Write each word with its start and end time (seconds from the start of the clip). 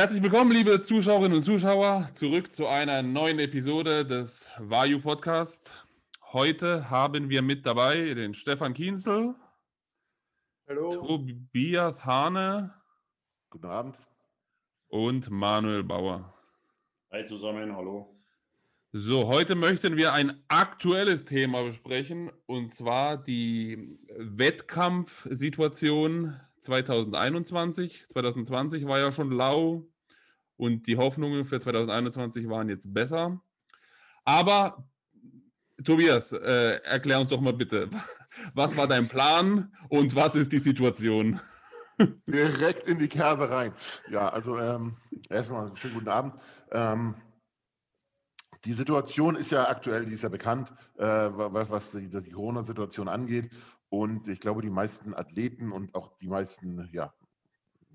Herzlich 0.00 0.22
willkommen, 0.22 0.50
liebe 0.50 0.80
Zuschauerinnen 0.80 1.36
und 1.36 1.42
Zuschauer, 1.42 2.08
zurück 2.14 2.50
zu 2.50 2.66
einer 2.66 3.02
neuen 3.02 3.38
Episode 3.38 4.06
des 4.06 4.48
Vayu 4.58 4.98
Podcast. 4.98 5.86
Heute 6.32 6.88
haben 6.88 7.28
wir 7.28 7.42
mit 7.42 7.66
dabei 7.66 8.14
den 8.14 8.32
Stefan 8.32 8.72
Kienzel, 8.72 9.34
Hallo. 10.66 10.88
Tobias 10.88 12.06
Hane. 12.06 12.72
Guten 13.50 13.66
Abend. 13.66 13.98
Und 14.88 15.28
Manuel 15.28 15.84
Bauer. 15.84 16.32
Hi 17.12 17.26
zusammen, 17.26 17.76
hallo. 17.76 18.18
So, 18.92 19.26
heute 19.26 19.54
möchten 19.54 19.98
wir 19.98 20.14
ein 20.14 20.42
aktuelles 20.48 21.26
Thema 21.26 21.62
besprechen 21.62 22.32
und 22.46 22.72
zwar 22.72 23.18
die 23.18 23.98
Wettkampfsituation 24.16 26.40
2021. 26.60 28.06
2020 28.08 28.86
war 28.86 28.98
ja 28.98 29.12
schon 29.12 29.30
lau 29.30 29.86
und 30.56 30.86
die 30.86 30.96
Hoffnungen 30.96 31.44
für 31.44 31.60
2021 31.60 32.48
waren 32.48 32.68
jetzt 32.68 32.92
besser. 32.92 33.40
Aber 34.24 34.86
Tobias, 35.84 36.32
äh, 36.32 36.80
erklär 36.84 37.20
uns 37.20 37.30
doch 37.30 37.40
mal 37.40 37.52
bitte, 37.52 37.88
was 38.54 38.76
war 38.76 38.86
dein 38.86 39.08
Plan 39.08 39.74
und 39.88 40.14
was 40.14 40.34
ist 40.34 40.52
die 40.52 40.58
Situation? 40.58 41.40
Direkt 42.26 42.88
in 42.88 42.98
die 42.98 43.08
Kerbe 43.08 43.50
rein. 43.50 43.74
Ja, 44.10 44.28
also 44.28 44.58
ähm, 44.58 44.96
erstmal 45.28 45.74
schönen 45.76 45.94
guten 45.94 46.08
Abend. 46.08 46.34
Ähm, 46.70 47.14
die 48.64 48.74
Situation 48.74 49.36
ist 49.36 49.50
ja 49.50 49.68
aktuell, 49.68 50.04
die 50.04 50.12
ist 50.12 50.22
ja 50.22 50.28
bekannt, 50.28 50.70
äh, 50.98 51.04
was, 51.04 51.70
was 51.70 51.90
die, 51.90 52.08
die 52.08 52.30
Corona-Situation 52.30 53.08
angeht. 53.08 53.50
Und 53.90 54.28
ich 54.28 54.40
glaube, 54.40 54.62
die 54.62 54.70
meisten 54.70 55.14
Athleten 55.14 55.72
und 55.72 55.94
auch 55.94 56.16
die 56.18 56.28
meisten 56.28 56.88
ja, 56.92 57.12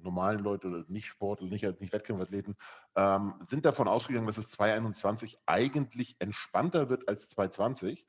normalen 0.06 0.40
Leute, 0.40 0.86
nicht 0.88 1.08
Sportler, 1.08 1.48
nicht, 1.48 1.64
nicht 1.82 1.94
Wettkampfathleten, 1.94 2.56
ähm, 2.96 3.34
sind 3.50 3.66
davon 3.66 3.88
ausgegangen, 3.88 4.28
dass 4.28 4.38
es 4.38 4.50
2021 4.50 5.38
eigentlich 5.46 6.16
entspannter 6.20 6.90
wird 6.90 7.08
als 7.10 7.28
2020. 7.30 8.06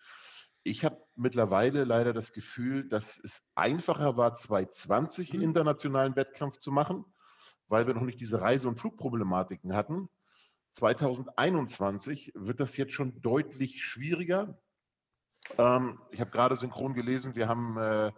Ich 0.63 0.85
habe 0.85 1.01
mittlerweile 1.15 1.85
leider 1.85 2.13
das 2.13 2.33
Gefühl, 2.33 2.89
dass 2.89 3.05
es 3.25 3.41
einfacher 3.55 4.17
war, 4.17 4.37
2020 4.37 5.33
mhm. 5.33 5.43
internationalen 5.43 6.17
Wettkampf 6.17 6.59
zu 6.59 6.73
machen, 6.73 7.05
weil 7.69 7.87
wir 7.87 7.95
noch 7.95 8.03
nicht 8.03 8.21
diese 8.21 8.41
Reise- 8.41 8.69
und 8.69 8.81
Flugproblematiken 8.81 9.75
hatten. 9.75 10.09
2021 10.75 12.33
wird 12.35 12.61
das 12.61 12.77
jetzt 12.77 12.93
schon 12.93 13.23
deutlich 13.23 13.83
schwieriger. 13.83 14.61
Ähm, 15.59 16.01
ich 16.11 16.21
habe 16.21 16.31
gerade 16.31 16.57
synchron 16.57 16.95
gelesen, 16.95 17.35
wir 17.35 17.49
haben 17.49 17.77
äh, 17.79 18.13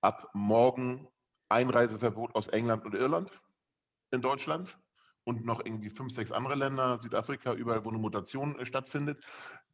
ab 0.00 0.30
morgen 0.32 1.08
Einreiseverbot 1.48 2.34
aus 2.34 2.48
England 2.48 2.84
und 2.84 2.94
Irland 2.94 3.30
in 4.10 4.22
Deutschland 4.22 4.78
und 5.24 5.44
noch 5.44 5.64
irgendwie 5.64 5.90
fünf, 5.90 6.12
sechs 6.14 6.32
andere 6.32 6.54
Länder, 6.54 6.96
Südafrika, 6.96 7.52
überall, 7.52 7.84
wo 7.84 7.90
eine 7.90 7.98
Mutation 7.98 8.58
äh, 8.58 8.66
stattfindet. 8.66 9.22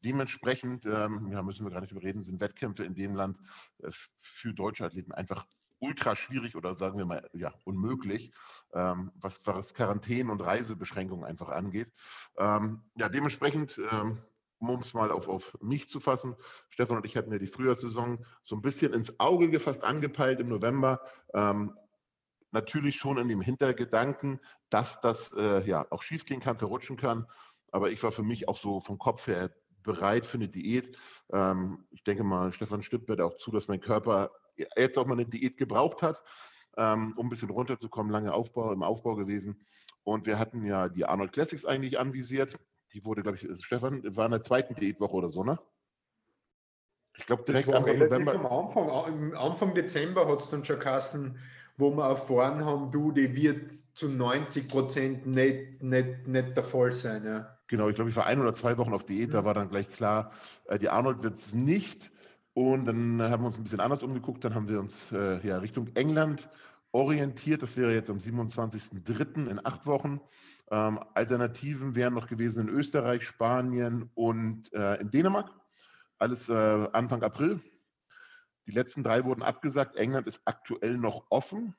Dementsprechend, 0.04 0.84
ähm, 0.86 1.28
ja, 1.30 1.42
müssen 1.42 1.64
wir 1.64 1.70
gar 1.70 1.80
nicht 1.80 1.92
überreden, 1.92 2.24
sind 2.24 2.40
Wettkämpfe 2.40 2.84
in 2.84 2.94
dem 2.94 3.14
Land 3.14 3.38
äh, 3.82 3.90
für 4.20 4.52
deutsche 4.52 4.84
Athleten 4.84 5.12
einfach 5.12 5.46
ultra 5.78 6.16
schwierig 6.16 6.56
oder 6.56 6.74
sagen 6.74 6.98
wir 6.98 7.04
mal 7.04 7.28
ja 7.34 7.52
unmöglich, 7.64 8.32
ähm, 8.72 9.12
was, 9.14 9.40
was 9.44 9.74
Quarantäne 9.74 10.32
und 10.32 10.40
Reisebeschränkungen 10.40 11.24
einfach 11.24 11.50
angeht. 11.50 11.92
Ähm, 12.36 12.82
ja, 12.96 13.08
dementsprechend 13.08 13.78
ähm, 13.92 14.18
um 14.68 14.80
es 14.80 14.94
mal 14.94 15.10
auf, 15.10 15.28
auf 15.28 15.56
mich 15.60 15.88
zu 15.88 16.00
fassen, 16.00 16.36
Stefan 16.70 16.98
und 16.98 17.06
ich 17.06 17.16
hatten 17.16 17.32
ja 17.32 17.38
die 17.38 17.46
Frühjahrssaison 17.46 18.24
so 18.42 18.56
ein 18.56 18.62
bisschen 18.62 18.92
ins 18.92 19.18
Auge 19.20 19.50
gefasst, 19.50 19.82
angepeilt 19.84 20.40
im 20.40 20.48
November. 20.48 21.00
Ähm, 21.32 21.74
natürlich 22.52 22.96
schon 22.96 23.18
in 23.18 23.28
dem 23.28 23.40
Hintergedanken, 23.40 24.40
dass 24.70 25.00
das 25.00 25.32
äh, 25.36 25.66
ja 25.66 25.86
auch 25.90 26.02
schiefgehen 26.02 26.40
kann, 26.40 26.58
verrutschen 26.58 26.96
kann. 26.96 27.26
Aber 27.72 27.90
ich 27.90 28.02
war 28.02 28.12
für 28.12 28.22
mich 28.22 28.48
auch 28.48 28.56
so 28.56 28.80
vom 28.80 28.98
Kopf 28.98 29.26
her 29.26 29.50
bereit 29.82 30.26
für 30.26 30.38
eine 30.38 30.48
Diät. 30.48 30.96
Ähm, 31.32 31.84
ich 31.90 32.04
denke 32.04 32.24
mal, 32.24 32.52
Stefan 32.52 32.82
stimmt 32.82 33.08
mir 33.08 33.16
da 33.16 33.24
auch 33.24 33.36
zu, 33.36 33.50
dass 33.50 33.68
mein 33.68 33.80
Körper 33.80 34.30
jetzt 34.76 34.98
auch 34.98 35.06
mal 35.06 35.14
eine 35.14 35.26
Diät 35.26 35.56
gebraucht 35.56 36.02
hat, 36.02 36.22
ähm, 36.76 37.12
um 37.16 37.26
ein 37.26 37.30
bisschen 37.30 37.50
runterzukommen, 37.50 38.12
lange 38.12 38.32
Aufbau, 38.32 38.72
im 38.72 38.82
Aufbau 38.82 39.16
gewesen. 39.16 39.66
Und 40.04 40.26
wir 40.26 40.38
hatten 40.38 40.64
ja 40.64 40.88
die 40.88 41.04
Arnold 41.04 41.32
Classics 41.32 41.64
eigentlich 41.64 41.98
anvisiert 41.98 42.58
die 42.94 43.04
wurde, 43.04 43.22
glaube 43.22 43.36
ich, 43.36 43.64
Stefan, 43.64 44.02
war 44.16 44.26
in 44.26 44.32
der 44.32 44.42
zweiten 44.42 44.74
Diätwoche 44.74 45.14
oder 45.14 45.28
so, 45.28 45.42
ne? 45.44 45.58
Ich 47.16 47.26
glaube, 47.26 47.44
direkt 47.44 47.72
am 47.72 47.82
November. 47.82 48.34
Am 48.34 48.46
Anfang, 48.46 49.12
im 49.12 49.36
Anfang 49.36 49.74
Dezember 49.74 50.26
hat 50.28 50.40
es 50.40 50.50
dann 50.50 50.64
schon 50.64 50.78
Kassen, 50.78 51.38
wo 51.76 51.90
wir 51.90 52.04
erfahren 52.04 52.64
haben, 52.64 52.90
du, 52.90 53.12
die 53.12 53.34
wird 53.34 53.72
zu 53.94 54.08
90 54.08 54.68
Prozent 54.68 55.26
nicht, 55.26 55.82
nicht, 55.82 56.26
nicht 56.26 56.56
der 56.56 56.64
Fall 56.64 56.92
sein. 56.92 57.24
Ja. 57.24 57.58
Genau, 57.68 57.88
ich 57.88 57.94
glaube, 57.94 58.10
ich 58.10 58.16
war 58.16 58.26
ein 58.26 58.40
oder 58.40 58.54
zwei 58.54 58.76
Wochen 58.78 58.92
auf 58.92 59.04
Diät, 59.04 59.28
mhm. 59.28 59.32
da 59.32 59.44
war 59.44 59.54
dann 59.54 59.70
gleich 59.70 59.90
klar, 59.90 60.32
äh, 60.66 60.78
die 60.78 60.88
Arnold 60.88 61.22
wird 61.22 61.40
es 61.40 61.52
nicht. 61.52 62.10
Und 62.52 62.86
dann 62.86 63.20
haben 63.20 63.42
wir 63.42 63.48
uns 63.48 63.58
ein 63.58 63.64
bisschen 63.64 63.80
anders 63.80 64.04
umgeguckt, 64.04 64.44
dann 64.44 64.54
haben 64.54 64.68
wir 64.68 64.78
uns 64.78 65.10
äh, 65.10 65.44
ja, 65.46 65.58
Richtung 65.58 65.88
England 65.94 66.48
orientiert. 66.92 67.62
Das 67.62 67.76
wäre 67.76 67.92
jetzt 67.92 68.10
am 68.10 68.18
27.03. 68.18 69.48
in 69.48 69.64
acht 69.64 69.86
Wochen. 69.86 70.20
Ähm, 70.70 70.98
Alternativen 71.14 71.94
wären 71.94 72.14
noch 72.14 72.26
gewesen 72.26 72.68
in 72.68 72.74
Österreich, 72.74 73.26
Spanien 73.26 74.10
und 74.14 74.72
äh, 74.72 74.96
in 75.00 75.10
Dänemark. 75.10 75.50
Alles 76.18 76.48
äh, 76.48 76.88
Anfang 76.92 77.22
April. 77.22 77.60
Die 78.66 78.72
letzten 78.72 79.02
drei 79.02 79.24
wurden 79.24 79.42
abgesagt. 79.42 79.96
England 79.96 80.26
ist 80.26 80.40
aktuell 80.44 80.96
noch 80.96 81.26
offen. 81.30 81.74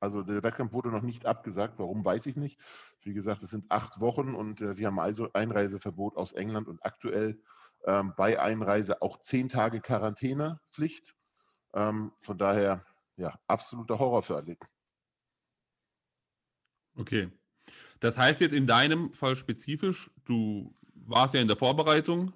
Also 0.00 0.22
der 0.22 0.42
Wettkampf 0.42 0.72
wurde 0.72 0.88
noch 0.88 1.02
nicht 1.02 1.26
abgesagt. 1.26 1.78
Warum, 1.78 2.04
weiß 2.04 2.24
ich 2.26 2.36
nicht. 2.36 2.58
Wie 3.02 3.12
gesagt, 3.12 3.42
es 3.42 3.50
sind 3.50 3.70
acht 3.70 4.00
Wochen 4.00 4.34
und 4.34 4.62
äh, 4.62 4.76
wir 4.78 4.86
haben 4.86 4.98
also 4.98 5.30
Einreiseverbot 5.32 6.16
aus 6.16 6.32
England 6.32 6.68
und 6.68 6.84
aktuell 6.84 7.38
ähm, 7.84 8.14
bei 8.16 8.40
Einreise 8.40 9.02
auch 9.02 9.20
zehn 9.22 9.50
Tage 9.50 9.80
Quarantänepflicht. 9.80 11.14
Ähm, 11.74 12.12
von 12.20 12.38
daher, 12.38 12.84
ja, 13.16 13.38
absoluter 13.46 13.98
Horror 13.98 14.22
für 14.22 14.36
Athleten. 14.38 14.66
Okay. 16.96 17.30
Das 18.00 18.18
heißt 18.18 18.40
jetzt 18.40 18.52
in 18.52 18.66
deinem 18.66 19.12
Fall 19.12 19.36
spezifisch, 19.36 20.10
du 20.24 20.74
warst 20.94 21.34
ja 21.34 21.40
in 21.40 21.48
der 21.48 21.56
Vorbereitung. 21.56 22.32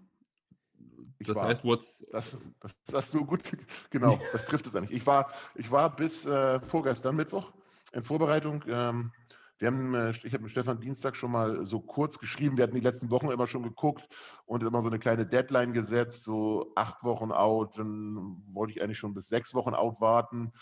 Das 1.20 1.36
war, 1.36 1.48
heißt, 1.48 1.64
what's. 1.64 2.04
Das, 2.12 2.36
das, 2.60 2.74
das 2.86 3.10
so 3.10 3.24
gut, 3.24 3.42
genau, 3.90 4.18
das 4.32 4.44
trifft 4.46 4.66
es 4.66 4.76
eigentlich. 4.76 4.98
Ich 4.98 5.06
war, 5.06 5.30
ich 5.54 5.70
war 5.70 5.94
bis 5.94 6.24
äh, 6.26 6.60
vorgestern 6.60 7.16
Mittwoch 7.16 7.52
in 7.92 8.04
Vorbereitung. 8.04 8.62
Ähm, 8.68 9.12
wir 9.58 9.68
haben, 9.68 9.94
äh, 9.94 10.10
ich 10.10 10.34
habe 10.34 10.42
mit 10.42 10.52
Stefan 10.52 10.80
Dienstag 10.80 11.16
schon 11.16 11.30
mal 11.30 11.64
so 11.64 11.80
kurz 11.80 12.18
geschrieben. 12.18 12.56
Wir 12.56 12.64
hatten 12.64 12.74
die 12.74 12.80
letzten 12.80 13.10
Wochen 13.10 13.30
immer 13.30 13.46
schon 13.46 13.62
geguckt 13.62 14.06
und 14.44 14.62
immer 14.62 14.82
so 14.82 14.88
eine 14.88 14.98
kleine 14.98 15.26
Deadline 15.26 15.72
gesetzt, 15.72 16.24
so 16.24 16.72
acht 16.74 17.02
Wochen 17.04 17.32
out. 17.32 17.78
Dann 17.78 18.42
wollte 18.52 18.72
ich 18.72 18.82
eigentlich 18.82 18.98
schon 18.98 19.14
bis 19.14 19.28
sechs 19.28 19.54
Wochen 19.54 19.74
out 19.74 20.00
warten. 20.00 20.52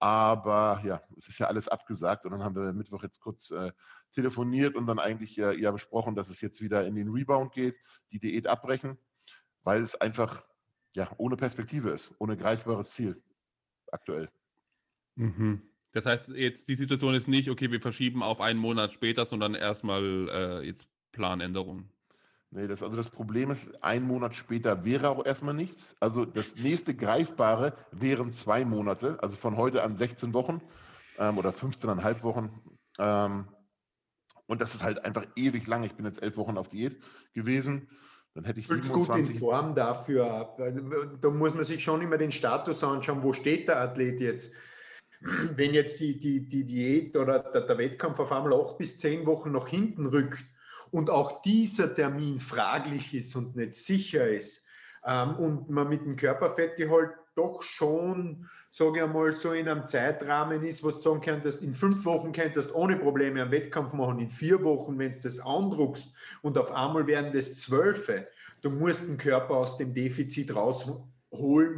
Aber 0.00 0.80
ja, 0.84 1.02
es 1.16 1.28
ist 1.28 1.38
ja 1.38 1.46
alles 1.46 1.68
abgesagt 1.68 2.24
und 2.24 2.32
dann 2.32 2.42
haben 2.42 2.54
wir 2.54 2.72
Mittwoch 2.72 3.02
jetzt 3.02 3.20
kurz 3.20 3.50
äh, 3.50 3.70
telefoniert 4.14 4.74
und 4.74 4.86
dann 4.86 4.98
eigentlich 4.98 5.38
äh, 5.38 5.58
ja 5.60 5.70
besprochen, 5.70 6.14
dass 6.14 6.28
es 6.28 6.40
jetzt 6.40 6.60
wieder 6.60 6.86
in 6.86 6.94
den 6.94 7.08
Rebound 7.08 7.52
geht, 7.52 7.76
die 8.12 8.18
Diät 8.18 8.46
abbrechen, 8.46 8.98
weil 9.62 9.82
es 9.82 9.94
einfach 10.00 10.44
ja 10.92 11.10
ohne 11.18 11.36
Perspektive 11.36 11.90
ist, 11.90 12.12
ohne 12.18 12.36
greifbares 12.36 12.90
Ziel 12.90 13.22
aktuell. 13.92 14.28
Mhm. 15.16 15.62
Das 15.92 16.06
heißt, 16.06 16.28
jetzt 16.30 16.68
die 16.68 16.76
Situation 16.76 17.14
ist 17.14 17.28
nicht, 17.28 17.50
okay, 17.50 17.70
wir 17.70 17.80
verschieben 17.80 18.22
auf 18.22 18.40
einen 18.40 18.60
Monat 18.60 18.92
später, 18.92 19.24
sondern 19.26 19.54
erstmal 19.54 20.28
äh, 20.28 20.66
jetzt 20.66 20.86
Planänderung. 21.12 21.88
Nee, 22.52 22.66
das, 22.66 22.82
also 22.82 22.96
das 22.96 23.10
Problem 23.10 23.50
ist, 23.50 23.82
ein 23.82 24.02
Monat 24.02 24.34
später 24.34 24.84
wäre 24.84 25.08
auch 25.10 25.24
erstmal 25.24 25.54
nichts. 25.54 25.94
Also 26.00 26.24
das 26.24 26.56
nächste 26.56 26.94
Greifbare 26.94 27.76
wären 27.92 28.32
zwei 28.32 28.64
Monate, 28.64 29.18
also 29.22 29.36
von 29.36 29.56
heute 29.56 29.82
an 29.82 29.96
16 29.96 30.34
Wochen 30.34 30.60
ähm, 31.18 31.38
oder 31.38 31.50
15,5 31.50 32.22
Wochen. 32.22 32.50
Ähm, 32.98 33.46
und 34.50 34.60
das 34.60 34.74
ist 34.74 34.82
halt 34.82 35.04
einfach 35.04 35.26
ewig 35.36 35.66
lang. 35.66 35.84
Ich 35.84 35.94
bin 35.94 36.04
jetzt 36.04 36.22
elf 36.22 36.36
Wochen 36.36 36.58
auf 36.58 36.68
Diät 36.68 37.00
gewesen. 37.32 37.88
Dann 38.34 38.44
hätte 38.44 38.60
ich 38.60 38.66
27. 38.66 38.92
gut 38.92 39.28
in 39.28 39.38
Form 39.38 39.74
dafür. 39.74 40.56
Da 41.20 41.30
muss 41.30 41.54
man 41.54 41.64
sich 41.64 41.82
schon 41.82 42.02
immer 42.02 42.18
den 42.18 42.32
Status 42.32 42.82
anschauen, 42.84 43.22
wo 43.22 43.32
steht 43.32 43.68
der 43.68 43.80
Athlet 43.80 44.20
jetzt. 44.20 44.52
Wenn 45.20 45.72
jetzt 45.72 46.00
die, 46.00 46.18
die, 46.18 46.48
die 46.48 46.64
Diät 46.64 47.16
oder 47.16 47.38
der, 47.38 47.62
der 47.62 47.78
Wettkampf 47.78 48.18
auf 48.18 48.32
einmal 48.32 48.54
acht 48.54 48.78
bis 48.78 48.98
zehn 48.98 49.24
Wochen 49.26 49.52
nach 49.52 49.68
hinten 49.68 50.06
rückt, 50.06 50.44
und 50.90 51.08
auch 51.08 51.42
dieser 51.42 51.94
Termin 51.94 52.40
fraglich 52.40 53.14
ist 53.14 53.36
und 53.36 53.56
nicht 53.56 53.74
sicher 53.74 54.28
ist 54.28 54.64
ähm, 55.06 55.36
und 55.36 55.70
man 55.70 55.88
mit 55.88 56.04
dem 56.04 56.16
Körperfettgehalt 56.16 57.12
doch 57.34 57.62
schon, 57.62 58.48
sage 58.70 58.98
ich 58.98 59.02
einmal, 59.02 59.32
so 59.32 59.52
in 59.52 59.68
einem 59.68 59.86
Zeitrahmen 59.86 60.62
ist, 60.62 60.82
was 60.82 60.96
du 60.96 61.00
sagen 61.00 61.20
könntest, 61.20 61.62
in 61.62 61.74
fünf 61.74 62.04
Wochen 62.04 62.32
könntest 62.32 62.74
ohne 62.74 62.96
Probleme 62.96 63.42
einen 63.42 63.50
Wettkampf 63.50 63.92
machen, 63.92 64.20
in 64.20 64.30
vier 64.30 64.62
Wochen, 64.62 64.98
wenn 64.98 65.12
du 65.12 65.18
das 65.22 65.40
andruckst 65.40 66.12
und 66.42 66.58
auf 66.58 66.70
einmal 66.72 67.06
werden 67.06 67.32
das 67.32 67.58
zwölfe, 67.58 68.28
du 68.62 68.70
musst 68.70 69.06
den 69.06 69.16
Körper 69.16 69.54
aus 69.54 69.76
dem 69.76 69.94
Defizit 69.94 70.54
rausholen, 70.54 71.08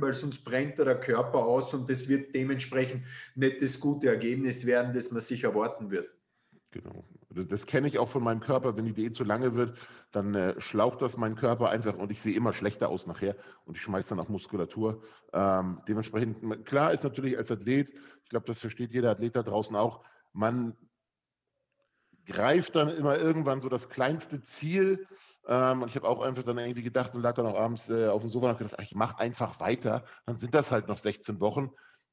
weil 0.01 0.15
sonst 0.15 0.45
brennt 0.45 0.79
der 0.79 0.99
Körper 1.01 1.39
aus 1.39 1.73
und 1.75 1.89
das 1.89 2.09
wird 2.09 2.35
dementsprechend 2.35 3.05
nicht 3.35 3.63
das 3.63 3.79
gute 3.79 4.09
Ergebnis 4.09 4.67
werden, 4.67 4.95
das 4.95 5.11
man 5.11 5.21
sich 5.21 5.45
erwarten 5.45 5.91
wird. 5.91 6.11
Genau. 6.73 7.05
Das, 7.29 7.47
das 7.49 7.67
kenne 7.67 7.87
ich 7.87 7.99
auch 7.99 8.09
von 8.09 8.23
meinem 8.25 8.41
Körper. 8.41 8.77
Wenn 8.77 8.87
die 8.87 8.95
Diät 8.95 9.15
zu 9.15 9.25
lange 9.25 9.55
wird, 9.55 9.79
dann 10.11 10.35
äh, 10.35 10.61
schlaucht 10.61 11.03
das 11.03 11.17
meinen 11.17 11.37
Körper 11.37 11.71
einfach 11.71 11.97
und 11.97 12.11
ich 12.11 12.21
sehe 12.21 12.35
immer 12.35 12.53
schlechter 12.53 12.89
aus 12.89 13.07
nachher 13.07 13.37
und 13.67 13.77
ich 13.77 13.83
schmeiße 13.83 14.09
dann 14.09 14.21
auch 14.21 14.29
Muskulatur. 14.29 15.03
Ähm, 15.33 15.83
dementsprechend, 15.87 16.67
klar 16.67 16.93
ist 16.93 17.05
natürlich 17.05 17.37
als 17.37 17.51
Athlet, 17.51 17.91
ich 18.25 18.31
glaube, 18.31 18.47
das 18.47 18.59
versteht 18.59 18.93
jeder 18.93 19.11
Athlet 19.11 19.37
da 19.37 19.43
draußen 19.43 19.77
auch, 19.77 20.03
man 20.33 20.75
greift 22.27 22.75
dann 22.75 22.89
immer 22.89 23.19
irgendwann 23.19 23.61
so 23.61 23.69
das 23.69 23.89
kleinste 23.89 24.43
Ziel. 24.43 25.07
Ähm, 25.47 25.83
und 25.83 25.89
ich 25.89 25.97
habe 25.97 26.09
auch 26.09 26.23
einfach 26.23 26.45
dann 26.45 26.57
irgendwie 26.57 26.83
gedacht 26.83 27.15
und 27.15 27.21
lag 27.21 27.35
dann 27.35 27.47
auch 27.47 27.59
abends 27.59 27.91
äh, 27.91 28.07
auf 28.07 28.23
dem 28.23 28.31
Sofa 28.31 28.47
und 28.47 28.53
habe 28.55 28.65
gedacht, 28.65 28.79
ach, 28.79 28.85
ich 28.85 28.95
mache 28.95 29.19
einfach 29.19 29.61
weiter. 29.61 30.05
Dann 30.25 30.39
sind 30.39 30.55
das 30.55 30.71
halt 30.71 30.89
noch 30.89 30.99
16 30.99 31.41
Wochen. 31.41 31.71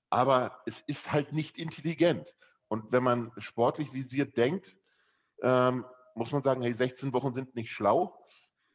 Aber 0.09 0.59
es 0.65 0.81
ist 0.87 1.11
halt 1.11 1.31
nicht 1.31 1.57
intelligent. 1.57 2.33
Und 2.69 2.91
wenn 2.91 3.03
man 3.03 3.31
sportlich 3.37 3.91
visiert 3.93 4.37
denkt, 4.37 4.77
ähm, 5.41 5.85
muss 6.15 6.31
man 6.31 6.41
sagen, 6.41 6.61
hey, 6.61 6.73
16 6.73 7.11
Wochen 7.13 7.33
sind 7.33 7.55
nicht 7.55 7.71
schlau. 7.71 8.25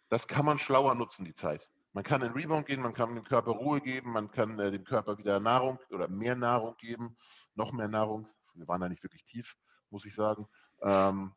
Das 0.09 0.29
kann 0.29 0.45
man 0.45 0.59
schlauer 0.59 0.95
nutzen, 0.95 1.25
die 1.25 1.35
Zeit. 1.35 1.71
Man 1.93 2.05
kann 2.05 2.23
in 2.23 2.33
Rebound 2.33 2.67
gehen, 2.67 2.83
man 2.83 2.93
kann 2.93 3.15
dem 3.15 3.25
Körper 3.25 3.53
Ruhe 3.53 3.81
geben, 3.81 4.13
man 4.13 4.31
kann 4.31 4.59
äh, 4.59 4.71
dem 4.71 4.85
Körper 4.85 5.17
wieder 5.17 5.39
Nahrung 5.39 5.79
oder 5.91 6.09
mehr 6.09 6.35
Nahrung 6.35 6.77
geben, 6.77 7.17
noch 7.55 7.73
mehr 7.73 7.89
Nahrung. 7.89 8.29
Wir 8.55 8.67
waren 8.67 8.81
da 8.81 8.89
nicht 8.89 9.03
wirklich 9.03 9.25
tief, 9.25 9.57
muss 9.91 10.05
ich 10.05 10.15
sagen. 10.15 10.49
Ähm, 10.83 11.33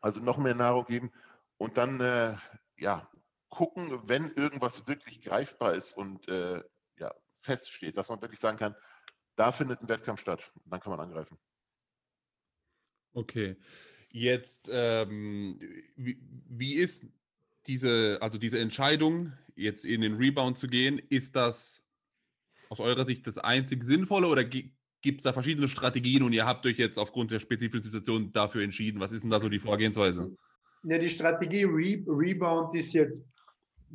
also 0.00 0.20
noch 0.20 0.38
mehr 0.38 0.54
Nahrung 0.54 0.86
geben 0.86 1.12
und 1.58 1.76
dann 1.76 2.00
äh, 2.00 2.36
ja, 2.78 3.06
gucken, 3.50 4.00
wenn 4.08 4.30
irgendwas 4.32 4.86
wirklich 4.86 5.20
greifbar 5.22 5.74
ist 5.74 5.96
und 5.96 6.26
äh, 6.28 6.62
ja, 6.96 7.14
feststeht, 7.40 7.98
dass 7.98 8.08
man 8.08 8.22
wirklich 8.22 8.40
sagen 8.40 8.58
kann, 8.58 8.74
da 9.36 9.52
findet 9.52 9.82
ein 9.82 9.88
Wettkampf 9.88 10.20
statt. 10.20 10.50
Dann 10.64 10.80
kann 10.80 10.90
man 10.90 11.00
angreifen. 11.00 11.38
Okay. 13.16 13.56
Jetzt, 14.10 14.68
ähm, 14.70 15.58
wie, 15.96 16.18
wie 16.48 16.74
ist 16.74 17.06
diese, 17.66 18.18
also 18.20 18.36
diese 18.36 18.58
Entscheidung, 18.58 19.32
jetzt 19.54 19.86
in 19.86 20.02
den 20.02 20.16
Rebound 20.16 20.58
zu 20.58 20.68
gehen, 20.68 21.00
ist 21.08 21.34
das 21.34 21.82
aus 22.68 22.78
eurer 22.78 23.06
Sicht 23.06 23.26
das 23.26 23.38
einzig 23.38 23.84
Sinnvolle 23.84 24.26
oder 24.26 24.44
gibt 24.44 24.74
es 25.06 25.22
da 25.22 25.32
verschiedene 25.32 25.66
Strategien 25.68 26.22
und 26.24 26.34
ihr 26.34 26.44
habt 26.44 26.66
euch 26.66 26.76
jetzt 26.76 26.98
aufgrund 26.98 27.30
der 27.30 27.38
spezifischen 27.38 27.84
Situation 27.84 28.32
dafür 28.32 28.62
entschieden? 28.62 29.00
Was 29.00 29.12
ist 29.12 29.22
denn 29.22 29.30
da 29.30 29.40
so 29.40 29.48
die 29.48 29.58
Vorgehensweise? 29.58 30.36
Ja, 30.84 30.98
die 30.98 31.08
Strategie 31.08 31.64
Re 31.64 32.04
Rebound 32.06 32.76
ist 32.76 32.92
jetzt 32.92 33.24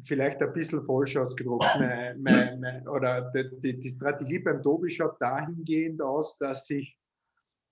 vielleicht 0.05 0.41
ein 0.41 0.51
bisschen 0.53 0.83
falsch 0.85 1.15
ausgedruckt. 1.15 1.65
meine, 1.79 2.57
meine, 2.57 2.83
oder 2.89 3.31
die, 3.31 3.79
die, 3.79 3.89
Strategie 3.89 4.39
beim 4.39 4.63
Tobi 4.63 4.89
schaut 4.89 5.21
dahingehend 5.21 6.01
aus, 6.01 6.37
dass 6.37 6.67
ich 6.71 6.97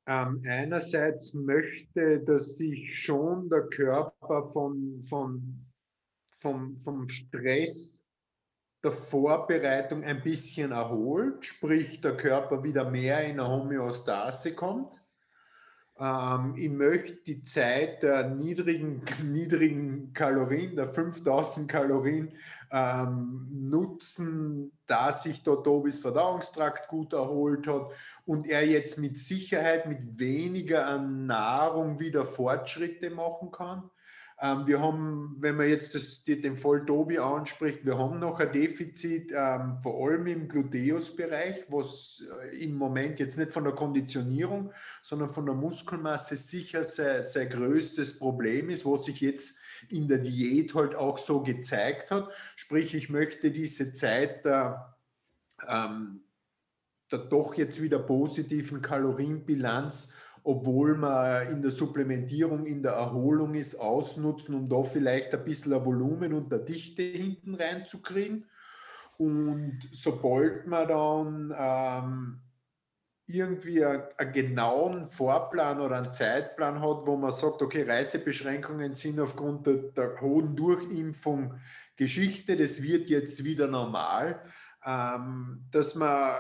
ähm, 0.10 0.42
einerseits 0.48 1.36
möchte, 1.36 2.20
dass 2.22 2.58
sich 2.58 3.00
schon 3.00 3.48
der 3.48 3.68
Körper 3.68 4.50
von, 4.52 5.04
von, 5.08 5.68
vom, 6.40 6.82
vom 6.84 7.08
Stress 7.08 7.96
der 8.84 8.92
Vorbereitung 8.92 10.04
ein 10.04 10.24
bisschen 10.24 10.72
erholt, 10.72 11.46
sprich 11.46 12.02
der 12.02 12.18
Körper 12.18 12.64
wieder 12.64 12.90
mehr 12.90 13.24
in 13.24 13.40
eine 13.40 13.48
Homöostase 13.48 14.56
kommt. 14.56 15.00
Ähm, 16.00 16.56
ich 16.58 16.70
möchte 16.70 17.18
die 17.28 17.44
Zeit 17.44 18.02
der 18.02 18.30
niedrigen, 18.30 19.04
niedrigen 19.24 20.12
Kalorien, 20.14 20.76
der 20.76 20.92
5000 20.92 21.70
Kalorien, 21.70 22.36
ähm, 22.72 23.48
nutzen, 23.52 24.72
da 24.88 25.12
sich 25.12 25.44
der 25.44 25.64
Tobis 25.64 26.00
Verdauungstrakt 26.00 26.88
gut 26.88 27.14
erholt 27.14 27.68
hat 27.68 27.92
und 28.26 28.48
er 28.48 28.66
jetzt 28.66 28.98
mit 28.98 29.18
Sicherheit 29.18 29.88
mit 29.88 30.20
weniger 30.20 30.98
Nahrung 31.00 32.00
wieder 32.00 32.26
Fortschritte 32.26 33.10
machen 33.10 33.52
kann. 33.52 33.90
Ähm, 34.42 34.68
wir 34.68 34.80
haben, 34.80 35.36
wenn 35.40 35.58
man 35.58 35.68
jetzt 35.68 35.96
das, 35.96 36.24
den 36.24 36.58
Fall 36.58 36.86
Tobi 36.86 37.20
anspricht, 37.20 37.86
wir 37.86 37.98
haben 37.98 38.20
noch 38.20 38.40
ein 38.40 38.52
Defizit, 38.52 39.34
ähm, 39.36 39.78
vor 39.84 40.08
allem 40.08 40.28
im 40.28 40.48
Gluteus-Bereich, 40.48 41.66
was 41.70 42.24
äh, 42.44 42.64
im 42.64 42.76
Moment 42.76 43.20
jetzt 43.20 43.38
nicht 43.38 43.52
von 43.52 43.66
der 43.66 43.74
Konditionierung, 43.74 44.72
sondern 45.02 45.34
von 45.34 45.46
der 45.46 45.56
Muskelmasse 45.56 46.38
sicher 46.38 46.86
sein 46.86 47.50
größtes 47.50 48.18
Problem 48.18 48.70
ist, 48.70 48.86
was 48.86 49.06
sich 49.06 49.20
jetzt 49.20 49.60
in 49.88 50.08
der 50.08 50.20
Diät 50.20 50.76
halt 50.76 50.96
auch 50.96 51.18
so 51.18 51.42
gezeigt 51.42 52.12
hat. 52.12 52.30
Sprich, 52.56 52.94
ich 52.94 53.10
möchte 53.10 53.52
diese 53.52 53.94
Zeit 53.94 54.46
der, 54.46 54.96
ähm, 55.68 56.22
der 57.12 57.20
doch 57.20 57.56
jetzt 57.56 57.82
wieder 57.82 58.00
positiven 58.00 58.82
Kalorienbilanz 58.82 60.14
obwohl 60.44 60.96
man 60.96 61.48
in 61.52 61.62
der 61.62 61.72
Supplementierung, 61.72 62.66
in 62.66 62.82
der 62.82 62.94
Erholung 62.94 63.56
ist, 63.56 63.76
ausnutzen, 63.76 64.56
um 64.56 64.70
da 64.70 64.84
vielleicht 64.84 65.34
ein 65.34 65.44
bisschen 65.44 65.74
ein 65.74 65.86
Volumen 65.86 66.34
und 66.34 66.52
eine 66.54 66.64
Dichte 66.64 67.04
hinten 67.04 67.56
reinzukriegen. 67.56 68.46
Und 69.18 69.80
sobald 69.92 70.66
man 70.66 70.88
dann 70.88 71.56
ähm, 71.58 72.40
irgendwie 73.30 73.86
einen 73.86 74.34
genauen 74.34 75.10
Vorplan 75.12 75.80
oder 75.80 75.98
einen 75.98 76.12
Zeitplan 76.12 76.82
hat, 76.82 77.06
wo 77.06 77.16
man 77.16 77.32
sagt, 77.32 77.62
okay, 77.62 77.84
Reisebeschränkungen 77.84 78.96
sind 78.96 79.20
aufgrund 79.20 79.68
der, 79.68 79.76
der 79.76 80.20
hohen 80.20 80.56
Durchimpfung 80.56 81.54
Geschichte, 81.96 82.56
das 82.56 82.82
wird 82.82 83.10
jetzt 83.10 83.44
wieder 83.44 83.68
normal, 83.68 84.42
ähm, 84.86 85.66
dass 85.72 85.96
man 85.96 86.38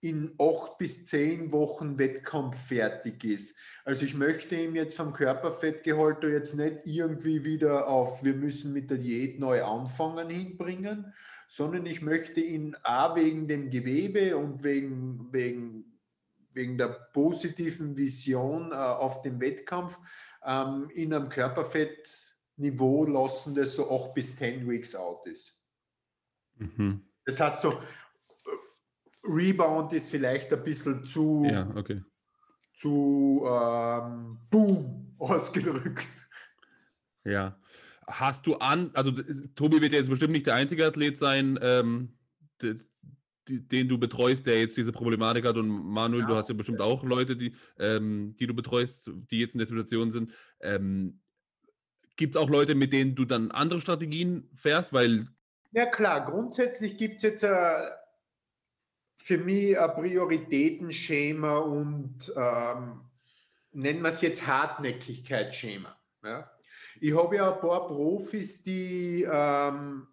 in 0.00 0.34
acht 0.38 0.76
bis 0.78 1.06
zehn 1.06 1.50
Wochen 1.50 1.98
Wettkampf 1.98 2.58
fertig 2.66 3.24
ist. 3.24 3.56
Also 3.84 4.04
ich 4.04 4.14
möchte 4.14 4.54
ihm 4.54 4.76
jetzt 4.76 4.96
vom 4.96 5.12
Körperfettgehalt 5.12 6.22
jetzt 6.22 6.54
nicht 6.54 6.80
irgendwie 6.84 7.42
wieder 7.42 7.88
auf, 7.88 8.22
wir 8.22 8.34
müssen 8.34 8.72
mit 8.72 8.90
der 8.90 8.98
Diät 8.98 9.40
neu 9.40 9.64
anfangen 9.64 10.28
hinbringen, 10.28 11.14
sondern 11.48 11.86
ich 11.86 12.02
möchte 12.02 12.40
ihn 12.40 12.76
A 12.82 13.14
wegen 13.14 13.48
dem 13.48 13.70
Gewebe 13.70 14.36
und 14.36 14.62
wegen, 14.64 15.32
wegen, 15.32 15.98
wegen 16.52 16.78
der 16.78 16.88
positiven 17.12 17.96
Vision 17.96 18.72
äh, 18.72 18.74
auf 18.74 19.22
dem 19.22 19.40
Wettkampf 19.40 19.98
ähm, 20.44 20.90
in 20.94 21.12
einem 21.12 21.28
Körperfettniveau 21.28 23.04
lassen, 23.06 23.54
das 23.54 23.74
so 23.74 23.90
acht 23.90 24.14
bis 24.14 24.36
zehn 24.36 24.68
Weeks 24.68 24.94
out 24.94 25.26
ist. 25.26 25.62
Mhm. 26.56 27.02
Das 27.24 27.40
heißt 27.40 27.62
so, 27.62 27.80
Rebound 29.24 29.92
ist 29.92 30.10
vielleicht 30.10 30.52
ein 30.52 30.62
bisschen 30.62 31.06
zu, 31.06 31.44
ja, 31.46 31.68
okay. 31.74 32.02
zu 32.74 33.42
ähm, 33.46 34.38
boom 34.50 35.14
ausgedrückt. 35.18 36.08
Ja. 37.24 37.58
Hast 38.06 38.46
du 38.46 38.56
an, 38.56 38.90
also 38.94 39.12
Tobi 39.54 39.80
wird 39.80 39.92
ja 39.92 39.98
jetzt 39.98 40.10
bestimmt 40.10 40.32
nicht 40.32 40.46
der 40.46 40.54
einzige 40.54 40.86
Athlet 40.86 41.16
sein, 41.16 41.58
ähm, 41.62 42.16
de, 42.60 42.78
de, 43.48 43.60
den 43.60 43.88
du 43.88 43.98
betreust, 43.98 44.46
der 44.46 44.60
jetzt 44.60 44.76
diese 44.76 44.92
Problematik 44.92 45.46
hat. 45.46 45.56
Und 45.56 45.68
Manuel, 45.68 46.22
ja, 46.22 46.28
du 46.28 46.34
hast 46.36 46.48
ja 46.48 46.54
bestimmt 46.54 46.80
auch 46.80 47.02
Leute, 47.04 47.36
die, 47.36 47.54
ähm, 47.78 48.34
die 48.38 48.46
du 48.46 48.54
betreust, 48.54 49.10
die 49.30 49.40
jetzt 49.40 49.54
in 49.54 49.58
der 49.58 49.68
Situation 49.68 50.10
sind. 50.10 50.32
Ähm, 50.60 51.20
gibt 52.16 52.36
es 52.36 52.40
auch 52.40 52.48
Leute, 52.48 52.74
mit 52.74 52.92
denen 52.92 53.14
du 53.14 53.24
dann 53.24 53.50
andere 53.50 53.80
Strategien 53.80 54.48
fährst? 54.54 54.92
Weil 54.92 55.26
ja 55.72 55.86
klar, 55.86 56.24
grundsätzlich 56.24 56.96
gibt 56.96 57.16
es 57.16 57.22
jetzt 57.22 57.42
äh, 57.42 57.90
für 59.18 59.38
mich 59.38 59.78
ein 59.78 59.94
Prioritätenschema 59.94 61.58
und 61.58 62.32
ähm, 62.36 63.00
nennen 63.72 64.02
wir 64.02 64.10
es 64.10 64.20
jetzt 64.20 64.46
Hartnäckigkeitsschema. 64.46 65.96
Ja? 66.22 66.50
Ich 67.04 67.14
habe 67.14 67.36
ja 67.36 67.52
ein 67.52 67.60
paar 67.60 67.86
Profis, 67.86 68.62
die 68.62 69.28
ähm, 69.30 70.06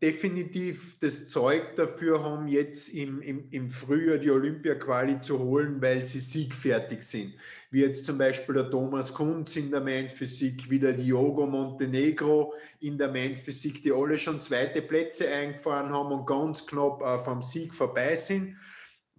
definitiv 0.00 0.98
das 0.98 1.26
Zeug 1.26 1.76
dafür 1.76 2.24
haben, 2.24 2.48
jetzt 2.48 2.88
im, 2.88 3.20
im, 3.20 3.50
im 3.50 3.70
Frühjahr 3.70 4.16
die 4.16 4.30
Olympia-Quali 4.30 5.20
zu 5.20 5.38
holen, 5.38 5.82
weil 5.82 6.02
sie 6.04 6.20
siegfertig 6.20 7.02
sind. 7.02 7.34
Wie 7.70 7.82
jetzt 7.82 8.06
zum 8.06 8.16
Beispiel 8.16 8.54
der 8.54 8.70
Thomas 8.70 9.12
Kunz 9.12 9.56
in 9.56 9.70
der 9.70 9.82
Main-Physik, 9.82 10.70
wie 10.70 10.78
der 10.78 10.94
Diogo 10.94 11.44
Montenegro 11.44 12.54
in 12.80 12.96
der 12.96 13.12
Main-Physik, 13.12 13.82
die 13.82 13.92
alle 13.92 14.16
schon 14.16 14.40
zweite 14.40 14.80
Plätze 14.80 15.28
eingefahren 15.28 15.92
haben 15.92 16.12
und 16.12 16.26
ganz 16.26 16.66
knapp 16.66 17.02
äh, 17.02 17.22
vom 17.24 17.42
Sieg 17.42 17.74
vorbei 17.74 18.16
sind. 18.16 18.56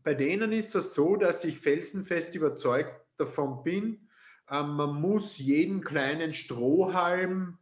Bei 0.02 0.16
denen 0.16 0.52
ist 0.52 0.74
es 0.74 0.96
so, 0.96 1.16
dass 1.16 1.44
ich 1.44 1.60
felsenfest 1.60 2.34
überzeugt 2.34 3.06
davon 3.18 3.62
bin, 3.62 4.09
man 4.50 5.00
muss 5.00 5.38
jeden 5.38 5.82
kleinen 5.82 6.34
Strohhalm 6.34 7.58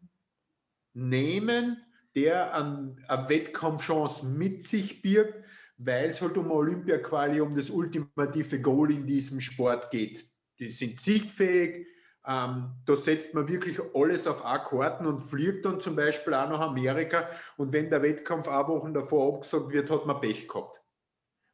nehmen, 0.94 1.78
der 2.16 2.54
an, 2.54 3.04
eine 3.08 3.30
Wettkampfchance 3.30 4.26
mit 4.26 4.66
sich 4.66 5.02
birgt, 5.02 5.44
weil 5.78 6.10
es 6.10 6.22
halt 6.22 6.38
um 6.38 6.50
Olympia-Quali, 6.50 7.40
um 7.42 7.54
das 7.54 7.70
ultimative 7.70 8.60
Goal 8.62 8.92
in 8.92 9.06
diesem 9.06 9.40
Sport 9.40 9.92
geht. 9.92 10.28
Die 10.60 10.70
sind 10.70 11.00
siegfähig, 11.00 11.86
ähm, 12.26 12.72
da 12.86 12.96
setzt 12.96 13.34
man 13.34 13.48
wirklich 13.48 13.80
alles 13.94 14.28
auf 14.28 14.44
A-Karten 14.44 15.06
und 15.06 15.22
fliegt 15.22 15.66
dann 15.66 15.80
zum 15.80 15.96
Beispiel 15.96 16.34
auch 16.34 16.50
nach 16.50 16.60
Amerika 16.60 17.30
und 17.56 17.72
wenn 17.72 17.90
der 17.90 18.02
Wettkampf 18.02 18.48
ein 18.48 18.68
Wochen 18.68 18.94
davor 18.94 19.36
abgesagt 19.36 19.72
wird, 19.72 19.90
hat 19.90 20.06
man 20.06 20.20
Pech 20.20 20.48
gehabt. 20.48 20.82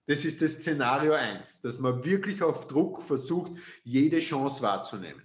Das 0.05 0.25
ist 0.25 0.41
das 0.41 0.53
Szenario 0.53 1.13
1, 1.13 1.61
dass 1.61 1.79
man 1.79 2.03
wirklich 2.03 2.41
auf 2.41 2.67
Druck 2.67 3.01
versucht, 3.01 3.53
jede 3.83 4.19
Chance 4.19 4.61
wahrzunehmen. 4.61 5.23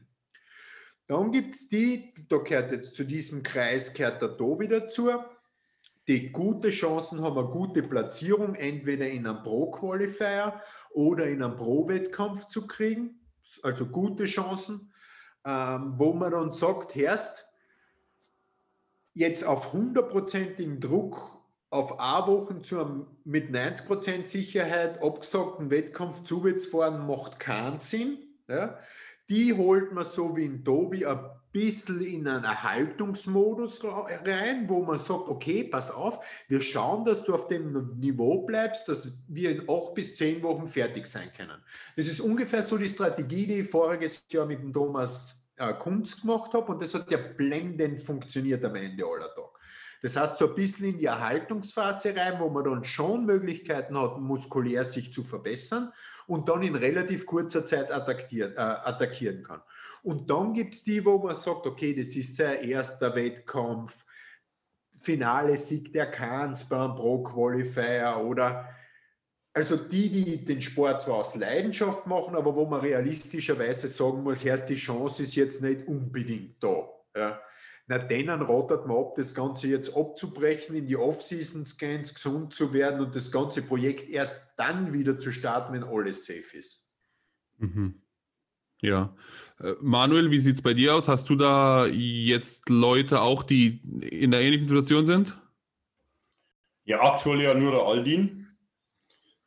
Dann 1.07 1.33
gibt 1.33 1.55
es 1.55 1.69
die, 1.69 2.15
da 2.29 2.37
gehört 2.37 2.71
jetzt 2.71 2.95
zu 2.95 3.05
diesem 3.05 3.43
Kreis, 3.43 3.93
gehört 3.93 4.23
der 4.23 4.37
Tobi 4.37 4.69
dazu, 4.69 5.11
die 6.07 6.31
gute 6.31 6.71
Chancen 6.71 7.23
haben, 7.23 7.39
eine 7.39 7.49
gute 7.49 7.83
Platzierung, 7.83 8.55
entweder 8.55 9.09
in 9.09 9.27
einem 9.27 9.43
Pro-Qualifier 9.43 10.61
oder 10.91 11.27
in 11.27 11.43
einem 11.43 11.57
Pro-Wettkampf 11.57 12.47
zu 12.47 12.67
kriegen. 12.67 13.21
Also 13.63 13.87
gute 13.87 14.27
Chancen, 14.27 14.93
ähm, 15.45 15.95
wo 15.97 16.13
man 16.13 16.33
dann 16.33 16.53
sagt, 16.53 16.95
Herst, 16.95 17.47
jetzt 19.15 19.45
auf 19.45 19.73
hundertprozentigen 19.73 20.81
Druck 20.81 21.38
auf 21.71 22.01
A-Wochen 22.01 22.63
zu 22.65 22.81
einem 22.81 23.07
mit 23.25 23.51
90% 23.51 24.27
Sicherheit 24.27 25.03
abgesagten 25.03 25.71
Wettkampf 25.71 26.23
zuwärtsfahren 26.25 27.07
macht 27.07 27.39
keinen 27.39 27.81
Sinn. 27.81 28.19
Ja. 28.49 28.79
Die 29.29 29.53
holt 29.53 29.93
man 29.93 30.07
so 30.07 30.35
wie 30.37 30.47
in 30.47 30.65
Tobi 30.65 31.05
ein 31.05 31.19
bisschen 31.53 32.01
in 32.01 32.27
einen 32.27 32.45
Erhaltungsmodus 32.45 33.83
rein, 33.85 34.67
wo 34.69 34.83
man 34.83 34.99
sagt, 34.99 35.29
okay, 35.29 35.65
pass 35.65 35.91
auf, 35.91 36.25
wir 36.49 36.63
schauen, 36.63 37.05
dass 37.05 37.25
du 37.25 37.35
auf 37.35 37.49
dem 37.49 37.99
Niveau 37.99 38.47
bleibst, 38.47 38.89
dass 38.89 39.19
wir 39.29 39.51
in 39.51 39.69
acht 39.69 39.95
bis 39.95 40.17
zehn 40.17 40.43
Wochen 40.43 40.69
fertig 40.69 41.07
sein 41.07 41.31
können. 41.37 41.63
Das 41.97 42.07
ist 42.07 42.21
ungefähr 42.21 42.63
so 42.63 42.79
die 42.79 42.89
Strategie, 42.89 43.47
die 43.47 43.61
ich 43.61 43.71
voriges 43.71 44.25
Jahr 44.31 44.47
mit 44.47 44.63
dem 44.63 44.73
Thomas 44.73 45.37
äh, 45.57 45.75
Kunz 45.75 46.21
gemacht 46.21 46.55
habe 46.55 46.73
und 46.73 46.81
das 46.81 46.95
hat 46.95 47.11
ja 47.11 47.19
blendend 47.19 47.99
funktioniert 47.99 48.65
am 48.65 48.77
Ende 48.77 49.05
aller 49.05 49.35
Tage. 49.35 49.58
Das 50.03 50.17
heißt, 50.17 50.39
so 50.39 50.49
ein 50.49 50.55
bisschen 50.55 50.91
in 50.91 50.99
die 50.99 51.07
Erhaltungsphase 51.07 52.15
rein, 52.15 52.39
wo 52.39 52.49
man 52.49 52.65
dann 52.65 52.85
schon 52.85 53.27
Möglichkeiten 53.27 53.99
hat, 53.99 54.19
muskulär 54.19 54.85
sich 54.85 55.13
zu 55.13 55.25
verbessern 55.25 55.93
und 56.27 56.49
dann 56.49 56.63
in 56.63 56.77
relativ 56.77 57.27
kurzer 57.27 57.67
Zeit 57.67 57.91
attackieren, 57.91 58.53
äh, 58.53 58.61
attackieren 58.61 59.43
kann. 59.43 59.63
Und 60.03 60.31
dann 60.31 60.55
gibt 60.55 60.75
es 60.75 60.85
die, 60.85 61.05
wo 61.05 61.19
man 61.19 61.35
sagt, 61.35 61.67
okay, 61.67 61.95
das 61.95 62.15
ist 62.15 62.37
sein 62.37 62.63
erster 62.63 63.15
Wettkampf, 63.15 63.95
Finale 65.01 65.57
Sieg 65.57 65.93
der 65.93 66.11
Kahns 66.11 66.65
beim 66.65 66.95
Pro 66.95 67.23
Qualifier 67.23 68.21
oder 68.25 68.69
also 69.53 69.77
die, 69.77 70.09
die 70.09 70.45
den 70.45 70.63
Sport 70.63 71.03
zwar 71.03 71.17
aus 71.17 71.35
Leidenschaft 71.35 72.07
machen, 72.07 72.37
aber 72.37 72.55
wo 72.55 72.67
man 72.67 72.81
realistischerweise 72.81 73.89
sagen 73.89 74.23
muss, 74.23 74.45
erst 74.45 74.69
die 74.69 74.77
Chance 74.77 75.25
ist 75.25 75.35
jetzt 75.35 75.63
nicht 75.63 75.87
unbedingt 75.89 76.63
da. 76.63 76.89
Ja. 77.17 77.41
Na, 77.91 77.97
denen 77.97 78.43
ratet 78.43 78.87
man 78.87 78.99
ab, 78.99 79.15
das 79.17 79.35
Ganze 79.35 79.67
jetzt 79.69 79.97
abzubrechen, 79.97 80.77
in 80.77 80.87
die 80.87 80.97
Off-Season-Scans 80.97 82.15
gesund 82.15 82.53
zu 82.53 82.75
werden 82.75 83.01
und 83.01 83.17
das 83.17 83.33
ganze 83.33 83.63
Projekt 83.63 84.11
erst 84.11 84.43
dann 84.59 84.93
wieder 84.93 85.19
zu 85.19 85.33
starten, 85.33 85.73
wenn 85.73 85.85
alles 85.85 86.27
safe 86.27 86.59
ist. 86.59 86.85
Mhm. 87.57 88.03
Ja. 88.83 89.17
Äh, 89.59 89.73
Manuel, 89.81 90.31
wie 90.31 90.39
sieht 90.39 90.57
es 90.57 90.63
bei 90.63 90.75
dir 90.75 90.95
aus? 90.97 91.09
Hast 91.09 91.31
du 91.31 91.35
da 91.35 91.87
jetzt 91.87 92.69
Leute 92.69 93.23
auch, 93.23 93.43
die 93.43 93.81
in 94.03 94.33
der 94.33 94.43
ähnlichen 94.43 94.69
Situation 94.69 95.07
sind? 95.07 95.39
Ja, 96.85 97.01
aktuell 97.01 97.41
ja 97.41 97.55
nur 97.55 97.73
der 97.73 97.83
Aldin. 97.83 98.49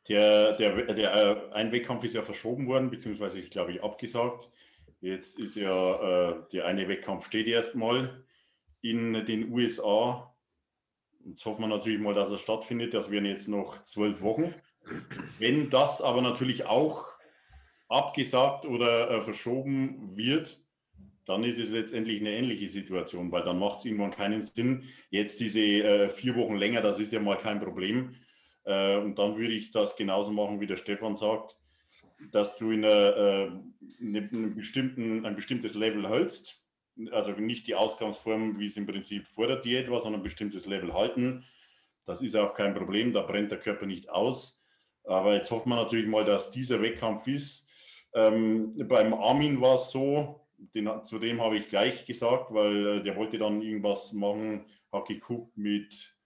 Der, 0.08 0.56
der, 0.56 0.94
der, 0.94 1.14
äh, 1.14 1.52
ein 1.52 1.70
Wettkampf 1.70 2.02
ist 2.02 2.14
ja 2.14 2.22
verschoben 2.22 2.66
worden, 2.66 2.90
beziehungsweise 2.90 3.38
ich 3.38 3.50
glaube 3.50 3.70
ich 3.70 3.84
abgesagt. 3.84 4.50
Jetzt 5.00 5.38
ist 5.38 5.54
ja 5.54 6.30
äh, 6.30 6.42
der 6.52 6.66
eine 6.66 6.88
Wettkampf 6.88 7.26
steht 7.26 7.46
erstmal 7.46 8.24
in 8.82 9.24
den 9.24 9.52
USA. 9.52 10.34
Jetzt 11.24 11.44
hoffen 11.46 11.62
wir 11.62 11.68
natürlich 11.68 12.00
mal, 12.00 12.14
dass 12.14 12.30
er 12.30 12.38
stattfindet. 12.38 12.94
Das 12.94 13.10
wären 13.10 13.24
jetzt 13.24 13.48
noch 13.48 13.84
zwölf 13.84 14.20
Wochen. 14.22 14.54
Wenn 15.38 15.70
das 15.70 16.02
aber 16.02 16.20
natürlich 16.20 16.66
auch 16.66 17.06
abgesagt 17.88 18.66
oder 18.66 19.10
äh, 19.10 19.20
verschoben 19.20 20.16
wird, 20.16 20.58
dann 21.24 21.44
ist 21.44 21.58
es 21.58 21.70
letztendlich 21.70 22.20
eine 22.20 22.32
ähnliche 22.32 22.68
Situation, 22.68 23.30
weil 23.30 23.44
dann 23.44 23.58
macht 23.58 23.78
es 23.78 23.84
irgendwann 23.84 24.10
keinen 24.10 24.42
Sinn. 24.42 24.88
Jetzt 25.10 25.38
diese 25.40 25.60
äh, 25.60 26.08
vier 26.08 26.34
Wochen 26.34 26.56
länger, 26.56 26.80
das 26.80 26.98
ist 26.98 27.12
ja 27.12 27.20
mal 27.20 27.38
kein 27.38 27.60
Problem. 27.60 28.16
Äh, 28.64 28.96
und 28.96 29.18
dann 29.18 29.36
würde 29.36 29.54
ich 29.54 29.70
das 29.70 29.94
genauso 29.96 30.32
machen, 30.32 30.60
wie 30.60 30.66
der 30.66 30.76
Stefan 30.76 31.16
sagt, 31.16 31.56
dass 32.32 32.56
du 32.56 32.70
in 32.70 32.84
einer, 32.84 33.16
äh, 33.16 33.50
eine, 34.00 34.18
einen 34.18 34.54
bestimmten, 34.54 35.24
ein 35.24 35.36
bestimmtes 35.36 35.74
Level 35.74 36.08
hältst. 36.08 36.61
Also 37.10 37.32
nicht 37.32 37.66
die 37.66 37.74
Ausgangsform, 37.74 38.58
wie 38.58 38.66
es 38.66 38.76
im 38.76 38.86
Prinzip 38.86 39.26
vor 39.26 39.46
der 39.46 39.56
Diät 39.56 39.90
war, 39.90 40.00
sondern 40.00 40.20
ein 40.20 40.24
bestimmtes 40.24 40.66
Level 40.66 40.92
halten. 40.92 41.44
Das 42.04 42.22
ist 42.22 42.36
auch 42.36 42.54
kein 42.54 42.74
Problem, 42.74 43.12
da 43.12 43.22
brennt 43.22 43.50
der 43.50 43.60
Körper 43.60 43.86
nicht 43.86 44.08
aus. 44.10 44.60
Aber 45.04 45.34
jetzt 45.34 45.50
hoffen 45.50 45.70
wir 45.70 45.76
natürlich 45.76 46.06
mal, 46.06 46.24
dass 46.24 46.50
dieser 46.50 46.80
Wettkampf 46.82 47.26
ist. 47.26 47.66
Ähm, 48.14 48.74
beim 48.88 49.14
Armin 49.14 49.60
war 49.60 49.76
es 49.76 49.90
so, 49.90 50.40
den, 50.74 50.88
zu 51.04 51.18
dem 51.18 51.40
habe 51.40 51.56
ich 51.56 51.68
gleich 51.68 52.04
gesagt, 52.04 52.52
weil 52.52 52.98
äh, 52.98 53.02
der 53.02 53.16
wollte 53.16 53.38
dann 53.38 53.62
irgendwas 53.62 54.12
machen, 54.12 54.66
hat 54.92 55.06
geguckt 55.06 55.56
mit 55.56 56.16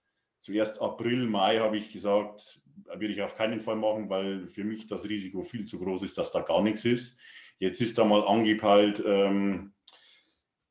zuerst 0.41 0.81
April, 0.81 1.27
Mai 1.27 1.59
habe 1.59 1.77
ich 1.77 1.91
gesagt, 1.91 2.61
würde 2.85 3.13
ich 3.13 3.21
auf 3.21 3.35
keinen 3.35 3.59
Fall 3.59 3.75
machen, 3.75 4.09
weil 4.09 4.47
für 4.47 4.63
mich 4.63 4.87
das 4.87 5.05
Risiko 5.05 5.43
viel 5.43 5.65
zu 5.65 5.79
groß 5.79 6.03
ist, 6.03 6.17
dass 6.17 6.31
da 6.31 6.41
gar 6.41 6.61
nichts 6.61 6.85
ist. 6.85 7.17
Jetzt 7.59 7.81
ist 7.81 7.97
da 7.97 8.05
mal 8.05 8.25
angepeilt, 8.25 9.01
ähm, 9.05 9.73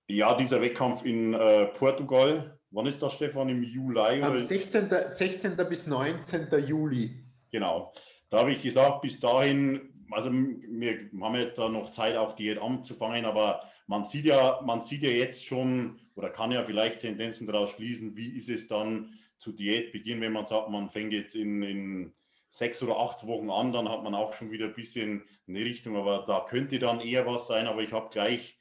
ja, 0.09 0.35
dieser 0.35 0.61
Wettkampf 0.61 1.05
in 1.05 1.35
äh, 1.35 1.67
Portugal. 1.67 2.59
Wann 2.71 2.87
ist 2.87 3.03
das, 3.03 3.15
Stefan? 3.15 3.49
Im 3.49 3.63
Juli? 3.63 4.23
Am 4.23 4.39
16. 4.39 4.91
16. 5.07 5.57
bis 5.69 5.87
19. 5.87 6.49
Juli. 6.67 7.25
Genau. 7.51 7.93
Da 8.29 8.39
habe 8.39 8.53
ich 8.53 8.63
gesagt, 8.63 9.03
bis 9.03 9.21
dahin, 9.21 9.93
also 10.11 10.31
wir 10.33 11.11
haben 11.21 11.35
jetzt 11.37 11.59
da 11.59 11.69
noch 11.69 11.91
Zeit, 11.91 12.17
auch 12.17 12.33
Diät 12.33 12.59
anzufangen, 12.59 13.25
aber 13.25 13.63
man 13.87 14.05
sieht 14.05 14.25
ja, 14.25 14.61
man 14.65 14.83
sieht 14.83 15.03
ja 15.03 15.11
jetzt 15.11 15.47
schon 15.47 16.01
oder 16.17 16.31
kann 16.31 16.51
ja 16.51 16.65
vielleicht 16.65 17.01
Tendenzen 17.01 17.47
daraus 17.47 17.71
schließen, 17.71 18.17
wie 18.17 18.37
ist 18.37 18.49
es 18.49 18.67
dann, 18.69 19.13
zu 19.39 19.53
Diätbeginn, 19.53 20.21
wenn 20.21 20.33
man 20.33 20.47
sagt, 20.47 20.71
man 20.71 20.89
fängt 20.89 21.13
jetzt 21.13 21.35
in, 21.35 21.63
in 21.63 22.13
sechs 22.51 22.83
oder 22.83 22.99
acht 22.99 23.27
Wochen 23.27 23.51
an, 23.51 23.73
dann 23.73 23.89
hat 23.89 24.03
man 24.03 24.15
auch 24.15 24.33
schon 24.33 24.51
wieder 24.51 24.67
ein 24.67 24.75
bisschen 24.75 25.25
eine 25.47 25.61
Richtung, 25.61 25.97
aber 25.97 26.25
da 26.27 26.47
könnte 26.49 26.79
dann 26.79 27.01
eher 27.01 27.27
was 27.27 27.47
sein. 27.47 27.67
Aber 27.67 27.83
ich 27.83 27.93
habe 27.93 28.09
gleich 28.11 28.56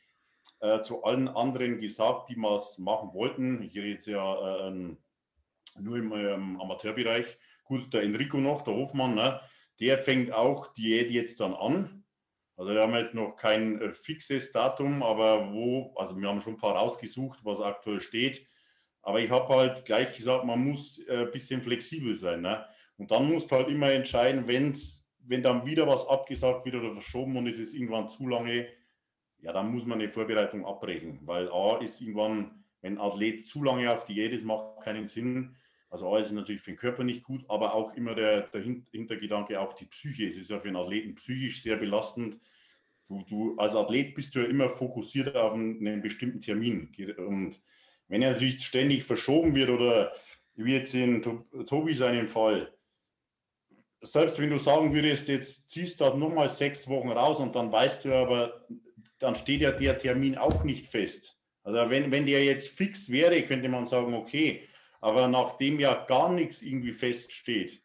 äh, 0.65 0.81
zu 0.81 1.03
allen 1.03 1.27
anderen 1.27 1.79
gesagt, 1.79 2.29
die 2.29 2.35
was 2.37 2.77
machen 2.79 3.13
wollten. 3.13 3.61
Ich 3.61 3.75
rede 3.75 3.89
jetzt 3.89 4.07
ja 4.07 4.67
äh, 4.67 4.95
nur 5.79 5.97
im 5.97 6.11
ähm, 6.13 6.59
Amateurbereich. 6.59 7.37
Gut, 7.63 7.93
der 7.93 8.03
Enrico 8.03 8.37
noch, 8.37 8.61
der 8.61 8.73
Hofmann, 8.73 9.15
ne, 9.15 9.39
der 9.79 9.97
fängt 9.97 10.31
auch 10.31 10.73
Diät 10.73 11.11
jetzt 11.11 11.39
dann 11.39 11.53
an. 11.53 12.03
Also 12.57 12.73
da 12.73 12.83
haben 12.83 12.93
wir 12.93 13.01
jetzt 13.01 13.13
noch 13.13 13.35
kein 13.35 13.81
äh, 13.81 13.93
fixes 13.93 14.51
Datum, 14.51 15.03
aber 15.03 15.51
wo, 15.53 15.93
also 15.97 16.17
wir 16.17 16.27
haben 16.27 16.41
schon 16.41 16.53
ein 16.53 16.59
paar 16.59 16.75
rausgesucht, 16.75 17.39
was 17.43 17.59
aktuell 17.59 18.01
steht. 18.01 18.47
Aber 19.01 19.19
ich 19.19 19.29
habe 19.29 19.53
halt 19.53 19.85
gleich 19.85 20.15
gesagt, 20.15 20.45
man 20.45 20.63
muss 20.63 20.99
ein 21.07 21.27
äh, 21.27 21.31
bisschen 21.31 21.61
flexibel 21.61 22.17
sein. 22.17 22.41
Ne? 22.41 22.65
Und 22.97 23.11
dann 23.11 23.31
musst 23.31 23.51
du 23.51 23.55
halt 23.55 23.67
immer 23.67 23.91
entscheiden, 23.91 24.47
wenn's, 24.47 25.05
wenn 25.19 25.43
dann 25.43 25.65
wieder 25.65 25.85
was 25.85 26.07
abgesagt 26.07 26.65
wird 26.65 26.75
oder 26.75 26.93
verschoben 26.93 27.35
und 27.37 27.47
es 27.47 27.59
ist 27.59 27.73
irgendwann 27.73 28.09
zu 28.09 28.27
lange, 28.27 28.67
ja, 29.45 29.53
dann 29.53 29.71
muss 29.71 29.85
man 29.85 29.99
eine 29.99 30.09
Vorbereitung 30.09 30.65
abbrechen. 30.65 31.19
Weil 31.21 31.49
A 31.51 31.77
ist 31.77 32.01
irgendwann, 32.01 32.63
wenn 32.81 32.97
ein 32.97 33.01
Athlet 33.01 33.45
zu 33.45 33.63
lange 33.63 33.93
auf 33.93 34.05
Diät 34.05 34.33
ist, 34.33 34.43
macht 34.43 34.81
keinen 34.81 35.07
Sinn. 35.07 35.55
Also 35.91 36.11
A 36.11 36.19
ist 36.19 36.31
natürlich 36.31 36.61
für 36.61 36.71
den 36.71 36.77
Körper 36.77 37.03
nicht 37.03 37.23
gut, 37.23 37.45
aber 37.47 37.75
auch 37.75 37.93
immer 37.93 38.15
der, 38.15 38.47
der 38.47 38.63
Hintergedanke, 38.91 39.59
auch 39.61 39.73
die 39.73 39.85
Psyche. 39.85 40.27
Es 40.27 40.35
ist 40.35 40.49
ja 40.49 40.59
für 40.59 40.69
einen 40.69 40.77
Athleten 40.77 41.13
psychisch 41.13 41.61
sehr 41.61 41.77
belastend. 41.77 42.39
Du, 43.07 43.21
du 43.29 43.55
als 43.57 43.75
Athlet 43.75 44.15
bist 44.15 44.33
du 44.33 44.39
ja 44.39 44.45
immer 44.45 44.67
fokussiert 44.67 45.35
auf 45.35 45.53
einen, 45.53 45.85
einen 45.85 46.01
bestimmten 46.01 46.41
Termin. 46.41 46.89
Und 47.17 47.61
wenn 48.07 48.23
er 48.23 48.31
natürlich 48.31 48.65
ständig 48.65 49.03
verschoben 49.03 49.53
wird 49.53 49.69
oder 49.69 50.11
wie 50.55 50.73
jetzt 50.73 50.95
in 50.95 51.21
Tobi 51.21 51.93
seinen 51.93 52.27
Fall, 52.27 52.73
selbst 54.01 54.39
wenn 54.39 54.49
du 54.49 54.57
sagen 54.57 54.91
würdest, 54.91 55.27
jetzt 55.27 55.69
ziehst 55.69 55.99
du 55.99 56.05
das 56.05 56.15
nochmal 56.15 56.49
sechs 56.49 56.87
Wochen 56.87 57.11
raus 57.11 57.39
und 57.39 57.55
dann 57.55 57.71
weißt 57.71 58.05
du 58.05 58.13
aber, 58.15 58.65
dann 59.25 59.35
steht 59.35 59.61
ja 59.61 59.71
der 59.71 59.97
Termin 59.97 60.37
auch 60.37 60.63
nicht 60.63 60.85
fest. 60.85 61.39
Also 61.63 61.89
wenn, 61.89 62.11
wenn 62.11 62.27
der 62.27 62.43
jetzt 62.43 62.69
fix 62.69 63.09
wäre, 63.09 63.41
könnte 63.41 63.69
man 63.69 63.87
sagen, 63.87 64.13
okay, 64.13 64.67
aber 65.01 65.27
nachdem 65.27 65.79
ja 65.79 66.05
gar 66.05 66.31
nichts 66.31 66.61
irgendwie 66.61 66.93
feststeht 66.93 67.81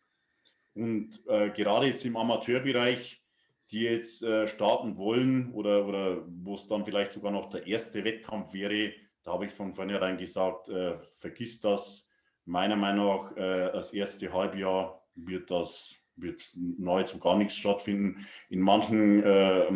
und 0.75 1.19
äh, 1.27 1.49
gerade 1.51 1.87
jetzt 1.87 2.05
im 2.05 2.17
Amateurbereich, 2.17 3.23
die 3.71 3.81
jetzt 3.81 4.23
äh, 4.23 4.47
starten 4.49 4.99
wollen 4.99 5.53
oder, 5.53 5.87
oder 5.87 6.25
wo 6.27 6.55
es 6.55 6.69
dann 6.69 6.85
vielleicht 6.85 7.13
sogar 7.13 7.33
noch 7.33 7.49
der 7.49 7.67
erste 7.67 8.05
Wettkampf 8.05 8.53
wäre, 8.53 8.93
da 9.23 9.33
habe 9.33 9.47
ich 9.47 9.53
von 9.53 9.75
vornherein 9.75 10.19
gesagt, 10.19 10.69
äh, 10.69 10.99
vergiss 11.19 11.61
das. 11.61 12.07
Meiner 12.45 12.77
Meinung 12.77 13.07
nach, 13.07 13.37
äh, 13.37 13.73
das 13.73 13.95
erste 13.95 14.31
Halbjahr 14.33 15.03
wird 15.15 15.51
das 15.51 15.97
wird 16.17 16.43
nahezu 16.79 17.19
gar 17.19 17.37
nichts 17.39 17.57
stattfinden. 17.57 18.27
In 18.51 18.61
manchen 18.61 19.23
äh, 19.23 19.67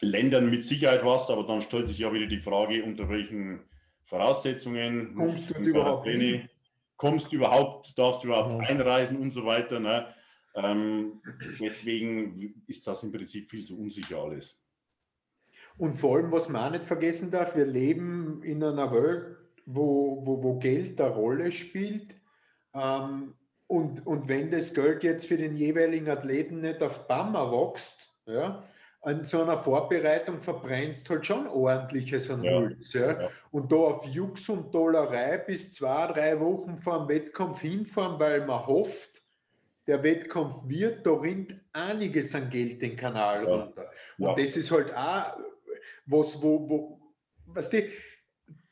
Ländern 0.00 0.50
mit 0.50 0.64
Sicherheit 0.64 1.04
was, 1.04 1.30
aber 1.30 1.44
dann 1.44 1.62
stellt 1.62 1.88
sich 1.88 1.98
ja 1.98 2.12
wieder 2.12 2.26
die 2.26 2.40
Frage, 2.40 2.82
unter 2.84 3.08
welchen 3.08 3.60
Voraussetzungen 4.04 5.14
kommst 5.14 5.50
du 5.50 5.54
überhaupt 5.54 6.06
hin? 6.06 6.48
Kommst 6.96 7.32
du 7.32 7.36
überhaupt, 7.36 7.98
darfst 7.98 8.22
du 8.22 8.28
überhaupt 8.28 8.52
ja. 8.52 8.68
einreisen 8.68 9.16
und 9.16 9.32
so 9.32 9.44
weiter. 9.44 9.80
Ne? 9.80 10.06
Ähm, 10.54 11.20
deswegen 11.60 12.62
ist 12.66 12.86
das 12.86 13.02
im 13.02 13.10
Prinzip 13.10 13.50
viel 13.50 13.64
zu 13.64 13.78
unsicher 13.78 14.18
alles. 14.18 14.60
Und 15.76 15.94
vor 15.94 16.16
allem, 16.16 16.30
was 16.30 16.48
man 16.48 16.66
auch 16.66 16.70
nicht 16.70 16.84
vergessen 16.84 17.30
darf, 17.30 17.56
wir 17.56 17.66
leben 17.66 18.42
in 18.44 18.62
einer 18.62 18.92
Welt, 18.92 19.36
wo, 19.66 20.24
wo, 20.24 20.42
wo 20.42 20.58
Geld 20.58 21.00
eine 21.00 21.10
Rolle 21.10 21.50
spielt. 21.50 22.14
Ähm, 22.72 23.34
und, 23.66 24.06
und 24.06 24.28
wenn 24.28 24.50
das 24.50 24.72
Geld 24.72 25.02
jetzt 25.02 25.26
für 25.26 25.36
den 25.36 25.56
jeweiligen 25.56 26.08
Athleten 26.08 26.60
nicht 26.60 26.82
auf 26.82 27.08
Bammer 27.08 27.50
wächst, 27.50 27.98
ja, 28.26 28.62
an 29.04 29.22
so 29.22 29.42
einer 29.42 29.62
Vorbereitung 29.62 30.40
verbrennst 30.40 31.08
halt 31.10 31.26
schon 31.26 31.46
ordentliches 31.46 32.30
an 32.30 32.42
ja. 32.42 32.52
Holz. 32.52 32.92
Ja. 32.94 33.20
ja. 33.20 33.28
Und 33.50 33.70
da 33.70 33.76
auf 33.76 34.06
Jux 34.06 34.48
und 34.48 34.74
Dollerei 34.74 35.38
bis 35.38 35.72
zwei, 35.72 36.06
drei 36.06 36.40
Wochen 36.40 36.78
vor 36.78 37.00
dem 37.00 37.08
Wettkampf 37.08 37.60
hinfahren, 37.60 38.18
weil 38.18 38.46
man 38.46 38.66
hofft, 38.66 39.22
der 39.86 40.02
Wettkampf 40.02 40.66
wird, 40.66 41.06
da 41.06 41.12
rinnt 41.12 41.54
einiges 41.74 42.34
an 42.34 42.48
Geld 42.48 42.80
den 42.80 42.96
Kanal 42.96 43.44
ja. 43.44 43.54
runter. 43.54 43.90
Und 44.18 44.26
ja. 44.26 44.34
das 44.34 44.56
ist 44.56 44.70
halt 44.70 44.94
auch 44.96 45.36
was, 46.06 46.42
wo, 46.42 46.68
wo, 46.68 47.00
was 47.46 47.68
die, 47.68 47.90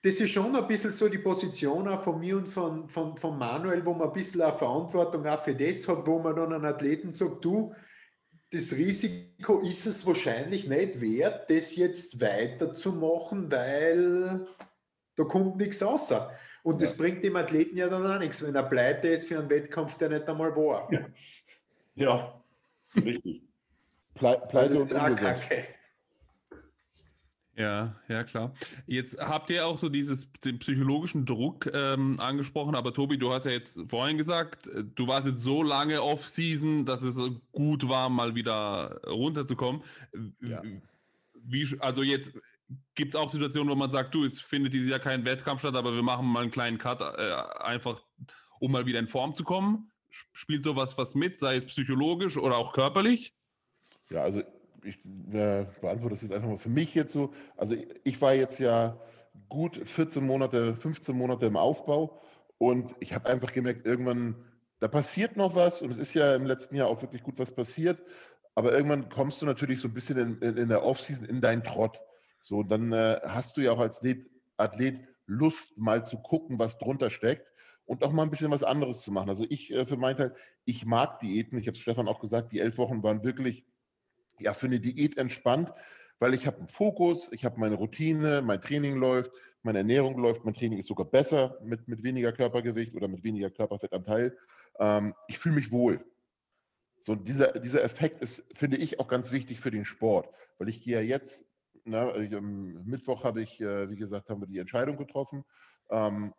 das 0.01 0.15
ist 0.15 0.31
schon 0.31 0.57
ein 0.57 0.67
bisschen 0.67 0.91
so 0.91 1.09
die 1.09 1.19
Position 1.19 1.87
auch 1.89 2.03
von 2.03 2.19
mir 2.19 2.39
und 2.39 2.49
von, 2.49 2.89
von, 2.89 3.17
von 3.19 3.39
Manuel, 3.39 3.85
wo 3.85 3.93
man 3.93 4.09
ein 4.09 4.15
bisschen 4.15 4.41
auch 4.43 4.59
Verantwortung 4.59 5.27
auch 5.27 5.45
für 5.45 5.55
das 5.55 5.87
hat, 5.87 6.07
wo 6.07 6.19
man 6.19 6.35
dann 6.35 6.55
einen 6.55 6.65
Athleten 6.65 7.13
sagt, 7.13 7.45
du, 7.45 7.75
das 8.53 8.73
Risiko 8.73 9.61
ist 9.61 9.87
es 9.87 10.07
wahrscheinlich 10.07 10.69
nicht 10.69 11.01
wert, 11.01 11.49
das 11.51 11.75
jetzt 11.75 12.21
weiterzumachen, 12.21 13.51
weil 13.51 14.47
da 15.17 15.25
kommt 15.25 15.57
nichts 15.57 15.83
außer. 15.83 16.31
Und 16.63 16.75
ja. 16.75 16.81
das 16.81 16.97
bringt 16.97 17.25
dem 17.25 17.37
Athleten 17.37 17.79
ja 17.79 17.89
dann 17.89 18.07
auch 18.07 18.19
nichts, 18.19 18.43
wenn 18.43 18.55
er 18.55 18.65
pleite 18.65 19.09
ist 19.09 19.27
für 19.27 19.39
einen 19.39 19.49
Wettkampf, 19.49 19.97
der 19.97 20.11
nicht 20.11 20.29
einmal 20.29 20.55
war. 20.55 20.89
Ja, 21.95 22.43
richtig. 22.95 23.43
Pleite 24.15 24.59
also 24.59 24.81
und 24.81 24.91
Kacke. 24.91 25.65
Ja, 27.55 27.95
ja, 28.09 28.25
klar. 28.25 28.55
Jetzt 28.87 29.19
habt 29.19 29.51
ihr 29.51 29.67
auch 29.67 29.77
so 29.77 29.91
dieses, 29.91 30.33
den 30.45 30.59
psychologischen 30.59 31.27
Druck 31.27 31.71
ähm, 31.73 32.19
angesprochen, 32.19 32.75
aber 32.75 32.95
Tobi, 32.95 33.19
du 33.19 33.33
hast 33.33 33.45
ja 33.45 33.51
jetzt 33.51 33.79
vorhin 33.89 34.17
gesagt, 34.17 34.69
äh, 34.69 34.85
du 34.85 35.07
warst 35.07 35.27
jetzt 35.27 35.43
so 35.43 35.63
lange 35.63 36.03
Off-Season, 36.03 36.87
dass 36.87 37.03
es 37.03 37.19
gut 37.53 37.89
war, 37.89 38.09
mal 38.09 38.35
wieder 38.35 39.03
runterzukommen. 39.07 39.83
Ja. 40.41 40.63
Wie, 41.45 41.69
also 41.81 42.03
jetzt 42.03 42.33
gibt 42.95 43.15
es 43.15 43.21
auch 43.21 43.31
Situationen, 43.31 43.71
wo 43.71 43.75
man 43.75 43.91
sagt, 43.91 44.15
du, 44.15 44.25
es 44.25 44.41
findet 44.41 44.73
dieses 44.73 44.89
Jahr 44.89 45.01
kein 45.01 45.25
Wettkampf 45.27 45.61
statt, 45.61 45.75
aber 45.75 45.95
wir 45.95 46.03
machen 46.03 46.27
mal 46.27 46.43
einen 46.43 46.51
kleinen 46.51 46.79
Cut, 46.79 47.03
äh, 47.03 47.35
einfach 47.61 48.03
um 48.61 48.73
mal 48.73 48.87
wieder 48.87 48.99
in 48.99 49.09
Form 49.09 49.35
zu 49.35 49.45
kommen. 49.45 49.91
Spielt 50.09 50.63
sowas 50.63 50.97
was 50.97 51.15
mit, 51.15 51.37
sei 51.37 51.57
es 51.57 51.67
psychologisch 51.67 52.39
oder 52.39 52.57
auch 52.57 52.73
körperlich? 52.73 53.35
Ja, 54.09 54.23
also 54.23 54.43
ich 54.85 54.97
äh, 55.33 55.67
beantworte 55.81 56.15
das 56.15 56.23
jetzt 56.23 56.33
einfach 56.33 56.49
mal 56.49 56.59
für 56.59 56.69
mich 56.69 56.95
jetzt 56.95 57.13
so. 57.13 57.33
Also 57.57 57.77
ich 58.05 58.21
war 58.21 58.35
jetzt 58.35 58.59
ja 58.59 58.99
gut 59.49 59.81
14 59.85 60.25
Monate, 60.25 60.75
15 60.75 61.17
Monate 61.17 61.47
im 61.47 61.57
Aufbau 61.57 62.21
und 62.59 62.95
ich 63.01 63.15
habe 63.15 63.29
einfach 63.29 63.53
gemerkt, 63.53 63.87
irgendwann, 63.87 64.37
da 64.81 64.89
passiert 64.89 65.37
noch 65.37 65.55
was 65.55 65.83
und 65.83 65.91
es 65.91 65.99
ist 65.99 66.15
ja 66.15 66.35
im 66.35 66.47
letzten 66.47 66.77
Jahr 66.77 66.89
auch 66.89 67.03
wirklich 67.03 67.23
gut 67.23 67.39
was 67.39 67.55
passiert, 67.55 68.03
aber 68.55 68.73
irgendwann 68.73 69.09
kommst 69.09 69.41
du 69.43 69.47
natürlich 69.47 69.81
so 69.81 69.89
ein 69.89 69.95
bisschen 69.95 70.19
in, 70.19 70.43
in, 70.43 70.57
in 70.57 70.69
der 70.69 70.85
Offseason 70.85 71.25
in 71.25 71.41
deinen 71.41 71.65
Trott. 71.65 72.01
So, 72.41 72.63
dann 72.63 72.93
äh, 72.93 73.21
hast 73.25 73.57
du 73.57 73.61
ja 73.61 73.73
auch 73.73 73.79
als 73.79 73.99
Athlet, 73.99 74.27
Athlet 74.57 75.01
Lust, 75.27 75.79
mal 75.79 76.05
zu 76.05 76.19
gucken, 76.19 76.59
was 76.59 76.79
drunter 76.79 77.11
steckt 77.11 77.47
und 77.85 78.03
auch 78.03 78.13
mal 78.13 78.23
ein 78.23 78.31
bisschen 78.31 78.51
was 78.51 78.63
anderes 78.63 79.01
zu 79.01 79.13
machen. 79.13 79.29
Also 79.29 79.47
ich 79.49 79.71
äh, 79.71 79.87
für 79.87 79.97
meinen 79.97 80.17
Teil, 80.17 80.35
ich 80.65 80.85
mag 80.85 81.21
Diäten. 81.21 81.59
Ich 81.59 81.69
habe 81.69 81.77
Stefan 81.77 82.09
auch 82.09 82.21
gesagt, 82.21 82.53
die 82.53 82.61
elf 82.61 82.79
Wochen 82.79 83.03
waren 83.03 83.25
wirklich 83.25 83.65
ja, 84.43 84.55
für 84.55 84.67
eine 84.67 84.81
Diät 84.81 85.17
entspannt, 85.17 85.73
weil 86.19 86.35
ich 86.35 86.47
habe 86.47 86.59
einen 86.59 86.69
Fokus, 86.69 87.31
ich 87.33 87.45
habe 87.45 87.59
meine 87.59 87.75
Routine, 87.75 88.43
mein 88.43 88.61
Training 88.61 88.97
läuft, 88.97 89.33
meine 89.63 89.79
Ernährung 89.79 90.19
läuft, 90.19 90.45
mein 90.45 90.55
Training 90.55 90.79
ist 90.79 90.87
sogar 90.87 91.07
besser 91.07 91.59
mit, 91.63 91.89
mit 91.89 92.03
weniger 92.03 92.33
Körpergewicht 92.33 92.95
oder 92.95 93.09
mit 93.09 93.23
weniger 93.25 93.51
Körperfettanteil. 93.51 94.37
Ähm, 94.79 95.15
ich 95.29 95.39
fühle 95.39 95.57
mich 95.57 95.71
wohl. 95.71 96.05
So, 97.01 97.17
dieser, 97.17 97.59
dieser 97.59 97.83
Effekt 97.83 98.23
ist, 98.23 98.45
finde 98.55 98.77
ich, 98.77 99.01
auch 99.01 99.09
ganz 99.09 99.33
wichtig 99.33 99.61
für 99.61 99.71
den 99.71 99.85
Sport, 99.85 100.29
weil 100.59 100.69
ich 100.69 100.81
gehe 100.83 100.95
ja 100.95 101.03
jetzt, 101.03 101.45
na, 101.85 102.15
ich, 102.17 102.33
am 102.35 102.85
Mittwoch 102.85 103.25
habe 103.25 103.43
ich, 103.43 103.61
äh, 103.61 103.91
wie 103.91 103.97
gesagt, 103.97 104.31
haben 104.31 104.41
wir 104.41 104.47
die 104.47 104.59
Entscheidung 104.59 104.97
getroffen. 104.97 105.45
Ähm, 105.91 106.33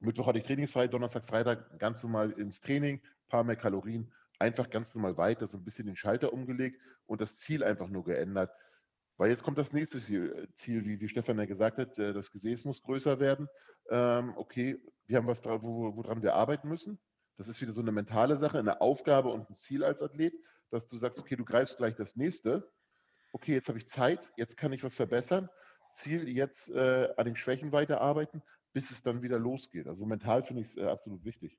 Mittwoch 0.00 0.26
hatte 0.26 0.38
ich 0.38 0.44
trainingsfrei, 0.44 0.88
Donnerstag, 0.88 1.26
Freitag 1.26 1.78
ganz 1.78 2.02
normal 2.02 2.32
ins 2.32 2.60
Training, 2.60 3.00
paar 3.28 3.44
mehr 3.44 3.56
Kalorien 3.56 4.10
einfach 4.42 4.68
ganz 4.68 4.94
normal 4.94 5.16
weiter, 5.16 5.46
so 5.46 5.56
ein 5.56 5.64
bisschen 5.64 5.86
den 5.86 5.96
Schalter 5.96 6.32
umgelegt 6.32 6.80
und 7.06 7.20
das 7.20 7.36
Ziel 7.36 7.64
einfach 7.64 7.88
nur 7.88 8.04
geändert. 8.04 8.50
Weil 9.16 9.30
jetzt 9.30 9.44
kommt 9.44 9.56
das 9.56 9.72
nächste 9.72 10.00
Ziel, 10.00 10.48
Ziel 10.56 10.84
wie, 10.84 11.00
wie 11.00 11.08
Stefan 11.08 11.38
ja 11.38 11.44
gesagt 11.44 11.78
hat, 11.78 11.98
äh, 11.98 12.12
das 12.12 12.30
Gesäß 12.32 12.64
muss 12.64 12.82
größer 12.82 13.20
werden. 13.20 13.48
Ähm, 13.88 14.34
okay, 14.36 14.82
wir 15.06 15.18
haben 15.18 15.26
was, 15.26 15.44
wo, 15.44 15.96
woran 15.96 16.22
wir 16.22 16.34
arbeiten 16.34 16.68
müssen. 16.68 16.98
Das 17.36 17.48
ist 17.48 17.60
wieder 17.60 17.72
so 17.72 17.80
eine 17.82 17.92
mentale 17.92 18.36
Sache, 18.36 18.58
eine 18.58 18.80
Aufgabe 18.80 19.30
und 19.30 19.48
ein 19.48 19.56
Ziel 19.56 19.84
als 19.84 20.02
Athlet, 20.02 20.34
dass 20.70 20.86
du 20.86 20.96
sagst, 20.96 21.18
okay, 21.18 21.36
du 21.36 21.44
greifst 21.44 21.76
gleich 21.76 21.94
das 21.94 22.16
nächste. 22.16 22.70
Okay, 23.32 23.52
jetzt 23.54 23.68
habe 23.68 23.78
ich 23.78 23.88
Zeit, 23.88 24.30
jetzt 24.36 24.56
kann 24.56 24.72
ich 24.72 24.84
was 24.84 24.96
verbessern. 24.96 25.48
Ziel, 25.92 26.28
jetzt 26.28 26.70
äh, 26.70 27.12
an 27.16 27.26
den 27.26 27.36
Schwächen 27.36 27.72
weiterarbeiten, 27.72 28.42
bis 28.72 28.90
es 28.90 29.02
dann 29.02 29.22
wieder 29.22 29.38
losgeht. 29.38 29.86
Also 29.86 30.06
mental 30.06 30.42
finde 30.42 30.62
ich 30.62 30.68
es 30.68 30.76
äh, 30.76 30.84
absolut 30.84 31.24
wichtig. 31.24 31.58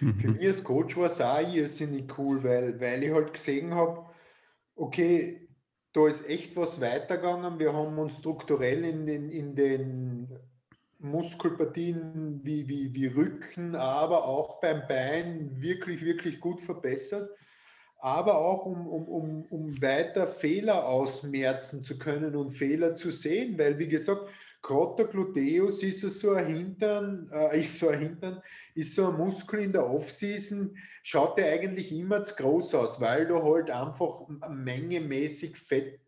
Mhm. 0.00 0.20
Für 0.20 0.28
mich 0.28 0.46
als 0.46 0.64
Coach 0.64 0.96
war 0.96 1.06
es 1.06 1.20
auch 1.20 1.54
irrsinnig 1.54 2.18
cool, 2.18 2.42
weil, 2.44 2.80
weil 2.80 3.02
ich 3.02 3.12
halt 3.12 3.32
gesehen 3.32 3.74
habe, 3.74 4.06
okay, 4.74 5.48
da 5.92 6.06
ist 6.06 6.28
echt 6.28 6.56
was 6.56 6.80
weitergegangen. 6.80 7.58
Wir 7.58 7.72
haben 7.72 7.98
uns 7.98 8.18
strukturell 8.18 8.84
in 8.84 9.06
den, 9.06 9.30
in 9.30 9.54
den 9.54 10.38
Muskelpartien 10.98 12.40
wie, 12.42 12.68
wie, 12.68 12.92
wie 12.92 13.06
Rücken, 13.06 13.74
aber 13.74 14.24
auch 14.24 14.60
beim 14.60 14.86
Bein 14.86 15.60
wirklich, 15.60 16.04
wirklich 16.04 16.40
gut 16.40 16.60
verbessert. 16.60 17.30
Aber 17.98 18.38
auch 18.38 18.66
um, 18.66 18.86
um, 18.86 19.08
um, 19.08 19.42
um 19.46 19.82
weiter 19.82 20.26
Fehler 20.28 20.86
ausmerzen 20.86 21.82
zu 21.82 21.98
können 21.98 22.36
und 22.36 22.50
Fehler 22.50 22.94
zu 22.94 23.10
sehen, 23.10 23.58
weil 23.58 23.78
wie 23.78 23.88
gesagt, 23.88 24.28
gerade 24.66 25.06
Gluteus 25.06 25.82
ist 25.82 26.00
so 26.00 26.32
ein 26.32 26.46
Hintern, 26.46 27.30
äh, 27.32 27.60
ist 27.60 27.78
so 27.78 27.88
ein 27.88 28.00
Hintern, 28.00 28.42
ist 28.74 28.94
so 28.94 29.08
ein 29.08 29.16
Muskel 29.16 29.60
in 29.60 29.72
der 29.72 29.88
Offseason, 29.88 30.76
schaut 31.02 31.38
der 31.38 31.52
eigentlich 31.52 31.92
immer 31.92 32.24
zu 32.24 32.34
groß 32.34 32.74
aus, 32.74 33.00
weil 33.00 33.28
da 33.28 33.42
halt 33.42 33.70
einfach 33.70 34.26
mengemäßig 34.48 35.56
Fett 35.56 36.00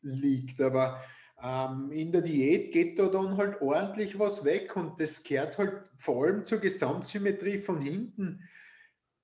liegt. 0.00 0.60
Aber 0.62 1.02
ähm, 1.42 1.92
in 1.92 2.10
der 2.10 2.22
Diät 2.22 2.72
geht 2.72 2.98
da 2.98 3.08
dann 3.08 3.36
halt 3.36 3.60
ordentlich 3.60 4.18
was 4.18 4.44
weg 4.44 4.74
und 4.76 4.98
das 5.00 5.22
kehrt 5.22 5.58
halt 5.58 5.82
vor 5.96 6.24
allem 6.24 6.46
zur 6.46 6.58
Gesamtsymmetrie 6.58 7.58
von 7.58 7.82
hinten, 7.82 8.40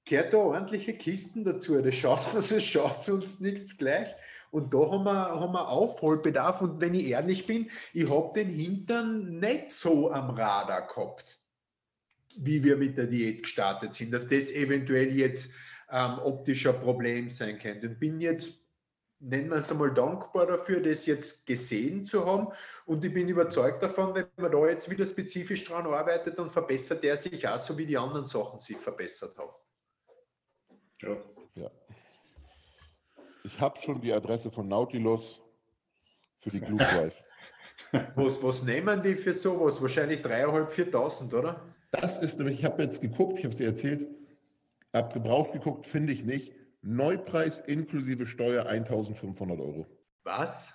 kehrt 0.05 0.35
da 0.35 0.39
ordentliche 0.39 0.93
Kisten 0.95 1.45
dazu. 1.45 1.81
Das 1.81 1.95
schaut 1.95 2.35
uns, 2.35 2.49
das 2.51 2.65
schaut 2.65 3.09
uns 3.09 3.41
nichts 3.41 3.79
gleich. 3.79 4.15
Und 4.53 4.75
da 4.75 4.91
haben 4.91 5.05
wir, 5.05 5.41
haben 5.41 5.55
wir 5.55 5.67
Aufholbedarf. 5.67 6.61
Und 6.61 6.79
wenn 6.79 6.95
ich 6.95 7.07
ehrlich 7.07 7.47
bin, 7.47 7.71
ich 7.95 8.09
habe 8.09 8.39
den 8.39 8.51
Hintern 8.51 9.39
nicht 9.39 9.71
so 9.71 10.13
am 10.13 10.29
Radar 10.29 10.87
gehabt, 10.87 11.41
wie 12.37 12.63
wir 12.63 12.77
mit 12.77 12.99
der 12.99 13.07
Diät 13.07 13.45
gestartet 13.45 13.95
sind, 13.95 14.13
dass 14.13 14.29
das 14.29 14.51
eventuell 14.51 15.17
jetzt 15.17 15.53
ähm, 15.91 16.19
optisch 16.19 16.67
ein 16.67 16.79
Problem 16.81 17.31
sein 17.31 17.59
könnte. 17.59 17.89
Und 17.89 17.99
bin 17.99 18.21
jetzt, 18.21 18.53
nennen 19.21 19.49
wir 19.49 19.57
es 19.57 19.71
einmal, 19.71 19.95
dankbar 19.95 20.47
dafür, 20.47 20.83
das 20.83 21.07
jetzt 21.07 21.47
gesehen 21.47 22.05
zu 22.05 22.27
haben. 22.27 22.49
Und 22.85 23.03
ich 23.07 23.15
bin 23.15 23.31
überzeugt 23.31 23.83
davon, 23.83 24.15
wenn 24.15 24.27
man 24.37 24.53
da 24.53 24.67
jetzt 24.67 24.91
wieder 24.91 25.07
spezifisch 25.07 25.65
dran 25.65 25.87
arbeitet, 25.87 26.39
dann 26.39 26.51
verbessert 26.51 27.03
der 27.03 27.17
sich 27.17 27.49
auch, 27.49 27.57
so 27.57 27.79
wie 27.79 27.87
die 27.87 27.97
anderen 27.97 28.27
Sachen 28.27 28.61
sich 28.61 28.77
verbessert 28.77 29.35
haben. 29.39 29.53
Ja. 31.01 31.17
ja. 31.55 31.71
Ich 33.45 33.61
habe 33.61 33.81
schon 33.81 34.01
die 34.01 34.13
Adresse 34.13 34.51
von 34.51 34.69
Nautilus 34.69 35.41
für 36.41 36.51
die 36.51 36.61
Glue 36.61 36.79
Drive. 36.79 37.15
was, 38.15 38.43
was 38.43 38.63
nehmen 38.63 39.03
die 39.03 39.17
für 39.17 39.35
sowas? 39.35 39.81
Wahrscheinlich 39.81 40.21
3.500, 40.21 40.91
4.000, 40.93 41.39
oder? 41.39 41.61
Das 41.91 42.19
ist 42.21 42.39
nämlich, 42.39 42.61
ich 42.61 42.65
habe 42.65 42.83
jetzt 42.83 43.01
geguckt, 43.01 43.39
ich 43.39 43.45
habe 43.45 43.53
es 43.53 43.59
dir 43.59 43.67
erzählt, 43.67 44.07
habe 44.93 45.13
gebraucht 45.13 45.53
geguckt, 45.53 45.87
finde 45.87 46.13
ich 46.13 46.25
nicht. 46.25 46.53
Neupreis 46.83 47.61
inklusive 47.61 48.27
Steuer 48.27 48.67
1.500 48.67 49.61
Euro. 49.61 49.87
Was? 50.25 50.73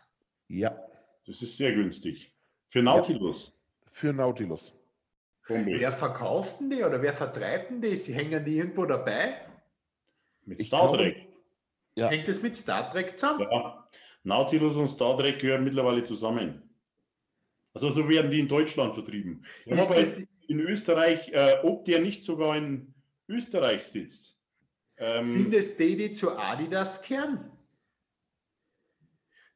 Ja. 0.48 0.78
Das 1.26 1.42
ist 1.42 1.58
sehr 1.58 1.74
günstig. 1.74 2.34
Für 2.70 2.82
Nautilus? 2.82 3.48
Ja, 3.48 3.92
für 3.92 4.14
Nautilus. 4.14 4.74
Wer 5.48 5.92
verkauft 5.94 6.60
denn 6.60 6.70
die 6.70 6.84
oder 6.84 7.02
wer 7.02 7.14
vertreibt 7.14 7.72
denn 7.72 7.82
die? 7.82 7.96
Sie 7.96 8.14
hängen 8.14 8.44
die 8.44 8.58
irgendwo 8.58 8.86
dabei? 8.86 9.42
Mit 10.46 10.62
Star 10.62 10.92
Trek. 10.94 11.27
Ja. 11.98 12.10
Hängt 12.10 12.28
das 12.28 12.42
mit 12.44 12.56
Star 12.56 12.92
Trek 12.92 13.18
zusammen? 13.18 13.48
Ja. 13.50 13.90
Nautilus 14.24 14.76
und 14.76 14.88
Star 14.88 15.18
Trek 15.18 15.40
gehören 15.40 15.64
mittlerweile 15.64 16.04
zusammen. 16.04 16.62
Also 17.74 17.90
so 17.90 18.08
werden 18.08 18.30
die 18.30 18.40
in 18.40 18.48
Deutschland 18.48 18.94
vertrieben. 18.94 19.44
in 19.66 20.60
Österreich, 20.60 21.30
äh, 21.34 21.58
ob 21.64 21.86
der 21.86 22.00
nicht 22.00 22.24
sogar 22.24 22.56
in 22.56 22.94
Österreich 23.28 23.84
sitzt. 23.84 24.38
Ähm, 24.98 25.34
Sind 25.34 25.54
es 25.56 25.76
die, 25.76 25.98
die 25.98 26.14
zu 26.14 26.38
Adidas 26.38 27.02
kehren? 27.02 27.52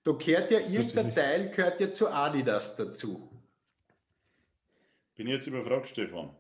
Da 0.03 0.11
gehört 0.13 0.51
ja 0.51 0.59
irgendein 0.59 1.13
Teil 1.13 1.51
gehört 1.51 1.79
ja 1.79 1.93
zu 1.93 2.09
Adidas 2.09 2.75
dazu. 2.75 3.39
Bin 5.15 5.27
jetzt 5.27 5.45
überfragt, 5.45 5.89
Stefan. 5.89 6.35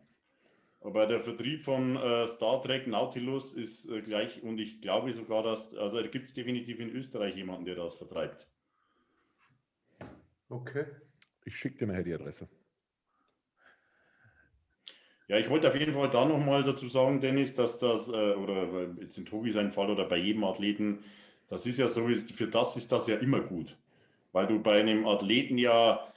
Aber 0.81 1.05
der 1.05 1.21
Vertrieb 1.21 1.63
von 1.63 1.95
äh, 1.95 2.27
Star 2.27 2.61
Trek 2.61 2.87
Nautilus 2.87 3.53
ist 3.53 3.87
äh, 3.87 4.01
gleich 4.01 4.41
und 4.41 4.59
ich 4.59 4.81
glaube 4.81 5.13
sogar, 5.13 5.43
dass, 5.43 5.75
also 5.75 6.01
da 6.01 6.07
gibt 6.07 6.27
es 6.27 6.33
definitiv 6.33 6.79
in 6.79 6.89
Österreich 6.89 7.35
jemanden, 7.35 7.65
der 7.65 7.75
das 7.75 7.95
vertreibt. 7.95 8.47
Okay. 10.49 10.85
Ich 11.45 11.55
schicke 11.55 11.77
dir 11.77 11.87
nachher 11.87 12.03
die 12.03 12.13
Adresse. 12.13 12.49
Ja, 15.27 15.37
ich 15.37 15.49
wollte 15.49 15.69
auf 15.69 15.75
jeden 15.75 15.93
Fall 15.93 16.09
da 16.09 16.25
nochmal 16.25 16.63
dazu 16.63 16.89
sagen, 16.89 17.21
Dennis, 17.21 17.53
dass 17.55 17.77
das, 17.77 18.09
äh, 18.09 18.11
oder 18.11 18.89
jetzt 18.99 19.17
in 19.17 19.25
Tobi 19.25 19.51
sein 19.51 19.71
Fall 19.71 19.89
oder 19.89 20.05
bei 20.05 20.17
jedem 20.17 20.43
Athleten, 20.43 21.05
das 21.47 21.65
ist 21.65 21.79
ja 21.79 21.87
so, 21.87 22.07
für 22.07 22.47
das 22.47 22.75
ist 22.75 22.91
das 22.91 23.07
ja 23.07 23.15
immer 23.17 23.39
gut. 23.39 23.77
Weil 24.33 24.47
du 24.47 24.59
bei 24.59 24.79
einem 24.79 25.07
Athleten 25.07 25.57
ja, 25.57 26.10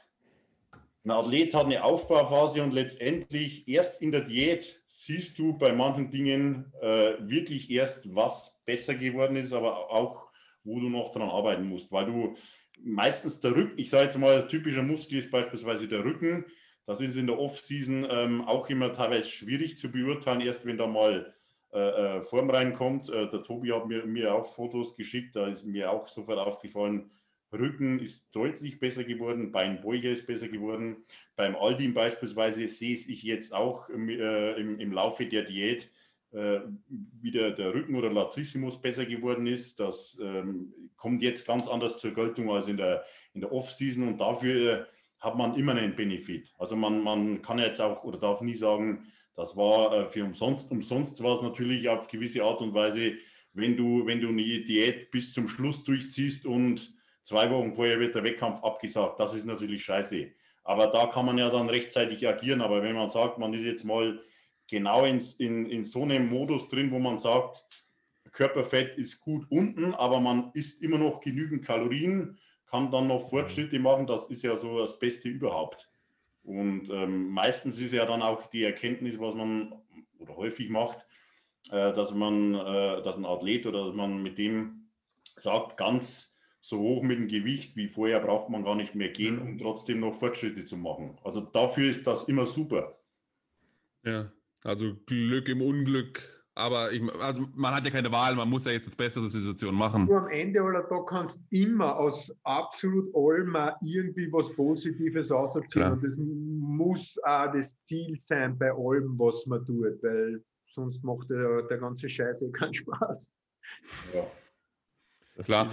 ein 1.04 1.10
Athlet 1.10 1.52
hat 1.54 1.66
eine 1.66 1.84
Aufbauphase 1.84 2.62
und 2.62 2.72
letztendlich 2.72 3.68
erst 3.68 4.00
in 4.00 4.10
der 4.10 4.22
Diät 4.22 4.82
siehst 4.86 5.38
du 5.38 5.58
bei 5.58 5.72
manchen 5.72 6.10
Dingen 6.10 6.72
äh, 6.80 7.14
wirklich 7.20 7.70
erst, 7.70 8.14
was 8.14 8.62
besser 8.64 8.94
geworden 8.94 9.36
ist, 9.36 9.52
aber 9.52 9.90
auch, 9.90 10.28
wo 10.62 10.80
du 10.80 10.88
noch 10.88 11.12
dran 11.12 11.28
arbeiten 11.28 11.68
musst. 11.68 11.92
Weil 11.92 12.06
du 12.06 12.34
meistens 12.82 13.40
der 13.40 13.54
Rücken, 13.54 13.78
ich 13.78 13.90
sage 13.90 14.04
jetzt 14.04 14.18
mal, 14.18 14.48
typischer 14.48 14.82
Muskel 14.82 15.18
ist 15.18 15.30
beispielsweise 15.30 15.88
der 15.88 16.04
Rücken 16.04 16.46
das 16.86 17.00
ist 17.00 17.16
in 17.16 17.26
der 17.26 17.38
Off-Season 17.38 18.06
ähm, 18.10 18.42
auch 18.46 18.68
immer 18.68 18.92
teilweise 18.92 19.28
schwierig 19.28 19.78
zu 19.78 19.90
beurteilen, 19.90 20.40
erst 20.42 20.66
wenn 20.66 20.76
da 20.76 20.86
mal 20.86 21.34
äh, 21.72 21.78
äh, 21.78 22.22
Form 22.22 22.50
reinkommt. 22.50 23.08
Äh, 23.08 23.30
der 23.30 23.42
Tobi 23.42 23.72
hat 23.72 23.86
mir, 23.86 24.04
mir 24.04 24.34
auch 24.34 24.46
Fotos 24.46 24.94
geschickt, 24.94 25.34
da 25.34 25.46
ist 25.46 25.64
mir 25.64 25.90
auch 25.90 26.06
sofort 26.06 26.38
aufgefallen, 26.38 27.10
Rücken 27.54 28.00
ist 28.00 28.34
deutlich 28.34 28.78
besser 28.78 29.04
geworden, 29.04 29.52
Beinbeuge 29.52 30.10
ist 30.10 30.26
besser 30.26 30.48
geworden. 30.48 31.04
Beim 31.36 31.56
Aldin 31.56 31.94
beispielsweise 31.94 32.66
sehe 32.68 32.94
ich 32.94 33.22
jetzt 33.22 33.52
auch 33.52 33.88
äh, 33.88 34.60
im, 34.60 34.78
im, 34.78 34.92
Laufe 34.92 35.26
der 35.26 35.42
Diät, 35.42 35.90
äh, 36.32 36.60
wie 36.88 37.30
der, 37.30 37.52
der, 37.52 37.74
Rücken 37.74 37.94
oder 37.94 38.12
Latissimus 38.12 38.80
besser 38.80 39.06
geworden 39.06 39.46
ist. 39.46 39.80
Das 39.80 40.18
ähm, 40.22 40.72
kommt 40.96 41.22
jetzt 41.22 41.46
ganz 41.46 41.68
anders 41.68 41.98
zur 41.98 42.12
Geltung 42.12 42.50
als 42.50 42.68
in 42.68 42.76
der, 42.76 43.04
in 43.32 43.40
der 43.40 43.52
Off-Season 43.52 44.06
und 44.06 44.20
dafür 44.20 44.88
hat 45.20 45.36
man 45.36 45.56
immer 45.56 45.74
einen 45.74 45.96
Benefit. 45.96 46.52
Also 46.58 46.76
man, 46.76 47.02
man 47.02 47.40
kann 47.42 47.58
jetzt 47.58 47.80
auch 47.80 48.04
oder 48.04 48.18
darf 48.18 48.40
nie 48.42 48.54
sagen, 48.54 49.06
das 49.34 49.56
war 49.56 49.92
äh, 49.92 50.06
für 50.06 50.24
umsonst. 50.24 50.70
Umsonst 50.70 51.22
war 51.22 51.36
es 51.36 51.42
natürlich 51.42 51.88
auf 51.88 52.08
gewisse 52.08 52.44
Art 52.44 52.60
und 52.60 52.74
Weise, 52.74 53.14
wenn 53.52 53.76
du, 53.76 54.06
wenn 54.06 54.20
du 54.20 54.28
eine 54.28 54.42
Diät 54.42 55.10
bis 55.10 55.32
zum 55.32 55.48
Schluss 55.48 55.84
durchziehst 55.84 56.46
und 56.46 56.93
zwei 57.24 57.50
Wochen 57.50 57.74
vorher 57.74 57.98
wird 57.98 58.14
der 58.14 58.22
Wettkampf 58.22 58.62
abgesagt. 58.62 59.18
Das 59.18 59.34
ist 59.34 59.46
natürlich 59.46 59.84
scheiße. 59.84 60.28
Aber 60.62 60.86
da 60.86 61.08
kann 61.08 61.26
man 61.26 61.38
ja 61.38 61.50
dann 61.50 61.68
rechtzeitig 61.68 62.26
agieren. 62.26 62.60
Aber 62.60 62.82
wenn 62.82 62.94
man 62.94 63.10
sagt, 63.10 63.38
man 63.38 63.52
ist 63.52 63.64
jetzt 63.64 63.84
mal 63.84 64.20
genau 64.68 65.04
in, 65.04 65.20
in, 65.38 65.66
in 65.66 65.84
so 65.84 66.02
einem 66.02 66.28
Modus 66.28 66.68
drin, 66.68 66.90
wo 66.90 66.98
man 66.98 67.18
sagt, 67.18 67.64
Körperfett 68.32 68.96
ist 68.98 69.20
gut 69.20 69.46
unten, 69.50 69.94
aber 69.94 70.20
man 70.20 70.50
isst 70.54 70.82
immer 70.82 70.98
noch 70.98 71.20
genügend 71.20 71.64
Kalorien, 71.64 72.38
kann 72.66 72.90
dann 72.90 73.06
noch 73.06 73.28
Fortschritte 73.28 73.78
machen. 73.78 74.06
Das 74.06 74.26
ist 74.26 74.42
ja 74.42 74.56
so 74.56 74.78
das 74.78 74.98
Beste 74.98 75.28
überhaupt. 75.28 75.90
Und 76.42 76.90
ähm, 76.90 77.28
meistens 77.28 77.80
ist 77.80 77.92
ja 77.92 78.04
dann 78.04 78.22
auch 78.22 78.46
die 78.50 78.64
Erkenntnis, 78.64 79.18
was 79.18 79.34
man 79.34 79.72
oder 80.18 80.36
häufig 80.36 80.68
macht, 80.68 80.98
äh, 81.70 81.92
dass 81.92 82.12
man, 82.12 82.54
äh, 82.54 83.02
dass 83.02 83.16
ein 83.16 83.24
Athlet 83.24 83.66
oder 83.66 83.86
dass 83.86 83.94
man 83.94 84.22
mit 84.22 84.38
dem 84.38 84.90
sagt, 85.36 85.76
ganz 85.76 86.33
so 86.64 86.78
hoch 86.78 87.02
mit 87.02 87.18
dem 87.18 87.28
Gewicht 87.28 87.76
wie 87.76 87.88
vorher 87.88 88.20
braucht 88.20 88.48
man 88.48 88.64
gar 88.64 88.74
nicht 88.74 88.94
mehr 88.94 89.10
gehen, 89.10 89.38
um 89.38 89.58
trotzdem 89.58 90.00
noch 90.00 90.14
Fortschritte 90.14 90.64
zu 90.64 90.76
machen. 90.78 91.18
Also 91.22 91.40
dafür 91.42 91.90
ist 91.90 92.06
das 92.06 92.24
immer 92.24 92.46
super. 92.46 92.98
Ja, 94.02 94.32
also 94.62 94.94
Glück 95.06 95.48
im 95.48 95.60
Unglück 95.60 96.34
aber 96.56 96.92
ich, 96.92 97.02
also 97.14 97.48
man 97.56 97.74
hat 97.74 97.84
ja 97.84 97.90
keine 97.90 98.12
Wahl, 98.12 98.36
man 98.36 98.48
muss 98.48 98.64
ja 98.64 98.72
jetzt 98.72 98.86
das 98.86 98.94
Beste 98.94 99.18
aus 99.18 99.32
der 99.32 99.40
Situation 99.40 99.74
machen. 99.74 100.06
Du 100.06 100.14
am 100.14 100.28
Ende 100.28 100.62
aller 100.62 100.88
Tag 100.88 101.08
kannst 101.08 101.40
immer 101.50 101.96
aus 101.96 102.32
absolut 102.44 103.12
allem 103.14 103.56
irgendwie 103.82 104.32
was 104.32 104.52
Positives 104.54 105.32
ausziehen. 105.32 105.90
Und 105.90 106.04
das 106.04 106.16
muss 106.16 107.18
auch 107.24 107.52
das 107.52 107.82
Ziel 107.82 108.16
sein 108.20 108.56
bei 108.56 108.70
allem, 108.70 109.18
was 109.18 109.44
man 109.46 109.64
tut, 109.64 110.00
weil 110.02 110.44
sonst 110.66 111.02
macht 111.02 111.28
der, 111.28 111.62
der 111.62 111.78
ganze 111.78 112.08
Scheiße 112.08 112.52
keinen 112.52 112.74
Spaß. 112.74 113.32
Ja. 114.14 115.42
Klar. 115.42 115.72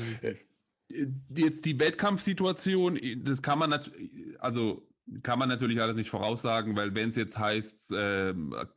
Jetzt 1.36 1.66
die 1.66 1.80
Wettkampfsituation, 1.80 3.00
das 3.24 3.42
kann 3.42 3.60
man 3.60 3.70
natürlich, 3.70 4.40
also 4.40 4.88
kann 5.24 5.40
man 5.40 5.50
natürlich 5.50 5.82
alles 5.82 5.96
nicht 5.96 6.10
voraussagen, 6.10 6.76
weil 6.76 6.96
wenn 6.96 7.10
es 7.10 7.16
jetzt 7.16 7.38
heißt, 7.38 7.92
äh, 7.92 8.34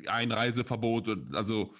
Einreiseverbot, 0.06 1.08
also 1.32 1.74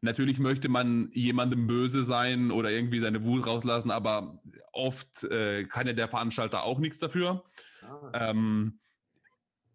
Natürlich 0.00 0.38
möchte 0.38 0.68
man 0.68 1.10
jemandem 1.12 1.66
böse 1.66 2.04
sein 2.04 2.50
oder 2.50 2.70
irgendwie 2.70 3.00
seine 3.00 3.24
Wut 3.24 3.46
rauslassen, 3.46 3.90
aber 3.90 4.40
oft 4.72 5.24
äh, 5.24 5.64
kann 5.64 5.86
ja 5.86 5.92
der 5.92 6.08
Veranstalter 6.08 6.62
auch 6.62 6.78
nichts 6.78 6.98
dafür. 6.98 7.44
Ah. 7.82 8.30
Ähm, 8.30 8.78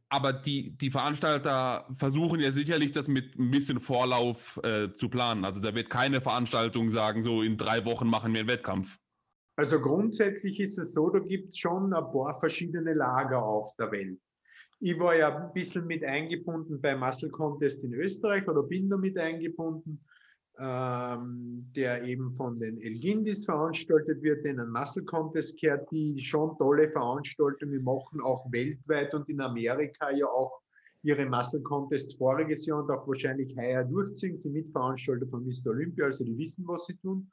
aber 0.07 0.31
die, 0.31 0.77
die 0.77 0.91
Veranstalter 0.91 1.87
versuchen 1.93 2.39
ja 2.39 2.51
sicherlich, 2.51 2.91
das 2.91 3.07
mit 3.07 3.37
ein 3.37 3.49
bisschen 3.51 3.79
Vorlauf 3.79 4.59
äh, 4.63 4.93
zu 4.93 5.09
planen. 5.09 5.43
Also 5.43 5.59
da 5.59 5.73
wird 5.73 5.89
keine 5.89 6.21
Veranstaltung 6.21 6.91
sagen, 6.91 7.23
so 7.23 7.41
in 7.41 7.57
drei 7.57 7.83
Wochen 7.85 8.07
machen 8.07 8.31
wir 8.31 8.41
einen 8.41 8.49
Wettkampf. 8.49 8.99
Also 9.55 9.79
grundsätzlich 9.79 10.59
ist 10.59 10.79
es 10.79 10.93
so, 10.93 11.09
da 11.09 11.19
gibt 11.19 11.49
es 11.49 11.57
schon 11.57 11.93
ein 11.93 12.11
paar 12.11 12.39
verschiedene 12.39 12.93
Lager 12.93 13.43
auf 13.43 13.75
der 13.77 13.91
Welt. 13.91 14.19
Ich 14.79 14.99
war 14.99 15.15
ja 15.15 15.35
ein 15.35 15.53
bisschen 15.53 15.85
mit 15.85 16.03
eingebunden 16.03 16.81
beim 16.81 16.99
Muscle 16.99 17.29
Contest 17.29 17.83
in 17.83 17.93
Österreich 17.93 18.47
oder 18.47 18.63
bin 18.63 18.89
da 18.89 18.97
mit 18.97 19.17
eingebunden 19.17 20.03
ähm, 20.59 21.65
der 21.75 22.03
eben 22.03 22.31
von 22.35 22.59
den 22.59 22.79
Elgindis 22.79 23.45
veranstaltet 23.45 24.21
wird, 24.21 24.45
den 24.45 24.59
ein 24.59 24.69
Muscle 24.69 25.03
Contest 25.03 25.57
kehrt, 25.57 25.89
die 25.91 26.19
schon 26.21 26.55
tolle 26.57 26.89
Veranstaltungen 26.89 27.83
machen, 27.83 28.21
auch 28.21 28.51
weltweit 28.51 29.13
und 29.15 29.27
in 29.29 29.41
Amerika 29.41 30.11
ja 30.11 30.27
auch 30.27 30.61
ihre 31.01 31.25
Muscle 31.25 31.61
Contests 31.61 32.13
voriges 32.13 32.65
Jahr 32.65 32.83
und 32.83 32.91
auch 32.91 33.07
wahrscheinlich 33.07 33.55
heuer 33.57 33.83
durchziehen. 33.83 34.37
Sie 34.37 34.49
Mitveranstalter 34.49 35.27
von 35.27 35.43
Mr. 35.43 35.71
Olympia, 35.71 36.05
also 36.05 36.23
die 36.23 36.37
wissen, 36.37 36.67
was 36.67 36.85
sie 36.85 36.97
tun. 36.97 37.29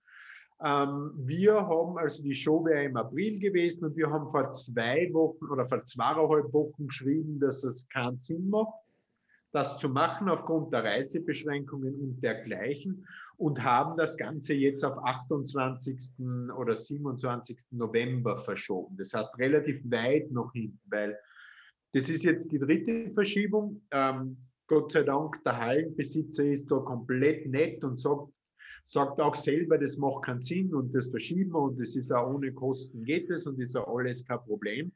Ähm, 0.62 1.12
wir 1.16 1.54
haben, 1.54 1.96
also 1.98 2.22
die 2.22 2.34
Show 2.34 2.64
wäre 2.64 2.84
im 2.84 2.96
April 2.96 3.38
gewesen 3.38 3.84
und 3.84 3.96
wir 3.96 4.10
haben 4.10 4.30
vor 4.30 4.52
zwei 4.52 5.08
Wochen 5.12 5.46
oder 5.46 5.66
vor 5.68 5.84
zweieinhalb 5.84 6.52
Wochen 6.52 6.86
geschrieben, 6.86 7.40
dass 7.40 7.64
es 7.64 7.88
keinen 7.88 8.18
Sinn 8.18 8.48
macht 8.50 8.74
das 9.52 9.78
zu 9.78 9.88
machen 9.88 10.28
aufgrund 10.28 10.72
der 10.72 10.84
Reisebeschränkungen 10.84 11.94
und 12.00 12.22
dergleichen 12.22 13.06
und 13.36 13.62
haben 13.62 13.96
das 13.96 14.16
Ganze 14.16 14.54
jetzt 14.54 14.84
auf 14.84 14.98
28. 15.04 16.14
oder 16.56 16.74
27. 16.74 17.58
November 17.72 18.36
verschoben. 18.38 18.96
Das 18.96 19.12
hat 19.14 19.36
relativ 19.38 19.82
weit 19.90 20.30
noch 20.30 20.52
hinten, 20.52 20.80
weil 20.90 21.18
das 21.92 22.08
ist 22.08 22.22
jetzt 22.22 22.52
die 22.52 22.58
dritte 22.58 23.10
Verschiebung. 23.12 23.82
Ähm, 23.90 24.36
Gott 24.68 24.92
sei 24.92 25.02
Dank, 25.02 25.42
der 25.42 25.58
Hallenbesitzer 25.58 26.44
ist 26.44 26.70
da 26.70 26.78
komplett 26.78 27.46
nett 27.46 27.82
und 27.82 27.98
sagt, 27.98 28.32
sagt 28.90 29.20
auch 29.20 29.36
selber, 29.36 29.78
das 29.78 29.96
macht 29.96 30.24
keinen 30.24 30.42
Sinn 30.42 30.74
und 30.74 30.92
das 30.92 31.06
verschieben 31.08 31.52
wir 31.52 31.60
und 31.60 31.80
das 31.80 31.94
ist 31.94 32.10
auch 32.10 32.34
ohne 32.34 32.52
Kosten 32.52 33.04
geht 33.04 33.30
es 33.30 33.46
und 33.46 33.60
ist 33.60 33.76
auch 33.76 33.96
alles 33.96 34.26
kein 34.26 34.40
Problem. 34.40 34.92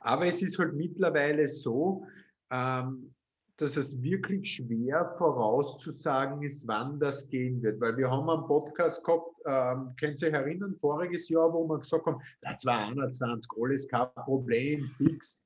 Aber 0.00 0.26
es 0.26 0.40
ist 0.40 0.56
halt 0.56 0.74
mittlerweile 0.74 1.48
so, 1.48 2.06
ähm, 2.50 3.12
dass 3.56 3.76
es 3.76 4.00
wirklich 4.00 4.54
schwer 4.54 5.14
vorauszusagen 5.18 6.42
ist, 6.42 6.66
wann 6.68 7.00
das 7.00 7.28
gehen 7.28 7.60
wird. 7.60 7.80
Weil 7.80 7.96
wir 7.96 8.08
haben 8.08 8.30
einen 8.30 8.46
Podcast 8.46 9.04
gehabt, 9.04 9.34
ähm, 9.46 9.94
könnt 9.98 10.22
ihr 10.22 10.28
euch 10.28 10.34
erinnern, 10.34 10.76
voriges 10.80 11.28
Jahr, 11.28 11.52
wo 11.52 11.68
wir 11.68 11.78
gesagt 11.80 12.06
haben, 12.06 12.22
da 12.40 12.56
2021, 12.56 13.50
alles 13.60 13.88
kein 13.88 14.08
Problem, 14.14 14.90
fix. 14.96 15.42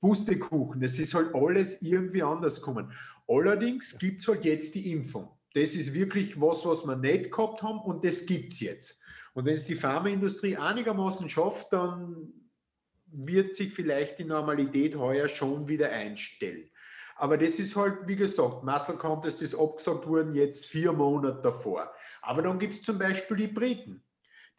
Pustekuchen, 0.00 0.82
es 0.82 0.98
ist 0.98 1.14
halt 1.14 1.32
alles 1.32 1.80
irgendwie 1.80 2.24
anders 2.24 2.56
gekommen. 2.56 2.90
Allerdings 3.28 3.96
gibt 3.96 4.20
es 4.20 4.26
halt 4.26 4.44
jetzt 4.44 4.74
die 4.74 4.90
Impfung. 4.90 5.30
Das 5.54 5.74
ist 5.74 5.94
wirklich 5.94 6.40
was, 6.40 6.64
was 6.64 6.86
wir 6.86 6.96
nicht 6.96 7.30
gehabt 7.30 7.62
haben 7.62 7.80
und 7.80 8.04
das 8.04 8.26
gibt 8.26 8.54
es 8.54 8.60
jetzt. 8.60 9.00
Und 9.34 9.46
wenn 9.46 9.54
es 9.54 9.66
die 9.66 9.76
Pharmaindustrie 9.76 10.56
einigermaßen 10.56 11.28
schafft, 11.28 11.72
dann 11.72 12.32
wird 13.06 13.54
sich 13.54 13.72
vielleicht 13.72 14.18
die 14.18 14.24
Normalität 14.24 14.96
heuer 14.96 15.28
schon 15.28 15.68
wieder 15.68 15.90
einstellen. 15.90 16.70
Aber 17.16 17.36
das 17.36 17.58
ist 17.58 17.76
halt, 17.76 18.06
wie 18.06 18.16
gesagt, 18.16 18.64
Muscle 18.64 18.96
Contest 18.96 19.42
ist 19.42 19.54
abgesagt 19.54 20.06
worden 20.06 20.34
jetzt 20.34 20.66
vier 20.66 20.92
Monate 20.92 21.40
davor. 21.42 21.92
Aber 22.22 22.42
dann 22.42 22.58
gibt 22.58 22.74
es 22.74 22.82
zum 22.82 22.98
Beispiel 22.98 23.36
die 23.36 23.48
Briten. 23.48 24.02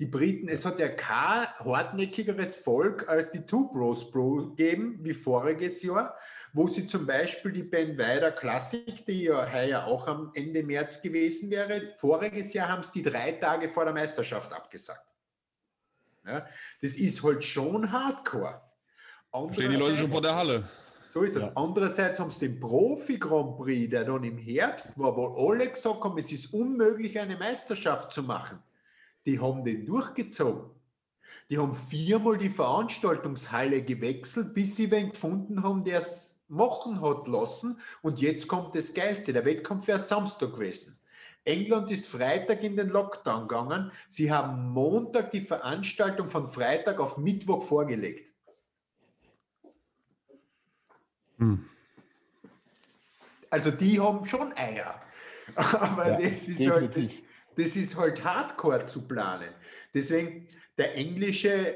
Die 0.04 0.10
Briten, 0.10 0.50
es 0.50 0.66
hat 0.66 0.80
ja 0.80 0.90
kein 0.90 1.48
hartnäckigeres 1.60 2.58
Volk 2.58 3.08
als 3.08 3.32
die 3.32 3.46
Two 3.46 3.72
Bros 3.72 4.12
Pro 4.12 4.50
gegeben, 4.50 5.00
wie 5.00 5.14
voriges 5.14 5.82
Jahr, 5.82 6.18
wo 6.52 6.68
sie 6.68 6.88
zum 6.88 7.06
Beispiel 7.06 7.54
die 7.54 7.64
Ben 7.64 7.98
Weider 7.98 8.34
Classic, 8.34 9.06
die 9.06 9.24
ja 9.24 9.50
heuer 9.50 9.86
auch 9.86 10.06
am 10.08 10.32
Ende 10.34 10.62
März 10.62 11.02
gewesen 11.02 11.50
wäre, 11.50 11.94
voriges 12.00 12.52
Jahr 12.52 12.68
haben 12.68 12.84
sie 12.84 13.02
die 13.02 13.10
drei 13.10 13.32
Tage 13.32 13.70
vor 13.70 13.86
der 13.86 13.94
Meisterschaft 13.94 14.52
abgesagt. 14.52 15.08
Ja? 16.26 16.46
Das 16.82 16.98
ist 16.98 17.24
halt 17.24 17.42
schon 17.42 17.90
Hardcore. 17.90 18.60
Stehen 19.54 19.72
die 19.72 19.78
Leute 19.78 19.96
schon 19.96 20.12
vor 20.12 20.22
der 20.22 20.36
Halle. 20.36 20.68
So 21.06 21.22
ist 21.22 21.38
es. 21.38 21.46
Ja. 21.46 21.52
Andererseits 21.56 22.20
haben 22.20 22.30
sie 22.30 22.50
den 22.50 22.60
Profi-Grand 22.60 23.56
Prix, 23.56 23.90
der 23.90 24.04
dann 24.04 24.26
im 24.26 24.38
Herbst 24.38 25.00
war, 25.00 25.16
wo 25.16 25.50
alle 25.50 25.70
gesagt 25.70 26.04
haben, 26.04 26.18
es 26.18 26.30
ist 26.30 26.54
unmöglich, 26.54 27.18
eine 27.18 27.38
Meisterschaft 27.38 28.12
zu 28.12 28.22
machen. 28.22 28.62
Die 29.26 29.40
haben 29.40 29.64
den 29.64 29.86
durchgezogen. 29.86 30.70
Die 31.50 31.58
haben 31.58 31.76
viermal 31.76 32.38
die 32.38 32.50
Veranstaltungshalle 32.50 33.84
gewechselt, 33.84 34.54
bis 34.54 34.76
sie 34.76 34.90
wen 34.92 35.12
gefunden 35.12 35.64
haben, 35.64 35.84
der 35.84 36.00
es 36.00 36.42
machen 36.48 37.02
hat 37.02 37.28
lassen. 37.28 37.80
Und 38.02 38.20
jetzt 38.20 38.48
kommt 38.48 38.76
das 38.76 38.94
Geilste. 38.94 39.34
Der 39.34 39.46
Wettkampf 39.46 39.88
wäre 39.88 40.00
Samstag 40.00 40.54
gewesen. 40.54 40.98
England 41.46 41.92
ist 41.92 42.08
Freitag 42.08 42.64
in 42.64 42.78
den 42.78 42.90
Lockdown 42.90 43.48
gegangen. 43.48 43.92
Sie 44.10 44.32
haben 44.32 44.70
Montag 44.70 45.32
die 45.32 45.42
Veranstaltung 45.42 46.30
von 46.30 46.48
Freitag 46.48 47.00
auf 47.00 47.18
Mittwoch 47.18 47.64
vorgelegt. 47.64 48.32
Hm. 51.38 51.66
Also 53.50 53.72
die 53.72 54.00
haben 54.00 54.26
schon 54.26 54.54
Eier. 54.54 55.02
Aber 55.56 56.12
ja, 56.12 56.18
das, 56.18 56.48
ist 56.48 56.68
halt, 56.68 56.96
das 57.56 57.76
ist 57.76 57.96
halt 57.96 58.24
hardcore 58.24 58.86
zu 58.86 59.08
planen. 59.08 59.50
Deswegen, 59.94 60.48
der 60.78 60.96
englische, 60.96 61.76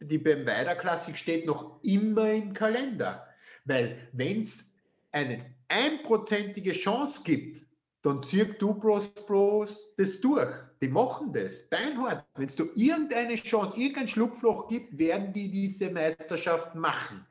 die 0.00 0.18
beim 0.18 0.46
Weiterklassik 0.46 1.16
steht 1.16 1.46
noch 1.46 1.82
immer 1.82 2.30
im 2.32 2.52
Kalender. 2.52 3.26
Weil 3.64 4.08
wenn 4.12 4.42
es 4.42 4.74
eine 5.12 5.54
einprozentige 5.68 6.72
Chance 6.72 7.22
gibt, 7.24 7.66
dann 8.02 8.22
zieht 8.22 8.60
du 8.62 8.74
Bros 8.74 9.10
Bros 9.10 9.92
das 9.96 10.20
durch. 10.20 10.54
Die 10.80 10.88
machen 10.88 11.32
das. 11.32 11.68
Beinhart. 11.68 12.24
Wenn 12.34 12.46
es 12.46 12.56
du 12.56 12.68
irgendeine 12.74 13.34
Chance, 13.34 13.76
irgendein 13.76 14.08
Schlupfloch 14.08 14.68
gibt, 14.68 14.96
werden 14.96 15.32
die 15.32 15.50
diese 15.50 15.90
Meisterschaft 15.90 16.74
machen. 16.74 17.26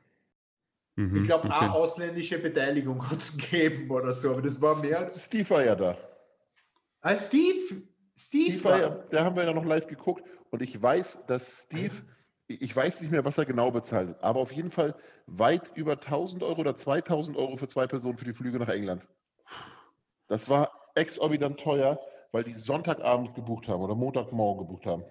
Mhm, 0.96 1.16
ich 1.16 1.24
glaube, 1.24 1.48
okay. 1.48 1.54
auch 1.54 1.74
ausländische 1.74 2.38
Beteiligung 2.38 3.08
hat 3.08 3.20
es 3.20 3.36
gegeben 3.36 3.90
oder 3.90 4.12
so, 4.12 4.32
aber 4.32 4.42
das 4.42 4.60
war 4.60 4.80
mehr. 4.80 5.10
Steve 5.16 5.48
war 5.50 5.64
ja 5.64 5.74
da. 5.74 5.96
Ah, 7.00 7.16
Steve? 7.16 7.82
Steve, 8.16 8.58
Steve 8.58 8.64
war 8.64 8.80
ja, 8.80 8.88
da 9.10 9.24
haben 9.24 9.36
wir 9.36 9.44
ja 9.44 9.52
noch 9.52 9.64
live 9.64 9.86
geguckt 9.86 10.24
und 10.50 10.60
ich 10.60 10.80
weiß, 10.80 11.18
dass 11.28 11.48
Steve, 11.66 11.94
ich 12.48 12.74
weiß 12.74 13.00
nicht 13.00 13.10
mehr, 13.12 13.24
was 13.24 13.38
er 13.38 13.44
genau 13.44 13.70
bezahlt, 13.70 14.16
aber 14.20 14.40
auf 14.40 14.50
jeden 14.50 14.70
Fall 14.70 14.96
weit 15.26 15.62
über 15.76 15.92
1000 15.92 16.42
Euro 16.42 16.60
oder 16.60 16.76
2000 16.76 17.36
Euro 17.36 17.56
für 17.56 17.68
zwei 17.68 17.86
Personen 17.86 18.18
für 18.18 18.24
die 18.24 18.32
Flüge 18.32 18.58
nach 18.58 18.68
England. 18.68 19.06
Das 20.26 20.48
war 20.48 20.72
exorbitant 20.94 21.60
teuer, 21.60 22.00
weil 22.32 22.44
die 22.44 22.54
Sonntagabend 22.54 23.34
gebucht 23.34 23.68
haben 23.68 23.82
oder 23.82 23.94
Montagmorgen 23.94 24.66
gebucht 24.66 24.86
haben. 24.86 25.04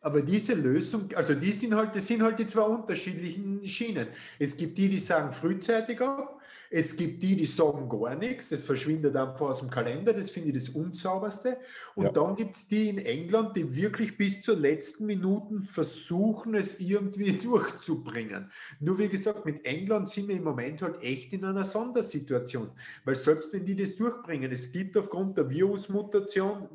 Aber 0.00 0.22
diese 0.22 0.54
Lösung, 0.54 1.12
also 1.14 1.34
die 1.34 1.52
sind 1.52 1.74
halt, 1.74 1.94
das 1.94 2.06
sind 2.06 2.22
halt 2.22 2.38
die 2.38 2.46
zwei 2.46 2.62
unterschiedlichen 2.62 3.66
Schienen. 3.66 4.08
Es 4.38 4.56
gibt 4.56 4.78
die, 4.78 4.88
die 4.88 4.98
sagen 4.98 5.32
frühzeitig 5.32 6.00
ab, 6.00 6.37
es 6.70 6.96
gibt 6.96 7.22
die, 7.22 7.36
die 7.36 7.46
sagen 7.46 7.88
gar 7.88 8.14
nichts, 8.14 8.50
das 8.50 8.64
verschwindet 8.64 9.16
einfach 9.16 9.40
aus 9.40 9.60
dem 9.60 9.70
Kalender, 9.70 10.12
das 10.12 10.30
finde 10.30 10.50
ich 10.50 10.54
das 10.54 10.68
Unsauberste. 10.74 11.56
Und 11.94 12.04
ja. 12.04 12.12
dann 12.12 12.36
gibt 12.36 12.56
es 12.56 12.68
die 12.68 12.90
in 12.90 12.98
England, 12.98 13.56
die 13.56 13.74
wirklich 13.74 14.16
bis 14.16 14.42
zur 14.42 14.56
letzten 14.56 15.06
Minute 15.06 15.62
versuchen, 15.62 16.54
es 16.54 16.78
irgendwie 16.78 17.32
durchzubringen. 17.42 18.50
Nur 18.80 18.98
wie 18.98 19.08
gesagt, 19.08 19.46
mit 19.46 19.64
England 19.64 20.10
sind 20.10 20.28
wir 20.28 20.36
im 20.36 20.44
Moment 20.44 20.82
halt 20.82 21.02
echt 21.02 21.32
in 21.32 21.44
einer 21.44 21.64
Sondersituation, 21.64 22.70
weil 23.04 23.16
selbst 23.16 23.52
wenn 23.52 23.64
die 23.64 23.76
das 23.76 23.96
durchbringen, 23.96 24.52
es 24.52 24.70
gibt 24.70 24.96
aufgrund 24.96 25.38
der 25.38 25.48
Virusmutation 25.48 26.68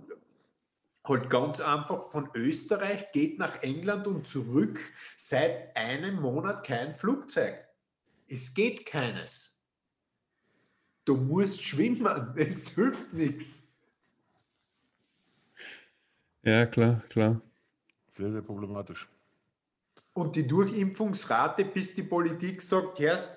halt 1.05 1.29
ganz 1.29 1.59
einfach 1.59 2.09
von 2.11 2.29
Österreich 2.33 3.11
geht 3.11 3.37
nach 3.37 3.61
England 3.61 4.07
und 4.07 4.27
zurück 4.27 4.79
seit 5.17 5.75
einem 5.75 6.21
Monat 6.21 6.65
kein 6.65 6.95
Flugzeug. 6.95 7.55
Es 8.27 8.53
geht 8.53 8.85
keines. 8.85 9.52
Du 11.05 11.15
musst 11.15 11.61
schwimmen, 11.61 12.33
es 12.35 12.69
hilft 12.69 13.13
nichts. 13.13 13.61
Ja, 16.43 16.65
klar, 16.65 17.01
klar. 17.09 17.41
Sehr, 18.13 18.31
sehr 18.31 18.41
problematisch. 18.41 19.07
Und 20.13 20.35
die 20.35 20.47
Durchimpfungsrate, 20.47 21.65
bis 21.65 21.95
die 21.95 22.03
Politik 22.03 22.61
sagt, 22.61 22.99
erst 22.99 23.31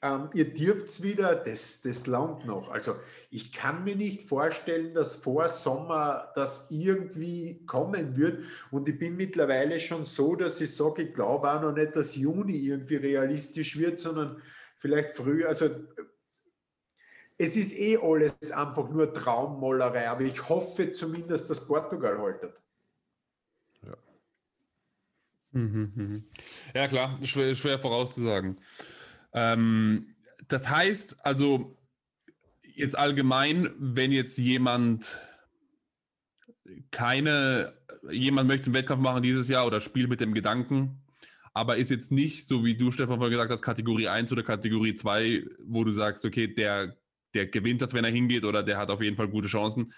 ähm, 0.00 0.30
ihr 0.32 0.52
dürft 0.54 1.02
wieder, 1.02 1.34
das, 1.34 1.82
das 1.82 2.06
langt 2.06 2.46
noch. 2.46 2.70
Also 2.70 2.96
ich 3.30 3.52
kann 3.52 3.82
mir 3.82 3.96
nicht 3.96 4.28
vorstellen, 4.28 4.94
dass 4.94 5.16
vor 5.16 5.48
Sommer 5.48 6.30
das 6.36 6.66
irgendwie 6.70 7.64
kommen 7.66 8.16
wird. 8.16 8.44
Und 8.70 8.88
ich 8.88 8.98
bin 8.98 9.16
mittlerweile 9.16 9.80
schon 9.80 10.06
so, 10.06 10.36
dass 10.36 10.60
ich 10.60 10.74
sage, 10.74 11.02
ich 11.02 11.14
glaube 11.14 11.50
auch 11.50 11.60
noch 11.60 11.72
nicht, 11.72 11.96
dass 11.96 12.14
Juni 12.14 12.56
irgendwie 12.58 12.96
realistisch 12.96 13.76
wird, 13.76 13.98
sondern 13.98 14.40
vielleicht 14.76 15.16
früher. 15.16 15.48
Also 15.48 15.68
es 17.38 17.54
ist 17.54 17.78
eh 17.78 17.96
alles 17.96 18.50
einfach 18.52 18.90
nur 18.90 19.14
Traummolerei, 19.14 20.08
aber 20.08 20.22
ich 20.22 20.48
hoffe 20.48 20.92
zumindest, 20.92 21.48
dass 21.48 21.64
Portugal 21.64 22.18
haltet. 22.18 22.60
Ja. 23.86 23.96
Mhm, 25.52 25.92
mhm. 25.94 26.24
ja, 26.74 26.88
klar, 26.88 27.16
schwer, 27.22 27.54
schwer 27.54 27.78
vorauszusagen. 27.78 28.58
Ähm, 29.32 30.16
das 30.48 30.68
heißt 30.68 31.24
also 31.24 31.78
jetzt 32.62 32.98
allgemein, 32.98 33.70
wenn 33.78 34.10
jetzt 34.10 34.36
jemand 34.38 35.20
keine, 36.90 37.74
jemand 38.10 38.48
möchte 38.48 38.66
einen 38.66 38.74
Wettkampf 38.74 39.02
machen 39.02 39.22
dieses 39.22 39.48
Jahr 39.48 39.66
oder 39.66 39.80
spielt 39.80 40.08
mit 40.08 40.20
dem 40.20 40.34
Gedanken, 40.34 41.02
aber 41.54 41.76
ist 41.76 41.90
jetzt 41.90 42.12
nicht, 42.12 42.46
so 42.46 42.64
wie 42.64 42.76
du, 42.76 42.90
Stefan, 42.90 43.16
vorhin 43.16 43.32
gesagt 43.32 43.52
hast, 43.52 43.62
Kategorie 43.62 44.08
1 44.08 44.32
oder 44.32 44.42
Kategorie 44.42 44.94
2, 44.94 45.44
wo 45.64 45.84
du 45.84 45.90
sagst, 45.90 46.24
okay, 46.24 46.46
der, 46.46 46.96
der 47.34 47.46
gewinnt 47.46 47.82
das, 47.82 47.94
wenn 47.94 48.04
er 48.04 48.10
hingeht 48.10 48.44
oder 48.44 48.62
der 48.62 48.78
hat 48.78 48.90
auf 48.90 49.02
jeden 49.02 49.16
Fall 49.16 49.28
gute 49.28 49.48
Chancen. 49.48 49.92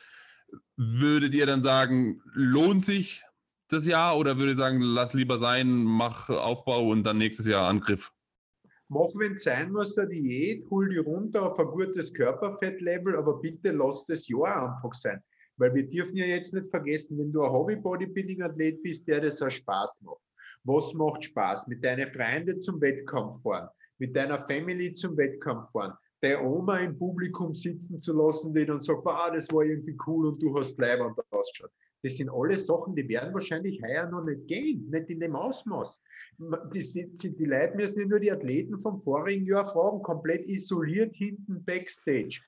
Würdet 0.77 1.35
ihr 1.35 1.47
dann 1.47 1.63
sagen, 1.63 2.21
lohnt 2.33 2.85
sich 2.85 3.23
das 3.69 3.87
Jahr 3.87 4.17
oder 4.17 4.37
würde 4.37 4.53
ihr 4.53 4.57
sagen, 4.57 4.81
lass 4.81 5.15
lieber 5.15 5.39
sein, 5.39 5.85
mach 5.85 6.29
Aufbau 6.29 6.89
und 6.89 7.05
dann 7.05 7.19
nächstes 7.19 7.47
Jahr 7.47 7.69
Angriff? 7.69 8.13
mach, 8.91 9.11
wenn 9.15 9.33
es 9.33 9.45
sein 9.45 9.73
muss, 9.73 9.97
eine 9.97 10.11
Diät, 10.11 10.69
hol 10.69 10.89
die 10.89 10.99
runter 10.99 11.43
auf 11.51 11.59
ein 11.59 11.67
gutes 11.67 12.13
Körperfettlevel, 12.13 13.17
aber 13.17 13.41
bitte 13.41 13.71
lass 13.71 14.05
das 14.07 14.29
Jahr 14.29 14.75
einfach 14.75 14.95
sein. 14.95 15.23
Weil 15.57 15.75
wir 15.75 15.89
dürfen 15.89 16.17
ja 16.17 16.27
jetzt 16.27 16.53
nicht 16.53 16.71
vergessen, 16.71 17.19
wenn 17.19 17.33
du 17.33 17.43
ein 17.43 17.53
Hobby-Bodybuilding-Athlet 17.53 18.83
bist, 18.83 19.07
der 19.09 19.21
das 19.21 19.41
auch 19.43 19.51
Spaß 19.51 20.03
macht. 20.03 20.21
Was 20.65 20.93
macht 20.95 21.25
Spaß? 21.25 21.69
Mit 21.69 21.85
deinen 21.85 22.13
Freunden 22.13 22.61
zum 22.61 22.81
Wettkampf 22.81 23.43
fahren, 23.43 23.69
mit 23.99 24.15
deiner 24.15 24.45
Family 24.47 24.93
zum 24.95 25.17
Wettkampf 25.17 25.71
fahren, 25.71 25.95
der 26.23 26.45
Oma 26.45 26.79
im 26.79 26.99
Publikum 26.99 27.55
sitzen 27.55 28.03
zu 28.03 28.13
lassen, 28.13 28.53
die 28.55 28.67
dann 28.67 28.83
sagt, 28.83 29.07
ah, 29.07 29.31
das 29.31 29.51
war 29.53 29.63
irgendwie 29.63 29.97
cool 30.07 30.29
und 30.29 30.43
du 30.43 30.57
hast 30.59 30.79
Leibwand 30.79 31.19
ausgeschaut. 31.31 31.71
Das 32.03 32.17
sind 32.17 32.31
alles 32.31 32.67
Sachen, 32.67 32.95
die 32.95 33.09
werden 33.09 33.35
wahrscheinlich 33.35 33.83
heuer 33.83 34.07
noch 34.07 34.25
nicht 34.25 34.47
gehen, 34.47 34.89
nicht 34.91 35.11
in 35.11 35.21
dem 35.21 35.37
Ausmaß. 35.37 36.01
Die, 36.73 36.83
sind, 36.83 37.23
die 37.23 37.45
Leute 37.45 37.77
müssen 37.77 38.01
ja 38.01 38.07
nur 38.07 38.21
die 38.21 38.33
Athleten 38.33 38.81
vom 38.81 39.03
vorigen 39.03 39.45
Jahr 39.45 39.67
fragen, 39.67 40.03
komplett 40.03 40.47
isoliert 40.47 41.15
hinten 41.15 41.63
Backstage. 41.65 42.41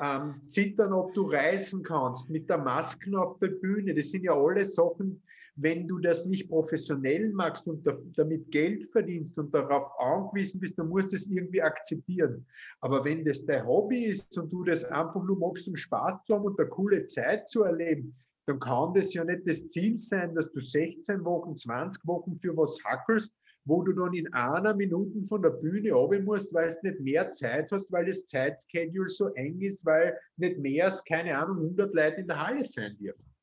Ähm, 0.00 0.40
zittern, 0.46 0.92
ob 0.92 1.12
du 1.14 1.30
reisen 1.30 1.82
kannst, 1.82 2.30
mit 2.30 2.48
der 2.48 2.58
Maske 2.58 3.16
auf 3.18 3.38
der 3.38 3.48
Bühne. 3.48 3.94
Das 3.94 4.10
sind 4.10 4.24
ja 4.24 4.34
alles 4.34 4.74
Sachen, 4.74 5.22
wenn 5.56 5.86
du 5.86 5.98
das 5.98 6.26
nicht 6.26 6.48
professionell 6.48 7.30
machst 7.30 7.66
und 7.68 7.86
damit 8.16 8.50
Geld 8.50 8.90
verdienst 8.90 9.38
und 9.38 9.54
darauf 9.54 9.88
angewiesen 10.00 10.60
bist, 10.60 10.78
dann 10.78 10.88
musst 10.88 11.12
du 11.12 11.16
es 11.16 11.26
irgendwie 11.26 11.62
akzeptieren. 11.62 12.44
Aber 12.80 13.04
wenn 13.04 13.24
das 13.24 13.44
dein 13.44 13.64
Hobby 13.64 14.06
ist 14.06 14.36
und 14.36 14.52
du 14.52 14.64
das 14.64 14.84
einfach 14.84 15.22
nur 15.22 15.38
magst, 15.38 15.68
um 15.68 15.76
Spaß 15.76 16.24
zu 16.24 16.34
haben 16.34 16.44
und 16.44 16.58
eine 16.58 16.68
coole 16.68 17.06
Zeit 17.06 17.48
zu 17.48 17.62
erleben, 17.62 18.14
dann 18.46 18.58
kann 18.58 18.92
das 18.94 19.14
ja 19.14 19.24
nicht 19.24 19.46
das 19.46 19.68
Ziel 19.68 19.98
sein, 19.98 20.34
dass 20.34 20.52
du 20.52 20.60
16 20.60 21.24
Wochen, 21.24 21.56
20 21.56 22.06
Wochen 22.06 22.38
für 22.40 22.56
was 22.56 22.78
hackelst, 22.84 23.32
wo 23.64 23.82
du 23.82 23.92
dann 23.92 24.12
in 24.12 24.30
einer 24.34 24.74
Minute 24.74 25.22
von 25.28 25.40
der 25.40 25.50
Bühne 25.50 25.92
runter 25.92 26.20
musst, 26.20 26.52
weil 26.52 26.68
du 26.68 26.88
nicht 26.88 27.00
mehr 27.00 27.32
Zeit 27.32 27.70
hast, 27.72 27.90
weil 27.90 28.06
das 28.06 28.26
Zeitschedule 28.26 29.08
so 29.08 29.28
eng 29.34 29.60
ist, 29.60 29.86
weil 29.86 30.18
nicht 30.36 30.58
mehr 30.58 30.86
als, 30.86 31.02
keine 31.04 31.38
Ahnung, 31.38 31.58
100 31.58 31.94
Leute 31.94 32.20
in 32.20 32.26
der 32.26 32.46
Halle 32.46 32.62
sein 32.62 32.96
dürfen. 32.98 33.33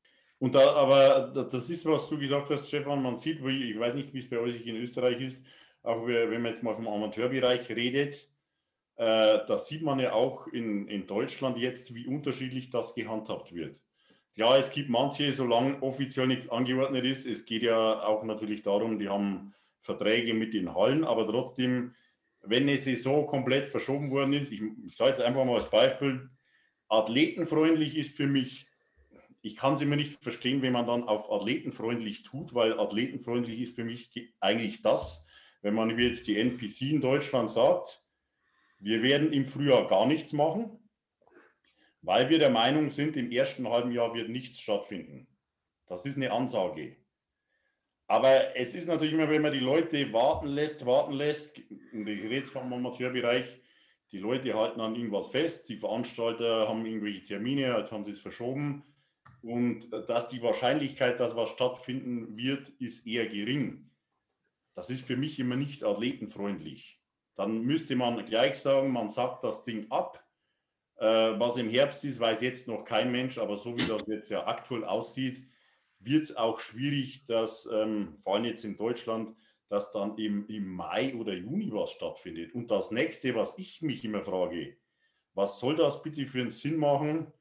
Und 0.41 0.56
da, 0.56 0.73
aber 0.73 1.32
das 1.51 1.69
ist, 1.69 1.86
was 1.86 2.10
du 2.10 2.17
gesagt 2.17 2.49
hast, 2.49 2.67
Stefan, 2.67 3.04
man 3.04 3.15
sieht, 3.15 3.45
ich 3.45 3.80
weiß 3.80 3.93
nicht, 3.93 4.12
wie 4.12 4.17
es 4.17 4.27
bei 4.27 4.39
euch 4.39 4.65
in 4.65 4.75
Österreich 4.75 5.21
ist, 5.21 5.43
auch 5.84 6.08
wenn 6.08 6.41
man 6.41 6.51
jetzt 6.51 6.63
mal 6.63 6.73
vom 6.73 6.88
Amateurbereich 6.88 7.69
redet, 7.69 8.27
äh, 8.95 9.38
da 9.45 9.58
sieht 9.60 9.84
man 9.84 9.99
ja 9.99 10.13
auch 10.13 10.47
in, 10.47 10.88
in 10.88 11.06
Deutschland 11.06 11.60
jetzt, 11.60 11.93
wie 11.93 12.08
unterschiedlich 12.08 12.71
das 12.71 12.95
gehandhabt 12.95 13.54
wird. 13.54 13.80
Ja, 14.34 14.58
es 14.58 14.71
gibt 14.71 14.89
manche, 14.89 15.32
solange 15.32 15.80
offiziell 15.84 16.25
nichts 16.25 16.49
angeordnet 16.49 17.06
ist. 17.06 17.27
Es 17.27 17.45
geht 17.45 17.62
ja 17.62 18.01
auch 18.01 18.23
natürlich 18.23 18.63
darum, 18.63 18.97
die 18.97 19.10
haben 19.10 19.54
Verträge 19.82 20.34
mit 20.34 20.56
den 20.56 20.73
Hallen, 20.73 21.04
aber 21.04 21.27
trotzdem, 21.27 21.93
wenn 22.41 22.63
eine 22.63 22.77
Saison 22.77 23.27
komplett 23.27 23.67
verschoben 23.67 24.10
worden 24.10 24.34
ist, 24.34 24.51
ich, 24.51 24.63
ich 24.88 24.95
sage 24.95 25.12
jetzt 25.12 25.21
einfach 25.21 25.45
mal 25.45 25.60
als 25.60 25.69
Beispiel, 25.69 26.32
athletenfreundlich 26.89 27.95
ist 27.95 28.17
für 28.17 28.25
mich 28.25 28.65
ich 29.41 29.56
kann 29.56 29.73
es 29.73 29.82
immer 29.82 29.95
nicht 29.95 30.23
verstehen, 30.23 30.62
wenn 30.62 30.73
man 30.73 30.86
dann 30.86 31.04
auf 31.04 31.32
athletenfreundlich 31.32 32.23
tut, 32.23 32.54
weil 32.54 32.80
athletenfreundlich 32.80 33.60
ist 33.60 33.75
für 33.75 33.84
mich 33.84 34.12
eigentlich 34.39 34.82
das, 34.82 35.25
wenn 35.62 35.73
man 35.73 35.97
wie 35.97 36.08
jetzt 36.08 36.27
die 36.27 36.39
NPC 36.39 36.82
in 36.82 37.01
Deutschland 37.01 37.49
sagt, 37.49 38.04
wir 38.80 39.04
werden 39.04 39.34
im 39.34 39.45
Frühjahr 39.45 39.88
gar 39.88 40.06
nichts 40.06 40.34
machen, 40.34 40.80
weil 42.01 42.30
wir 42.30 42.39
der 42.39 42.49
Meinung 42.49 42.89
sind, 42.89 43.15
im 43.15 43.32
ersten 43.32 43.67
halben 43.67 43.91
Jahr 43.91 44.13
wird 44.13 44.30
nichts 44.30 44.60
stattfinden. 44.60 45.27
Das 45.88 46.06
ist 46.06 46.17
eine 46.17 46.32
Ansage. 46.32 46.97
Aber 48.08 48.56
es 48.56 48.73
ist 48.73 48.88
natürlich 48.88 49.13
immer, 49.13 49.30
wenn 49.30 49.41
man 49.41 49.54
die 49.54 49.60
Leute 49.60 50.12
warten 50.12 50.47
lässt, 50.47 50.86
warten 50.86 51.13
lässt, 51.13 51.58
ich 51.58 51.93
rede 51.93 52.36
jetzt 52.36 52.51
vom 52.51 52.71
Amateurbereich, 52.73 53.45
die 54.12 54.19
Leute 54.19 54.54
halten 54.54 54.82
an 54.82 54.95
irgendwas 54.95 55.27
fest, 55.27 55.69
die 55.69 55.77
Veranstalter 55.77 56.67
haben 56.67 56.86
irgendwelche 56.86 57.23
Termine, 57.23 57.77
jetzt 57.77 57.91
haben 57.91 58.04
sie 58.04 58.12
es 58.12 58.19
verschoben. 58.19 58.84
Und 59.41 59.91
dass 59.91 60.27
die 60.27 60.41
Wahrscheinlichkeit, 60.41 61.19
dass 61.19 61.36
was 61.36 61.49
stattfinden 61.49 62.38
wird, 62.38 62.69
ist 62.80 63.08
eher 63.08 63.27
gering. 63.27 63.89
Das 64.75 64.89
ist 64.89 65.06
für 65.06 65.17
mich 65.17 65.39
immer 65.39 65.56
nicht 65.56 65.84
athletenfreundlich. 65.84 66.99
Dann 67.36 67.62
müsste 67.62 67.95
man 67.95 68.23
gleich 68.25 68.56
sagen, 68.60 68.91
man 68.91 69.10
sagt 69.10 69.43
das 69.43 69.63
Ding 69.63 69.89
ab. 69.89 70.23
Äh, 70.97 71.39
was 71.39 71.58
im 71.58 71.69
Herbst 71.69 72.04
ist, 72.06 72.19
weiß 72.19 72.41
jetzt 72.41 72.67
noch 72.67 72.86
kein 72.86 73.12
Mensch, 73.12 73.38
aber 73.39 73.58
so 73.58 73.75
wie 73.75 73.88
das 73.88 74.04
jetzt 74.08 74.30
ja 74.30 74.45
aktuell 74.45 74.86
aussieht, 74.86 75.43
wird 75.99 76.23
es 76.23 76.36
auch 76.36 76.60
schwierig, 76.60 77.25
dass 77.25 77.67
ähm, 77.71 78.17
vor 78.21 78.36
allem 78.36 78.45
jetzt 78.45 78.63
in 78.63 78.77
Deutschland, 78.77 79.36
dass 79.69 79.91
dann 79.91 80.17
im, 80.17 80.47
im 80.47 80.67
Mai 80.67 81.15
oder 81.15 81.34
Juni 81.34 81.71
was 81.71 81.91
stattfindet. 81.91 82.54
Und 82.54 82.69
das 82.69 82.91
nächste, 82.91 83.34
was 83.36 83.58
ich 83.58 83.82
mich 83.82 84.04
immer 84.04 84.21
frage, 84.21 84.77
was 85.34 85.60
soll 85.60 85.75
das 85.75 86.01
bitte 86.04 86.27
für 86.27 86.41
einen 86.41 86.51
Sinn 86.51 86.77
machen, 86.77 87.32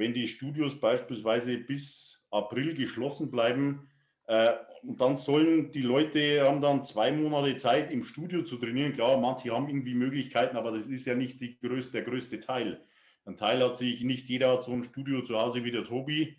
wenn 0.00 0.14
die 0.14 0.26
Studios 0.26 0.80
beispielsweise 0.80 1.58
bis 1.58 2.24
April 2.30 2.74
geschlossen 2.74 3.30
bleiben? 3.30 3.88
Äh, 4.26 4.54
und 4.82 5.00
dann 5.00 5.16
sollen 5.16 5.70
die 5.72 5.82
Leute 5.82 6.40
haben 6.40 6.62
dann 6.62 6.84
zwei 6.84 7.12
Monate 7.12 7.56
Zeit 7.56 7.90
im 7.90 8.02
Studio 8.02 8.42
zu 8.42 8.56
trainieren. 8.56 8.92
Klar, 8.92 9.18
manche 9.18 9.52
haben 9.52 9.68
irgendwie 9.68 9.94
Möglichkeiten, 9.94 10.56
aber 10.56 10.72
das 10.72 10.86
ist 10.86 11.04
ja 11.06 11.14
nicht 11.14 11.38
größte, 11.60 11.92
der 11.92 12.02
größte 12.02 12.40
Teil. 12.40 12.84
Ein 13.26 13.36
Teil 13.36 13.62
hat 13.62 13.76
sich, 13.76 14.02
nicht 14.02 14.28
jeder 14.28 14.54
hat 14.54 14.64
so 14.64 14.72
ein 14.72 14.84
Studio 14.84 15.22
zu 15.22 15.38
Hause 15.38 15.62
wie 15.64 15.70
der 15.70 15.84
Tobi 15.84 16.36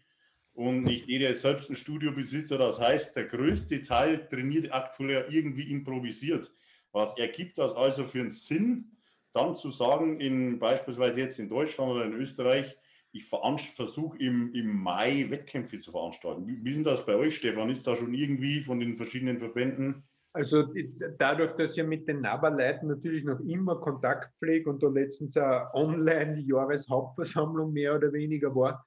und 0.53 0.83
nicht 0.83 1.07
jeder 1.07 1.29
ist 1.29 1.43
selbst 1.43 1.69
ein 1.69 1.75
Studiobesitzer. 1.75 2.57
Das 2.57 2.79
heißt, 2.79 3.15
der 3.15 3.25
größte 3.25 3.83
Teil 3.83 4.27
trainiert 4.27 4.73
aktuell 4.73 5.27
irgendwie 5.29 5.71
improvisiert. 5.71 6.51
Was 6.91 7.17
ergibt 7.17 7.57
das 7.57 7.73
also 7.73 8.05
für 8.05 8.21
einen 8.21 8.31
Sinn, 8.31 8.97
dann 9.33 9.55
zu 9.55 9.71
sagen, 9.71 10.19
in, 10.19 10.59
beispielsweise 10.59 11.21
jetzt 11.21 11.39
in 11.39 11.47
Deutschland 11.47 11.91
oder 11.91 12.05
in 12.05 12.13
Österreich, 12.13 12.75
ich 13.13 13.25
versuche 13.25 14.17
im, 14.19 14.53
im 14.53 14.81
Mai 14.81 15.29
Wettkämpfe 15.29 15.79
zu 15.79 15.91
veranstalten. 15.91 16.47
Wie, 16.47 16.63
wie 16.63 16.77
ist 16.77 16.85
das 16.85 17.05
bei 17.05 17.15
euch, 17.15 17.35
Stefan? 17.37 17.69
Ist 17.69 17.85
da 17.85 17.95
schon 17.95 18.13
irgendwie 18.13 18.61
von 18.61 18.79
den 18.79 18.95
verschiedenen 18.95 19.39
Verbänden? 19.39 20.03
Also 20.33 20.63
dadurch, 21.17 21.51
dass 21.57 21.77
ich 21.77 21.85
mit 21.85 22.07
den 22.07 22.21
NABA-Leuten 22.21 22.87
natürlich 22.87 23.25
noch 23.25 23.41
immer 23.41 23.75
Kontakt 23.81 24.33
pflege 24.37 24.69
und 24.69 24.81
da 24.81 24.87
letztens 24.87 25.35
eine 25.35 25.69
Online-Jahreshauptversammlung 25.73 27.73
mehr 27.73 27.95
oder 27.95 28.13
weniger 28.13 28.55
war, 28.55 28.85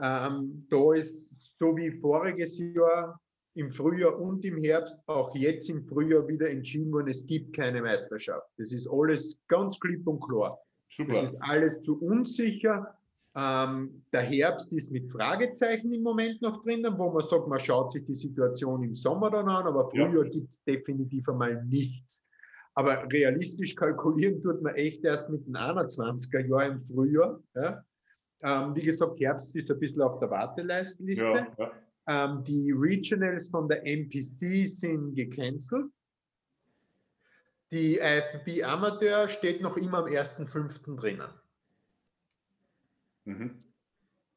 ähm, 0.00 0.66
da 0.68 0.94
ist 0.94 1.30
so 1.58 1.76
wie 1.76 1.92
voriges 1.92 2.58
Jahr 2.58 3.20
im 3.54 3.70
Frühjahr 3.70 4.18
und 4.18 4.44
im 4.44 4.64
Herbst, 4.64 4.96
auch 5.06 5.32
jetzt 5.36 5.68
im 5.68 5.84
Frühjahr 5.84 6.26
wieder 6.26 6.50
entschieden 6.50 6.90
worden, 6.92 7.08
es 7.08 7.24
gibt 7.26 7.54
keine 7.54 7.82
Meisterschaft. 7.82 8.48
Das 8.56 8.72
ist 8.72 8.88
alles 8.90 9.38
ganz 9.46 9.78
klipp 9.78 10.08
und 10.08 10.20
klar. 10.20 10.58
Super. 10.88 11.12
Das 11.12 11.24
ist 11.24 11.36
alles 11.40 11.82
zu 11.82 12.00
unsicher. 12.00 12.98
Ähm, 13.34 14.04
der 14.12 14.22
Herbst 14.22 14.72
ist 14.74 14.92
mit 14.92 15.10
Fragezeichen 15.10 15.92
im 15.92 16.02
Moment 16.02 16.42
noch 16.42 16.62
drinnen, 16.62 16.98
wo 16.98 17.10
man 17.10 17.22
sagt, 17.22 17.48
man 17.48 17.58
schaut 17.58 17.92
sich 17.92 18.04
die 18.04 18.14
Situation 18.14 18.82
im 18.82 18.94
Sommer 18.94 19.30
dann 19.30 19.48
an, 19.48 19.66
aber 19.66 19.88
früher 19.90 20.24
ja. 20.24 20.30
gibt 20.30 20.50
es 20.50 20.62
definitiv 20.64 21.28
einmal 21.28 21.64
nichts. 21.64 22.22
Aber 22.74 23.06
realistisch 23.10 23.74
kalkulieren 23.74 24.42
tut 24.42 24.62
man 24.62 24.74
echt 24.74 25.04
erst 25.04 25.30
mit 25.30 25.46
den 25.46 25.56
21er 25.56 26.46
Jahren 26.46 26.72
im 26.72 26.78
Frühjahr. 26.80 27.42
Ja? 27.54 27.84
Ähm, 28.42 28.74
wie 28.74 28.82
gesagt, 28.82 29.20
Herbst 29.20 29.54
ist 29.54 29.70
ein 29.70 29.78
bisschen 29.78 30.02
auf 30.02 30.18
der 30.18 30.30
Warteleistenliste. 30.30 31.24
Ja, 31.24 31.54
ja. 31.58 31.72
Ähm, 32.06 32.44
die 32.44 32.72
Regionals 32.72 33.48
von 33.48 33.68
der 33.68 33.86
MPC 33.86 34.66
sind 34.66 35.14
gecancelt. 35.14 35.86
Die 37.70 37.98
IFB 37.98 38.64
Amateur 38.64 39.28
steht 39.28 39.62
noch 39.62 39.76
immer 39.76 39.98
am 39.98 40.04
1.5. 40.04 40.96
drinnen. 40.96 41.30
Mhm. 43.24 43.62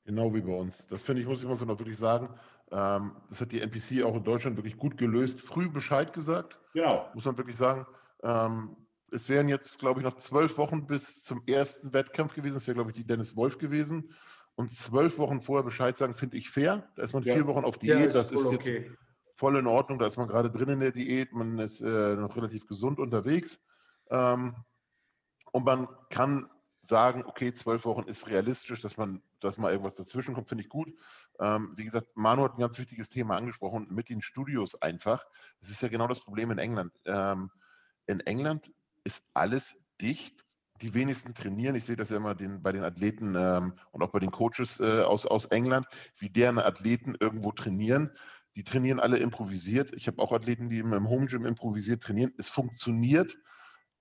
Genau 0.06 0.34
wie 0.34 0.42
bei 0.42 0.54
uns. 0.54 0.86
Das 0.88 1.04
finde 1.04 1.22
ich, 1.22 1.28
muss 1.28 1.42
ich 1.42 1.48
mal 1.48 1.56
so 1.56 1.66
noch 1.66 1.80
wirklich 1.80 1.98
sagen. 1.98 2.30
Ähm, 2.72 3.16
das 3.30 3.42
hat 3.42 3.52
die 3.52 3.62
NPC 3.62 4.04
auch 4.04 4.16
in 4.16 4.24
Deutschland 4.24 4.56
wirklich 4.56 4.78
gut 4.78 4.98
gelöst. 4.98 5.42
Früh 5.42 5.70
Bescheid 5.70 6.14
gesagt. 6.14 6.60
Genau. 6.74 7.10
Muss 7.14 7.26
man 7.26 7.38
wirklich 7.38 7.58
sagen. 7.58 7.88
Ähm, 8.24 8.76
es 9.12 9.30
wären 9.30 9.50
jetzt, 9.50 9.80
glaube 9.80 10.00
ich, 10.00 10.06
noch 10.06 10.18
zwölf 10.18 10.58
Wochen 10.58 10.88
bis 10.88 11.24
zum 11.24 11.44
ersten 11.48 11.94
Wettkampf 11.94 12.36
gewesen. 12.36 12.56
Das 12.56 12.68
wäre, 12.68 12.76
glaube 12.76 12.92
ich, 12.92 12.96
die 12.96 13.06
Dennis 13.06 13.36
Wolf 13.36 13.58
gewesen. 13.58 14.14
Und 14.56 14.74
zwölf 14.78 15.18
Wochen 15.18 15.42
vorher 15.42 15.64
Bescheid 15.64 15.98
sagen, 15.98 16.16
finde 16.16 16.38
ich 16.38 16.50
fair. 16.50 16.88
Da 16.96 17.04
ist 17.04 17.14
man 17.14 17.24
ja. 17.24 17.34
vier 17.34 17.48
Wochen 17.48 17.66
auf 17.66 17.78
Diät. 17.78 18.00
Ja, 18.00 18.06
ist 18.06 18.16
das 18.16 18.32
ist 18.32 18.52
jetzt 18.52 18.62
okay. 18.62 18.92
voll 19.36 19.58
in 19.58 19.68
Ordnung. 19.68 20.00
Da 20.00 20.08
ist 20.08 20.18
man 20.18 20.28
gerade 20.28 20.52
drin 20.52 20.70
in 20.70 20.80
der 20.80 20.92
Diät. 20.92 21.34
Man 21.34 21.60
ist 21.60 21.82
äh, 21.82 22.16
noch 22.16 22.36
relativ 22.36 22.68
gesund 22.68 23.00
unterwegs. 23.00 23.62
Ähm, 24.10 24.56
und 25.52 25.66
man 25.66 25.88
kann 26.10 26.50
sagen, 26.88 27.24
okay, 27.26 27.54
zwölf 27.54 27.86
Wochen 27.86 28.08
ist 28.08 28.28
realistisch, 28.28 28.82
dass 28.82 28.98
man, 28.98 29.22
dass 29.40 29.58
mal 29.58 29.72
irgendwas 29.72 29.96
dazwischen 29.96 30.34
kommt, 30.34 30.50
finde 30.50 30.64
ich 30.64 30.70
gut. 30.70 30.94
Ähm, 31.40 31.74
wie 31.76 31.86
gesagt, 31.86 32.08
Manu 32.16 32.44
hat 32.44 32.54
ein 32.54 32.62
ganz 32.62 32.78
wichtiges 32.78 33.10
Thema 33.10 33.38
angesprochen, 33.38 33.88
mit 33.90 34.10
den 34.10 34.22
Studios 34.22 34.82
einfach. 34.82 35.26
Das 35.62 35.70
ist 35.70 35.82
ja 35.82 35.88
genau 35.88 36.08
das 36.08 36.22
Problem 36.22 36.52
in 36.52 36.58
England. 36.58 36.94
Ähm, 37.06 37.52
in 38.08 38.20
England 38.22 38.72
ist 39.04 39.24
alles 39.34 39.78
dicht. 40.02 40.44
Die 40.82 40.94
wenigsten 40.94 41.34
trainieren. 41.34 41.76
Ich 41.76 41.86
sehe 41.86 41.96
das 41.96 42.10
ja 42.10 42.18
immer 42.18 42.36
den, 42.36 42.62
bei 42.62 42.74
den 42.74 42.84
Athleten 42.84 43.34
ähm, 43.38 43.80
und 43.92 44.04
auch 44.04 44.10
bei 44.10 44.20
den 44.20 44.32
Coaches 44.32 44.82
äh, 44.82 45.04
aus, 45.04 45.26
aus 45.26 45.46
England, 45.46 45.88
wie 46.18 46.30
deren 46.30 46.60
Athleten 46.60 47.16
irgendwo 47.18 47.54
trainieren. 47.54 48.12
Die 48.58 48.66
trainieren 48.66 49.00
alle 49.00 49.18
improvisiert. 49.20 49.94
Ich 49.94 50.08
habe 50.08 50.22
auch 50.22 50.34
Athleten, 50.34 50.70
die 50.70 50.80
im 50.80 51.10
Home 51.10 51.28
Gym 51.28 51.46
improvisiert 51.46 52.04
trainieren. 52.04 52.34
Es 52.38 52.50
funktioniert, 52.50 53.38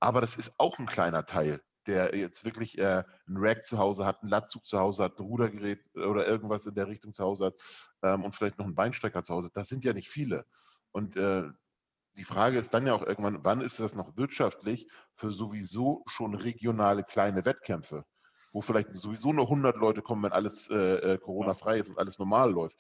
aber 0.01 0.21
das 0.21 0.35
ist 0.35 0.53
auch 0.59 0.81
ein 0.81 0.87
kleiner 0.87 1.27
Teil 1.27 1.61
der 1.87 2.17
jetzt 2.17 2.45
wirklich 2.45 2.79
äh, 2.79 3.05
einen 3.27 3.37
Rack 3.37 3.67
zu 3.67 3.79
Hause 3.79 4.07
hat, 4.07 4.23
einen 4.23 4.31
Latzug 4.31 4.67
zu 4.67 4.79
Hause 4.79 5.05
hat, 5.05 5.19
ein 5.19 5.25
Rudergerät 5.25 5.81
oder 5.95 6.27
irgendwas 6.27 6.67
in 6.67 6.75
der 6.75 6.89
Richtung 6.89 7.13
zu 7.13 7.25
Hause 7.25 7.47
hat 7.47 7.55
ähm, 8.03 8.25
und 8.25 8.35
vielleicht 8.35 8.59
noch 8.59 8.67
einen 8.67 8.75
Beinstrecker 8.75 9.23
zu 9.25 9.35
Hause. 9.35 9.51
Das 9.53 9.69
sind 9.69 9.85
ja 9.85 9.93
nicht 9.93 10.09
viele. 10.09 10.47
Und 10.93 11.17
äh, 11.17 11.45
die 12.17 12.25
Frage 12.25 12.59
ist 12.59 12.73
dann 12.73 12.87
ja 12.87 12.95
auch 12.95 13.03
irgendwann, 13.03 13.45
wann 13.45 13.61
ist 13.61 13.81
das 13.81 13.95
noch 13.95 14.17
wirtschaftlich 14.17 14.89
für 15.15 15.31
sowieso 15.31 16.05
schon 16.07 16.35
regionale 16.35 17.03
kleine 17.05 17.45
Wettkämpfe, 17.45 18.05
wo 18.53 18.61
vielleicht 18.61 18.95
sowieso 18.95 19.33
nur 19.33 19.45
100 19.45 19.77
Leute 19.77 20.03
kommen, 20.03 20.23
wenn 20.23 20.33
alles 20.33 20.69
äh, 20.71 21.15
äh, 21.15 21.19
Corona-frei 21.19 21.79
ist 21.79 21.91
und 21.91 21.99
alles 21.99 22.19
normal 22.19 22.53
läuft. 22.53 22.77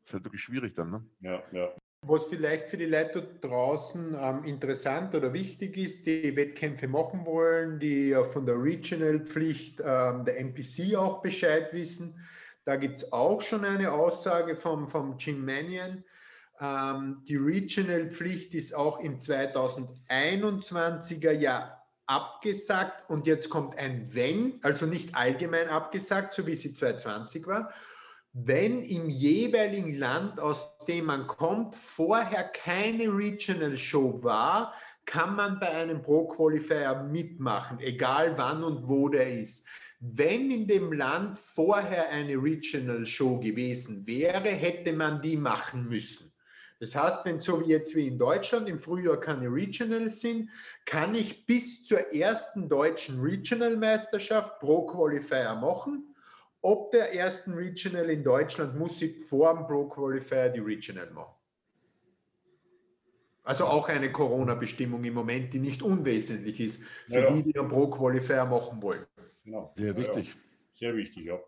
Das 0.00 0.06
ist 0.06 0.12
halt 0.14 0.24
wirklich 0.24 0.42
schwierig 0.42 0.74
dann, 0.74 0.90
ne? 0.90 1.06
Ja, 1.20 1.42
ja. 1.52 1.70
Was 2.06 2.26
vielleicht 2.26 2.68
für 2.68 2.76
die 2.76 2.86
Leute 2.86 3.26
draußen 3.40 4.16
ähm, 4.18 4.44
interessant 4.44 5.16
oder 5.16 5.32
wichtig 5.32 5.76
ist, 5.76 6.06
die 6.06 6.36
Wettkämpfe 6.36 6.86
machen 6.86 7.26
wollen, 7.26 7.80
die 7.80 8.10
ja 8.10 8.22
von 8.22 8.46
der 8.46 8.62
Regional-Pflicht 8.62 9.82
ähm, 9.84 10.24
der 10.24 10.38
NPC 10.38 10.94
auch 10.96 11.22
Bescheid 11.22 11.72
wissen. 11.72 12.24
Da 12.64 12.76
gibt 12.76 12.98
es 12.98 13.12
auch 13.12 13.42
schon 13.42 13.64
eine 13.64 13.90
Aussage 13.90 14.54
vom, 14.54 14.88
vom 14.88 15.16
Jim 15.18 15.44
Mannion. 15.44 16.04
Ähm, 16.60 17.24
die 17.26 17.34
Regional-Pflicht 17.36 18.54
ist 18.54 18.76
auch 18.76 19.00
im 19.00 19.18
2021er 19.18 21.32
Jahr 21.32 21.84
abgesagt 22.06 23.10
und 23.10 23.26
jetzt 23.26 23.50
kommt 23.50 23.76
ein 23.76 24.14
Wenn, 24.14 24.60
also 24.62 24.86
nicht 24.86 25.16
allgemein 25.16 25.68
abgesagt, 25.68 26.32
so 26.32 26.46
wie 26.46 26.54
sie 26.54 26.74
2020 26.74 27.44
war, 27.48 27.72
wenn 28.32 28.82
im 28.82 29.08
jeweiligen 29.08 29.96
Land, 29.98 30.38
aus 30.38 30.78
dem 30.86 31.06
man 31.06 31.26
kommt, 31.26 31.74
vorher 31.74 32.44
keine 32.44 33.04
Regional 33.04 33.76
Show 33.76 34.22
war, 34.22 34.74
kann 35.06 35.36
man 35.36 35.58
bei 35.58 35.70
einem 35.70 36.02
Pro 36.02 36.28
Qualifier 36.28 37.02
mitmachen, 37.10 37.80
egal 37.80 38.36
wann 38.36 38.62
und 38.62 38.86
wo 38.86 39.08
der 39.08 39.38
ist. 39.38 39.66
Wenn 40.00 40.50
in 40.50 40.68
dem 40.68 40.92
Land 40.92 41.38
vorher 41.38 42.10
eine 42.10 42.34
Regional 42.34 43.04
Show 43.06 43.40
gewesen 43.40 44.06
wäre, 44.06 44.50
hätte 44.50 44.92
man 44.92 45.20
die 45.22 45.36
machen 45.36 45.88
müssen. 45.88 46.32
Das 46.78 46.94
heißt, 46.94 47.24
wenn 47.24 47.40
so 47.40 47.60
wie 47.60 47.70
jetzt 47.70 47.96
wie 47.96 48.06
in 48.06 48.18
Deutschland 48.18 48.68
im 48.68 48.78
Frühjahr 48.78 49.18
keine 49.18 49.48
Regionals 49.48 50.20
sind, 50.20 50.50
kann 50.84 51.14
ich 51.16 51.46
bis 51.46 51.84
zur 51.84 52.12
ersten 52.12 52.68
deutschen 52.68 53.20
Regional 53.20 53.76
Meisterschaft 53.76 54.60
Pro 54.60 54.86
Qualifier 54.86 55.56
machen 55.56 56.07
ob 56.60 56.90
der 56.90 57.14
ersten 57.14 57.54
Regional 57.54 58.10
in 58.10 58.22
Deutschland 58.22 58.78
muss 58.78 59.00
ich 59.02 59.24
vor 59.26 59.54
dem 59.54 59.66
Pro 59.66 59.88
Qualifier 59.88 60.48
die 60.48 60.60
Regional 60.60 61.10
machen. 61.10 61.34
Also 63.44 63.64
auch 63.64 63.88
eine 63.88 64.12
Corona-Bestimmung 64.12 65.02
im 65.04 65.14
Moment, 65.14 65.54
die 65.54 65.58
nicht 65.58 65.82
unwesentlich 65.82 66.60
ist 66.60 66.82
für 67.06 67.20
ja, 67.20 67.30
die, 67.30 67.44
die 67.44 67.58
einen 67.58 67.68
Pro 67.68 67.88
Qualifier 67.88 68.44
machen 68.44 68.82
wollen. 68.82 69.06
Genau. 69.44 69.72
Sehr 69.76 69.96
wichtig. 69.96 70.36
Sehr 70.74 70.94
wichtig, 70.94 71.24
ja. 71.24 71.40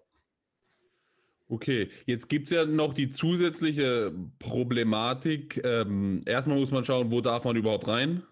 Okay, 1.51 1.89
jetzt 2.07 2.29
gibt 2.29 2.47
es 2.47 2.53
ja 2.53 2.65
noch 2.65 2.95
die 2.95 3.11
zusätzliche 3.11 4.15
Problematik. 4.39 5.61
Ähm, 5.65 6.23
erstmal 6.25 6.59
muss 6.59 6.71
man 6.71 6.85
schauen, 6.85 7.11
wo 7.11 7.21
darf 7.21 7.45
man 7.45 7.57
überhaupt 7.57 7.89
rein. 7.89 8.23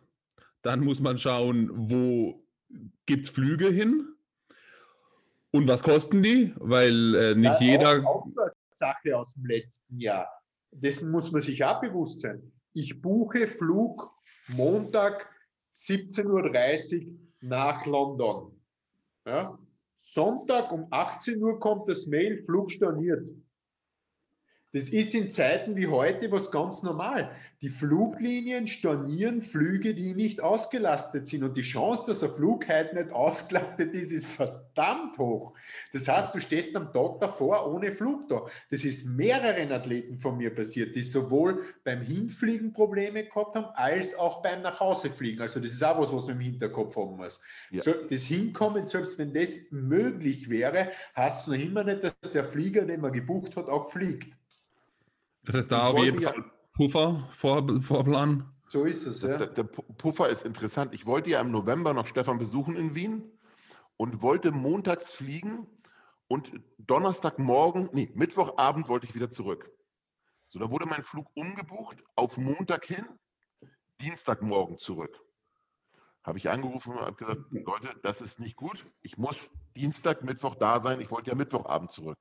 Dann 0.63 0.81
muss 0.81 1.01
man 1.01 1.19
schauen, 1.19 1.69
wo 1.73 2.43
gibt 3.07 3.25
es 3.25 3.31
Flüge 3.31 3.69
hin. 3.69 4.15
Und 5.51 5.67
was 5.67 5.83
kosten 5.83 6.23
die? 6.23 6.55
Weil 6.57 7.15
äh, 7.15 7.35
nicht 7.35 7.61
ja, 7.61 7.67
jeder. 7.67 8.07
Auch, 8.07 8.27
auch 8.27 8.27
eine 8.27 8.53
Sache 8.73 9.17
aus 9.17 9.35
dem 9.35 9.47
letzten 9.47 9.99
Jahr. 9.99 10.29
Dessen 10.71 11.11
muss 11.11 11.33
man 11.33 11.41
sich 11.41 11.65
auch 11.65 11.81
bewusst 11.81 12.21
sein. 12.21 12.53
Ich 12.75 13.01
buche 13.01 13.47
Flug 13.47 14.11
Montag 14.49 15.29
17.30 15.77 17.07
Uhr 17.07 17.15
nach 17.41 17.87
London. 17.87 18.61
Ja? 19.27 19.59
Sonntag 20.03 20.73
um 20.73 20.87
18 20.91 21.43
Uhr 21.43 21.59
kommt 21.61 21.89
das 21.89 22.07
Mail, 22.07 22.43
Flug 22.45 22.71
storniert. 22.71 23.25
Das 24.73 24.91
ist 24.91 25.15
in 25.15 25.31
Zeiten 25.31 25.77
wie 25.77 25.87
heute 25.87 26.31
was 26.31 26.51
ganz 26.51 26.83
normal. 26.83 27.31
Die 27.63 27.71
Fluglinien 27.71 28.67
stornieren 28.67 29.41
Flüge, 29.41 29.95
die 29.95 30.15
nicht 30.15 30.43
ausgelastet 30.43 31.27
sind. 31.27 31.43
Und 31.43 31.57
die 31.57 31.63
Chance, 31.63 32.03
dass 32.07 32.23
ein 32.23 32.35
Flug 32.35 32.69
heute 32.69 32.95
nicht 32.95 33.11
ausgelastet 33.11 33.95
ist, 33.95 34.13
ist 34.13 34.27
verdammt 34.27 35.17
hoch. 35.17 35.55
Das 35.95 36.07
heißt, 36.07 36.35
du 36.35 36.41
stehst 36.41 36.77
am 36.77 36.93
Tag 36.93 37.19
davor 37.19 37.67
ohne 37.73 37.93
Flug 37.93 38.29
da. 38.29 38.45
Das 38.71 38.85
ist 38.85 39.07
mehreren 39.07 39.73
Athleten 39.73 40.19
von 40.19 40.37
mir 40.37 40.55
passiert, 40.55 40.95
die 40.95 41.03
sowohl 41.03 41.65
beim 41.83 42.03
Hinfliegen 42.03 42.75
Probleme 42.75 43.25
gehabt 43.25 43.57
haben, 43.57 43.69
als 43.75 44.15
auch 44.19 44.43
beim 44.43 44.61
Nachhausefliegen. 44.61 45.41
Also 45.41 45.61
das 45.61 45.73
ist 45.73 45.83
auch 45.83 45.99
was, 45.99 46.13
was 46.13 46.27
man 46.27 46.37
im 46.37 46.41
Hinterkopf 46.41 46.95
haben 46.95 47.17
muss. 47.17 47.41
Ja. 47.71 47.83
So, 47.83 47.95
das 48.09 48.25
Hinkommen, 48.25 48.87
selbst 48.87 49.17
wenn 49.17 49.33
das 49.33 49.61
möglich 49.71 50.51
wäre, 50.51 50.91
heißt 51.17 51.41
es 51.41 51.47
noch 51.47 51.59
immer 51.59 51.85
nicht, 51.85 52.05
dass 52.05 52.33
der 52.35 52.45
Flieger, 52.45 52.85
den 52.85 53.01
man 53.01 53.13
gebucht 53.13 53.57
hat, 53.57 53.71
auch 53.71 53.91
fliegt. 53.91 54.37
Das 55.49 55.57
heißt, 55.57 55.73
da 55.73 55.87
auf 55.87 55.99
jeden 56.05 56.21
Fall 56.21 56.45
Puffer 56.75 57.27
vor, 57.31 57.81
vorplanen. 57.81 58.45
So 58.67 58.85
ist 58.85 59.07
es, 59.07 59.23
ja. 59.23 59.39
Der, 59.39 59.47
der, 59.47 59.65
Puffer 59.65 60.29
ist 60.29 60.43
interessant. 60.45 60.93
Ich 60.93 61.07
wollte 61.07 61.31
ja 61.31 61.41
im 61.41 61.51
November 61.51 61.95
noch 61.95 62.07
Stefan 62.07 62.39
besuchen 62.39 62.77
in 62.77 62.95
Wien 62.95 63.33
und 63.97 64.21
wollte 64.21 64.51
montags 64.51 65.11
fliegen 65.11 65.67
und 66.29 66.53
Donnerstagmorgen, 66.77 67.89
nee, 67.93 68.13
Mittwochabend 68.15 68.89
wollte 68.89 69.07
ich 69.07 69.15
wieder 69.15 69.31
zurück. 69.31 69.71
So, 70.49 70.59
da 70.59 70.71
wurde 70.71 70.85
mein 70.85 71.03
Flug 71.03 71.31
umgebucht 71.35 71.97
auf 72.15 72.37
Montag 72.37 72.85
hin, 72.85 73.07
Dienstagmorgen 74.03 74.77
zurück. 74.77 75.19
Habe 76.25 76.37
ich 76.37 76.51
angerufen 76.51 76.93
und 76.93 77.01
habe 77.01 77.17
gesagt, 77.17 77.41
Leute, 77.53 77.89
das 78.03 78.21
ist 78.21 78.39
nicht 78.39 78.57
gut. 78.57 78.85
Ich 79.01 79.17
muss 79.17 79.51
Dienstag, 79.75 80.23
Mittwoch 80.23 80.57
da 80.57 80.83
sein. 80.83 81.01
Ich 81.01 81.11
wollte 81.11 81.31
ja 81.31 81.37
Mittwochabend 81.37 81.91
zurück 81.91 82.19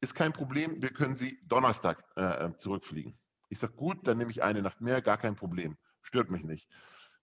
ist 0.00 0.14
kein 0.14 0.32
Problem, 0.32 0.80
wir 0.80 0.92
können 0.92 1.14
Sie 1.14 1.38
Donnerstag 1.46 2.02
äh, 2.16 2.46
äh 2.46 2.56
zurückfliegen. 2.56 3.18
Ich 3.48 3.58
sage, 3.58 3.74
gut, 3.74 4.06
dann 4.06 4.18
nehme 4.18 4.30
ich 4.30 4.42
eine 4.42 4.62
Nacht 4.62 4.80
mehr, 4.80 5.02
gar 5.02 5.18
kein 5.18 5.36
Problem, 5.36 5.76
stört 6.02 6.30
mich 6.30 6.44
nicht. 6.44 6.68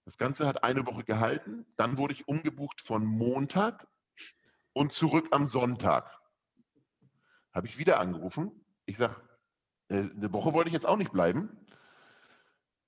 Das 0.05 0.17
Ganze 0.17 0.45
hat 0.45 0.63
eine 0.63 0.85
Woche 0.85 1.03
gehalten, 1.03 1.65
dann 1.75 1.97
wurde 1.97 2.13
ich 2.13 2.27
umgebucht 2.27 2.81
von 2.81 3.05
Montag 3.05 3.87
und 4.73 4.91
zurück 4.91 5.27
am 5.31 5.45
Sonntag. 5.45 6.17
Habe 7.51 7.67
ich 7.67 7.77
wieder 7.77 7.99
angerufen. 7.99 8.51
Ich 8.85 8.97
sage, 8.97 9.15
äh, 9.89 10.01
eine 10.01 10.31
Woche 10.31 10.53
wollte 10.53 10.69
ich 10.69 10.73
jetzt 10.73 10.85
auch 10.85 10.97
nicht 10.97 11.11
bleiben. 11.11 11.49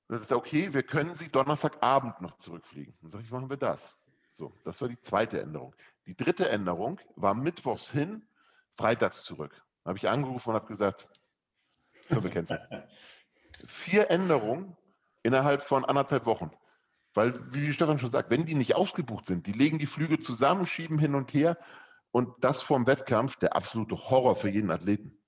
Sagt 0.08 0.32
er, 0.32 0.38
okay, 0.38 0.74
wir 0.74 0.84
können 0.84 1.16
Sie 1.16 1.30
Donnerstagabend 1.30 2.22
noch 2.22 2.38
zurückfliegen. 2.40 2.96
Dann 3.02 3.12
sage 3.12 3.24
ich, 3.24 3.32
machen 3.32 3.50
wir 3.50 3.58
das. 3.58 3.98
So, 4.34 4.54
das 4.64 4.80
war 4.82 4.88
die 4.88 5.02
zweite 5.02 5.42
Änderung. 5.42 5.76
Die 6.06 6.16
dritte 6.16 6.50
Änderung 6.50 7.00
war 7.16 7.34
mittwochs 7.34 7.90
hin, 7.90 8.28
freitags 8.76 9.24
zurück 9.24 9.64
habe 9.90 9.98
ich 9.98 10.08
angerufen 10.08 10.50
und 10.50 10.56
habe 10.56 10.68
gesagt, 10.68 11.10
können 12.08 12.24
wir 12.24 12.30
canceln. 12.30 12.62
Vier 13.68 14.10
Änderungen 14.10 14.78
innerhalb 15.24 15.64
von 15.64 15.84
anderthalb 15.84 16.26
Wochen. 16.26 16.52
Weil, 17.14 17.52
wie 17.52 17.74
Stefan 17.74 18.00
schon 18.00 18.12
sagt, 18.12 18.30
wenn 18.30 18.46
die 18.46 18.54
nicht 18.54 18.76
ausgebucht 18.76 19.26
sind, 19.26 19.48
die 19.48 19.52
legen 19.52 19.80
die 19.80 19.88
Flüge 19.88 20.20
zusammen, 20.20 20.68
schieben 20.68 21.00
hin 21.00 21.16
und 21.16 21.34
her 21.34 21.58
und 22.12 22.32
das 22.44 22.62
vom 22.62 22.88
Wettkampf, 22.88 23.38
der 23.38 23.56
absolute 23.56 23.96
Horror 23.96 24.36
für 24.36 24.50
jeden 24.50 24.72
Athleten. 24.72 25.19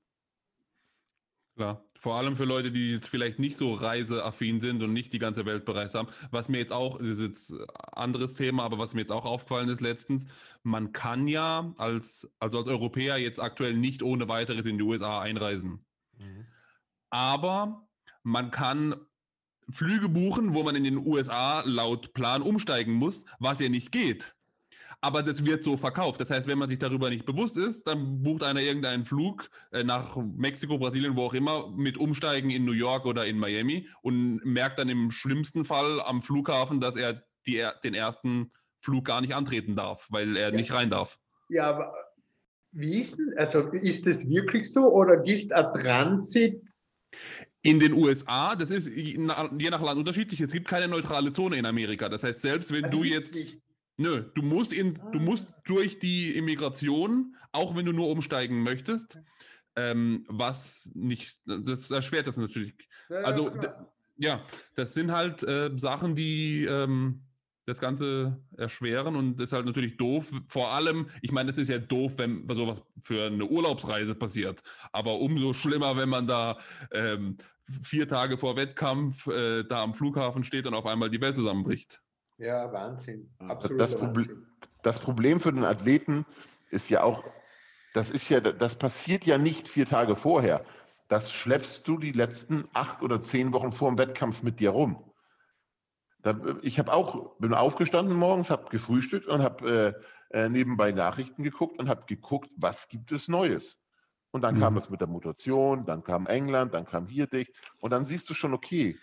Klar. 1.62 1.86
Vor 2.00 2.16
allem 2.16 2.36
für 2.36 2.46
Leute, 2.46 2.72
die 2.72 2.94
jetzt 2.94 3.08
vielleicht 3.08 3.38
nicht 3.38 3.56
so 3.56 3.76
reiseaffin 3.76 4.60
sind 4.60 4.82
und 4.82 4.94
nicht 4.94 5.14
die 5.14 5.20
ganze 5.20 5.46
Welt 5.46 5.64
bereist 5.64 5.94
haben. 5.94 6.08
Was 6.32 6.50
mir 6.50 6.58
jetzt 6.58 6.74
auch, 6.74 6.98
das 6.98 7.08
ist 7.08 7.20
jetzt 7.20 7.52
ein 7.52 7.68
anderes 7.92 8.34
Thema, 8.34 8.64
aber 8.64 8.80
was 8.80 8.96
mir 8.96 9.02
jetzt 9.02 9.12
auch 9.12 9.26
aufgefallen 9.26 9.70
ist 9.70 9.80
letztens, 9.80 10.26
man 10.64 10.92
kann 10.92 11.28
ja 11.28 11.72
als, 11.78 12.28
also 12.40 12.58
als 12.58 12.68
Europäer 12.68 13.20
jetzt 13.20 13.40
aktuell 13.40 13.76
nicht 13.76 14.02
ohne 14.02 14.28
weiteres 14.28 14.66
in 14.66 14.80
die 14.80 14.84
USA 14.84 15.22
einreisen. 15.22 15.86
Mhm. 16.18 16.48
Aber 17.12 17.88
man 18.24 18.50
kann 18.50 18.96
Flüge 19.70 20.10
buchen, 20.10 20.56
wo 20.56 20.64
man 20.64 20.76
in 20.76 20.84
den 20.84 20.98
USA 20.98 21.62
laut 21.64 22.16
Plan 22.16 22.42
umsteigen 22.42 22.94
muss, 22.96 23.26
was 23.38 23.60
ja 23.60 23.70
nicht 23.70 23.92
geht 23.92 24.34
aber 25.02 25.24
das 25.24 25.44
wird 25.44 25.64
so 25.64 25.78
verkauft. 25.78 26.22
Das 26.22 26.30
heißt, 26.30 26.48
wenn 26.48 26.60
man 26.60 26.70
sich 26.70 26.78
darüber 26.78 27.10
nicht 27.10 27.26
bewusst 27.26 27.58
ist, 27.58 27.88
dann 27.88 28.22
bucht 28.22 28.44
einer 28.44 28.62
irgendeinen 28.62 29.04
Flug 29.04 29.50
äh, 29.72 29.84
nach 29.84 30.16
Mexiko, 30.16 30.78
Brasilien, 30.78 31.16
wo 31.16 31.26
auch 31.26 31.34
immer, 31.34 31.70
mit 31.72 31.98
Umsteigen 31.98 32.52
in 32.52 32.64
New 32.66 32.72
York 32.72 33.06
oder 33.06 33.26
in 33.26 33.40
Miami 33.40 33.88
und 34.04 34.46
merkt 34.46 34.78
dann 34.78 34.90
im 34.90 35.12
schlimmsten 35.12 35.66
Fall 35.66 36.00
am 36.02 36.22
Flughafen, 36.22 36.80
dass 36.80 36.96
er 36.96 37.24
die, 37.48 37.68
den 37.84 37.96
ersten 37.96 38.52
Flug 38.80 39.06
gar 39.06 39.22
nicht 39.22 39.34
antreten 39.34 39.76
darf, 39.76 40.08
weil 40.12 40.38
er 40.38 40.50
ja. 40.50 40.56
nicht 40.56 40.72
rein 40.72 40.90
darf. 40.90 41.18
Ja, 41.50 41.70
aber 41.70 41.94
wie 42.72 43.02
ist 43.02 43.18
denn, 43.18 43.34
also 43.38 43.68
ist 43.72 44.06
das 44.06 44.30
wirklich 44.30 44.72
so 44.72 44.88
oder 44.88 45.18
gilt 45.18 45.52
ein 45.52 45.74
Transit 45.74 46.62
in 47.64 47.80
den 47.80 47.94
USA, 47.94 48.56
das 48.56 48.72
ist 48.72 48.88
je 48.88 49.18
nach 49.18 49.82
Land 49.82 50.00
unterschiedlich. 50.00 50.42
Es 50.42 50.52
gibt 50.52 50.68
keine 50.68 50.88
neutrale 50.88 51.32
Zone 51.32 51.58
in 51.58 51.66
Amerika. 51.66 52.10
Das 52.10 52.24
heißt, 52.24 52.42
selbst 52.42 52.72
wenn 52.72 52.90
du 52.90 53.04
jetzt. 53.04 53.36
Nö, 54.02 54.24
du 54.34 54.42
musst, 54.42 54.74
in, 54.74 54.96
du 55.12 55.20
ah. 55.20 55.22
musst 55.22 55.46
durch 55.66 56.00
die 56.00 56.36
Immigration, 56.36 57.36
auch 57.52 57.76
wenn 57.76 57.86
du 57.86 57.94
nur 57.94 58.10
umsteigen 58.10 58.64
möchtest, 58.64 59.20
ähm, 59.76 60.26
was 60.28 60.92
nicht, 60.96 61.40
das 61.46 61.92
erschwert 61.92 62.26
das 62.26 62.38
natürlich. 62.38 62.74
also, 63.10 63.52
ja, 64.18 64.44
das 64.76 64.94
sind 64.96 65.12
halt 65.12 65.44
äh, 65.44 65.72
Sachen, 65.78 66.16
die 66.16 66.66
ähm, 66.66 67.22
das 67.66 67.80
Ganze 67.80 68.42
erschweren 68.58 69.16
und 69.16 69.38
das 69.38 69.50
ist 69.50 69.54
halt 69.54 69.68
natürlich 69.68 69.98
doof. 69.98 70.32
Vor 70.48 70.72
allem, 70.72 71.08
ich 71.22 71.32
meine, 71.32 71.52
es 71.52 71.60
ist 71.60 71.70
ja 71.70 71.78
doof, 71.78 72.14
wenn 72.18 72.48
sowas 72.50 72.82
für 73.00 73.28
eine 73.28 73.46
Urlaubsreise 73.46 74.16
passiert, 74.16 74.62
aber 74.92 75.20
umso 75.20 75.54
schlimmer, 75.54 75.96
wenn 75.96 76.10
man 76.10 76.26
da 76.26 76.58
ähm, 76.92 77.38
vier 77.84 78.08
Tage 78.08 78.38
vor 78.38 78.56
Wettkampf 78.56 79.28
äh, 79.28 79.64
da 79.64 79.84
am 79.84 79.94
Flughafen 79.94 80.44
steht 80.44 80.66
und 80.66 80.74
auf 80.74 80.88
einmal 80.88 81.12
die 81.12 81.22
Welt 81.22 81.36
zusammenbricht. 81.36 82.02
Ja, 82.42 82.74
Wahnsinn. 82.74 83.30
Absolut. 83.38 83.80
Das, 83.80 84.02
Wahnsinn. 84.02 84.48
das 84.82 85.00
Problem 85.00 85.40
für 85.40 85.54
den 85.54 85.64
Athleten 85.64 86.26
ist 86.72 86.90
ja 86.90 87.04
auch, 87.04 87.24
das 87.94 88.10
ist 88.10 88.30
ja, 88.30 88.40
das 88.40 88.78
passiert 88.78 89.26
ja 89.26 89.38
nicht 89.38 89.68
vier 89.68 89.86
Tage 89.86 90.16
vorher. 90.16 90.66
Das 91.08 91.32
schleppst 91.32 91.88
du 91.88 92.00
die 92.00 92.14
letzten 92.14 92.68
acht 92.74 93.04
oder 93.04 93.22
zehn 93.22 93.54
Wochen 93.54 93.72
vor 93.72 93.92
dem 93.92 94.00
Wettkampf 94.00 94.42
mit 94.42 94.60
dir 94.60 94.72
rum. 94.72 95.04
ich 96.64 96.80
habe 96.80 96.92
auch, 96.92 97.38
bin 97.38 97.54
aufgestanden 97.54 98.18
morgens, 98.18 98.50
habe 98.50 98.70
gefrühstückt 98.70 99.28
und 99.28 99.44
habe 99.44 99.96
äh, 100.32 100.46
äh, 100.46 100.50
nebenbei 100.50 100.92
Nachrichten 100.94 101.44
geguckt 101.44 101.80
und 101.80 101.90
habe 101.90 102.06
geguckt, 102.08 102.50
was 102.58 102.88
gibt 102.88 103.12
es 103.12 103.28
Neues. 103.28 103.78
Und 104.32 104.42
dann 104.42 104.56
mhm. 104.56 104.62
kam 104.62 104.76
das 104.76 104.90
mit 104.90 105.02
der 105.02 105.10
Mutation, 105.10 105.86
dann 105.86 106.04
kam 106.04 106.26
England, 106.26 106.74
dann 106.74 106.86
kam 106.86 107.08
hier 107.08 107.28
dicht 107.28 107.54
und 107.82 107.92
dann 107.92 108.08
siehst 108.08 108.30
du 108.30 108.34
schon, 108.34 108.54
okay, 108.54 108.98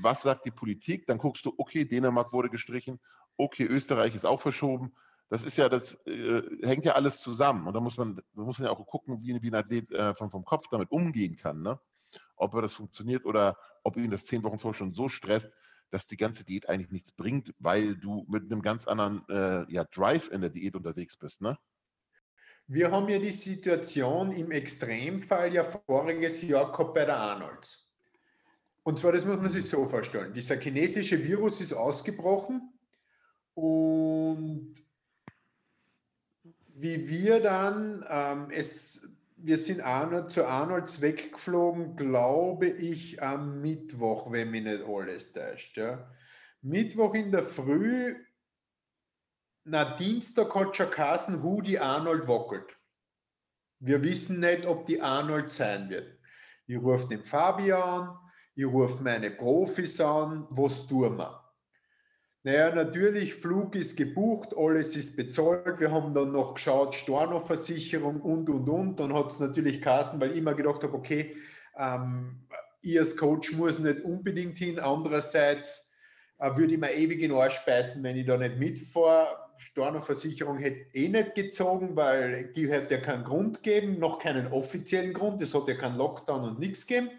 was 0.00 0.22
sagt 0.22 0.46
die 0.46 0.50
Politik? 0.50 1.06
Dann 1.06 1.18
guckst 1.18 1.44
du, 1.44 1.52
okay, 1.56 1.84
Dänemark 1.84 2.32
wurde 2.32 2.50
gestrichen, 2.50 3.00
okay, 3.36 3.64
Österreich 3.64 4.14
ist 4.14 4.26
auch 4.26 4.40
verschoben. 4.40 4.92
Das 5.30 5.42
ist 5.44 5.56
ja, 5.56 5.68
das 5.68 5.94
äh, 6.06 6.42
hängt 6.62 6.84
ja 6.84 6.92
alles 6.92 7.20
zusammen. 7.20 7.66
Und 7.66 7.74
da 7.74 7.80
muss 7.80 7.96
man, 7.96 8.16
da 8.34 8.42
muss 8.42 8.58
man 8.58 8.66
ja 8.66 8.72
auch 8.72 8.86
gucken, 8.86 9.22
wie, 9.22 9.40
wie 9.42 9.50
ein 9.50 9.54
Athlet 9.54 9.90
äh, 9.90 10.14
vom, 10.14 10.30
vom 10.30 10.44
Kopf 10.44 10.68
damit 10.70 10.90
umgehen 10.90 11.36
kann. 11.36 11.62
Ne? 11.62 11.80
Ob 12.36 12.54
er 12.54 12.62
das 12.62 12.74
funktioniert 12.74 13.24
oder 13.24 13.56
ob 13.82 13.96
ihn 13.96 14.10
das 14.10 14.24
zehn 14.26 14.42
Wochen 14.42 14.58
vorher 14.58 14.76
schon 14.76 14.92
so 14.92 15.08
stresst, 15.08 15.50
dass 15.90 16.06
die 16.06 16.16
ganze 16.16 16.44
Diät 16.44 16.68
eigentlich 16.68 16.90
nichts 16.90 17.12
bringt, 17.12 17.54
weil 17.58 17.96
du 17.96 18.26
mit 18.28 18.44
einem 18.44 18.62
ganz 18.62 18.86
anderen 18.86 19.26
äh, 19.28 19.70
ja, 19.72 19.84
Drive 19.84 20.28
in 20.30 20.40
der 20.40 20.50
Diät 20.50 20.74
unterwegs 20.74 21.16
bist. 21.16 21.40
Ne? 21.40 21.58
Wir 22.66 22.90
haben 22.90 23.08
ja 23.08 23.18
die 23.18 23.30
Situation 23.30 24.32
im 24.32 24.50
Extremfall 24.50 25.52
ja 25.52 25.64
voriges 25.64 26.42
Jahr 26.42 26.72
gehabt 26.72 26.94
bei 26.94 27.04
der 27.04 27.16
Arnolds. 27.16 27.91
Und 28.84 28.98
zwar, 28.98 29.12
das 29.12 29.24
muss 29.24 29.36
man 29.36 29.48
sich 29.48 29.68
so 29.68 29.86
vorstellen. 29.86 30.32
Dieser 30.32 30.56
chinesische 30.56 31.22
Virus 31.22 31.60
ist 31.60 31.72
ausgebrochen 31.72 32.72
und 33.54 34.74
wie 36.74 37.08
wir 37.08 37.40
dann, 37.40 38.04
ähm, 38.08 38.50
es, 38.50 39.06
wir 39.36 39.56
sind 39.56 39.80
Arnold, 39.82 40.30
zu 40.30 40.44
Arnolds 40.44 41.00
weggeflogen, 41.00 41.96
glaube 41.96 42.68
ich, 42.68 43.22
am 43.22 43.60
Mittwoch, 43.60 44.32
wenn 44.32 44.50
mich 44.50 44.64
nicht 44.64 44.82
alles 44.82 45.32
täuscht. 45.32 45.76
Ja. 45.76 46.10
Mittwoch 46.60 47.14
in 47.14 47.30
der 47.30 47.44
Früh, 47.44 48.16
na 49.64 49.96
Dienstag 49.96 50.52
hat 50.54 50.76
schon 50.76 50.90
Kassen, 50.90 51.42
Hudi 51.42 51.78
Arnold 51.78 52.26
wackelt. 52.26 52.76
Wir 53.78 54.02
wissen 54.02 54.40
nicht, 54.40 54.66
ob 54.66 54.86
die 54.86 55.00
Arnold 55.00 55.50
sein 55.50 55.88
wird. 55.88 56.18
Ich 56.66 56.78
rufe 56.78 57.08
den 57.08 57.24
Fabian, 57.24 58.18
ich 58.54 58.66
rufe 58.66 59.02
meine 59.02 59.30
Profis 59.30 60.00
an, 60.00 60.46
was 60.50 60.86
tun 60.86 61.16
wir? 61.16 61.42
Naja, 62.44 62.74
natürlich, 62.74 63.34
Flug 63.34 63.76
ist 63.76 63.96
gebucht, 63.96 64.48
alles 64.56 64.96
ist 64.96 65.16
bezahlt. 65.16 65.78
Wir 65.78 65.92
haben 65.92 66.12
dann 66.12 66.32
noch 66.32 66.54
geschaut, 66.54 66.94
Storno-Versicherung 66.94 68.20
und, 68.20 68.50
und, 68.50 68.68
und. 68.68 68.96
Dann 68.98 69.14
hat 69.14 69.30
es 69.30 69.38
natürlich 69.38 69.80
Kassen, 69.80 70.20
weil 70.20 70.32
ich 70.32 70.38
immer 70.38 70.54
gedacht 70.54 70.82
habe, 70.82 70.92
okay, 70.92 71.36
ähm, 71.78 72.40
ich 72.82 72.98
als 72.98 73.16
Coach 73.16 73.52
muss 73.52 73.78
nicht 73.78 74.02
unbedingt 74.02 74.58
hin. 74.58 74.80
Andererseits 74.80 75.88
äh, 76.38 76.50
würde 76.56 76.74
ich 76.74 76.80
mir 76.80 76.92
ewig 76.92 77.22
in 77.22 77.30
den 77.30 77.38
Arsch 77.38 77.64
beißen, 77.64 78.02
wenn 78.02 78.16
ich 78.16 78.26
da 78.26 78.36
nicht 78.36 78.58
mitfahre. 78.58 79.36
Storno-Versicherung 79.58 80.58
hätte 80.58 80.92
eh 80.94 81.08
nicht 81.08 81.36
gezogen, 81.36 81.94
weil 81.94 82.52
die 82.52 82.68
hätte 82.68 82.96
ja 82.96 83.00
keinen 83.00 83.22
Grund 83.22 83.62
geben, 83.62 84.00
noch 84.00 84.18
keinen 84.18 84.48
offiziellen 84.48 85.12
Grund. 85.12 85.40
Es 85.40 85.54
hat 85.54 85.68
ja 85.68 85.74
keinen 85.74 85.96
Lockdown 85.96 86.42
und 86.42 86.58
nichts 86.58 86.88
gegeben. 86.88 87.10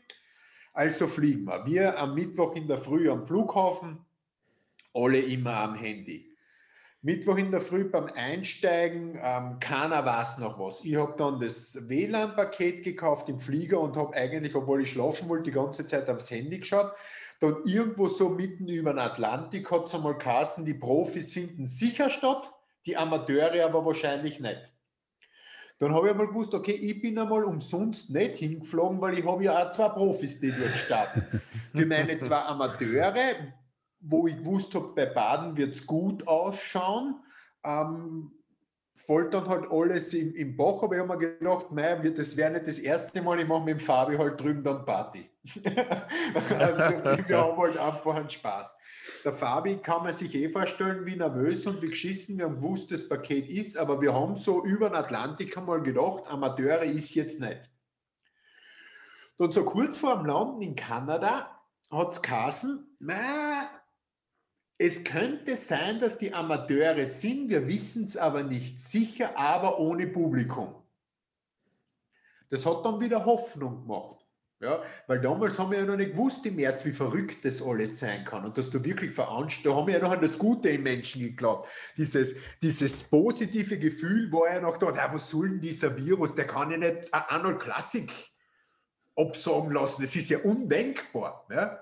Also 0.74 1.08
fliegen 1.08 1.46
wir. 1.46 1.66
Wir 1.66 2.00
am 2.00 2.16
Mittwoch 2.16 2.56
in 2.56 2.68
der 2.68 2.80
Früh 2.80 3.10
am 3.10 3.26
Flughafen, 3.26 4.04
alle 4.94 5.20
immer 5.20 5.56
am 5.58 5.76
Handy. 5.76 6.34
Mittwoch 7.04 7.38
in 7.38 7.52
der 7.52 7.62
Früh 7.62 7.84
beim 7.84 8.08
Einsteigen, 8.08 9.20
ähm, 9.22 9.60
keiner 9.60 10.04
weiß 10.04 10.40
noch 10.40 10.58
was. 10.58 10.84
Ich 10.84 10.96
habe 10.96 11.14
dann 11.18 11.40
das 11.40 11.88
WLAN-Paket 11.88 12.82
gekauft 12.84 13.30
im 13.30 13.40
Flieger 13.40 13.80
und 13.82 13.98
habe 13.98 14.16
eigentlich, 14.16 14.56
obwohl 14.56 14.82
ich 14.82 14.92
schlafen 14.92 15.30
wollte, 15.30 15.44
die 15.44 15.52
ganze 15.52 15.86
Zeit 15.86 16.10
aufs 16.10 16.32
Handy 16.32 16.60
geschaut. 16.60 16.94
Dann 17.40 17.58
irgendwo 17.66 18.08
so 18.08 18.30
mitten 18.30 18.68
über 18.70 18.94
den 18.94 19.00
Atlantik 19.00 19.70
hat 19.70 19.88
es 19.88 19.94
einmal 19.94 20.18
Kassen, 20.18 20.66
die 20.66 20.74
Profis 20.74 21.34
finden 21.34 21.68
sicher 21.68 22.10
statt, 22.10 22.50
die 22.86 22.96
Amateure 22.96 23.66
aber 23.66 23.86
wahrscheinlich 23.86 24.40
nicht. 24.40 24.73
Dann 25.84 25.94
habe 25.94 26.08
ich 26.08 26.12
einmal 26.12 26.28
gewusst, 26.28 26.54
okay, 26.54 26.72
ich 26.72 27.02
bin 27.02 27.18
einmal 27.18 27.44
umsonst 27.44 28.10
nicht 28.10 28.38
hingeflogen, 28.38 29.02
weil 29.02 29.20
ich 29.20 29.26
habe 29.26 29.44
ja 29.44 29.66
auch 29.66 29.70
zwei 29.70 29.90
Profis, 29.90 30.40
die 30.40 30.52
dort 30.52 30.72
starten. 30.72 31.42
Für 31.74 31.86
meine 31.86 32.18
zwei 32.20 32.40
Amateure 32.40 33.36
wo 34.04 34.28
ich 34.28 34.38
gewusst 34.38 34.76
habe, 34.76 34.90
bei 34.94 35.06
Baden 35.06 35.56
wird 35.56 35.76
es 35.76 35.88
gut 35.88 36.28
ausschauen. 36.28 37.16
Ähm, 37.64 38.32
folgt 38.96 39.34
dann 39.34 39.48
halt 39.48 39.72
alles 39.72 40.14
im, 40.14 40.36
im 40.36 40.58
Bach, 40.58 40.84
aber 40.84 40.96
ich 40.96 41.02
habe 41.02 41.18
mir 41.18 41.38
gedacht, 41.38 41.72
mei, 41.72 41.96
das 41.96 42.36
wäre 42.36 42.52
nicht 42.52 42.68
das 42.68 42.80
erste 42.80 43.22
Mal, 43.22 43.40
ich 43.40 43.48
mache 43.48 43.64
mit 43.64 43.80
dem 43.80 43.80
Fabi 43.80 44.18
halt 44.18 44.40
drüben 44.40 44.64
dann 44.64 44.86
Party. 44.86 45.30
wir 45.62 47.38
haben 47.38 47.58
halt 47.58 47.78
einfach 47.78 48.16
einen 48.16 48.30
Spaß. 48.30 48.78
Der 49.26 49.34
Fabi 49.34 49.78
kann 49.78 50.04
man 50.04 50.14
sich 50.14 50.34
eh 50.36 50.48
vorstellen, 50.48 51.06
wie 51.06 51.18
nervös 51.18 51.68
und 51.68 51.82
wie 51.82 51.90
geschissen 51.90 52.38
wir 52.38 52.46
haben 52.46 52.56
gewusst, 52.56 52.92
das 52.92 53.08
Paket 53.08 53.50
ist, 53.50 53.78
aber 53.78 54.02
wir 54.02 54.14
haben 54.14 54.38
so 54.38 54.64
über 54.64 54.90
den 54.90 54.96
Atlantik 54.96 55.58
einmal 55.58 55.82
gedacht, 55.82 56.26
Amateure 56.28 56.84
ist 56.84 57.14
jetzt 57.16 57.42
nicht. 57.42 57.70
Dann 59.38 59.52
so 59.52 59.66
kurz 59.66 59.98
vor 59.98 60.16
dem 60.16 60.26
Landen 60.26 60.62
in 60.62 60.76
Kanada 60.76 61.60
hat 61.92 62.14
es 62.14 62.22
Kassen, 62.22 62.96
es 64.78 65.04
könnte 65.04 65.58
sein, 65.58 66.00
dass 66.00 66.18
die 66.18 66.34
Amateure 66.34 67.06
sind, 67.06 67.50
wir 67.50 67.68
wissen 67.68 68.06
es 68.06 68.16
aber 68.16 68.44
nicht 68.44 68.80
sicher, 68.80 69.38
aber 69.38 69.80
ohne 69.80 70.08
Publikum. 70.08 70.76
Das 72.50 72.66
hat 72.66 72.86
dann 72.86 73.00
wieder 73.02 73.26
Hoffnung 73.26 73.82
gemacht. 73.82 74.23
Ja, 74.64 74.82
weil 75.08 75.20
damals 75.20 75.60
haben 75.60 75.72
wir 75.72 75.80
ja 75.80 75.86
noch 75.86 75.98
nicht 75.98 76.12
gewusst 76.12 76.46
im 76.46 76.56
März, 76.56 76.86
wie 76.86 76.94
verrückt 76.94 77.44
das 77.44 77.62
alles 77.62 78.00
sein 78.00 78.24
kann 78.24 78.46
und 78.46 78.58
dass 78.58 78.70
du 78.70 78.82
wirklich 78.82 79.12
veranstaltest. 79.12 79.66
Da 79.66 79.76
haben 79.76 79.88
wir 79.88 79.96
ja 79.96 80.00
noch 80.00 80.14
an 80.14 80.22
das 80.22 80.40
Gute 80.40 80.70
im 80.70 80.84
Menschen 80.84 81.22
geglaubt. 81.22 81.68
Dieses, 81.98 82.34
dieses 82.62 83.04
positive 83.04 83.78
Gefühl 83.78 84.32
war 84.32 84.54
ja 84.54 84.62
noch 84.62 84.78
da, 84.78 84.96
ja, 84.96 85.14
was 85.14 85.30
soll 85.30 85.50
denn 85.50 85.60
dieser 85.60 85.98
Virus? 85.98 86.34
Der 86.34 86.48
kann 86.48 86.72
ja 86.72 86.78
nicht 86.78 87.14
Arnold 87.14 87.60
Klassik 87.60 88.10
absagen 89.18 89.72
lassen. 89.72 90.02
Das 90.02 90.16
ist 90.16 90.30
ja 90.30 90.40
undenkbar. 90.40 91.46
Ja? 91.52 91.80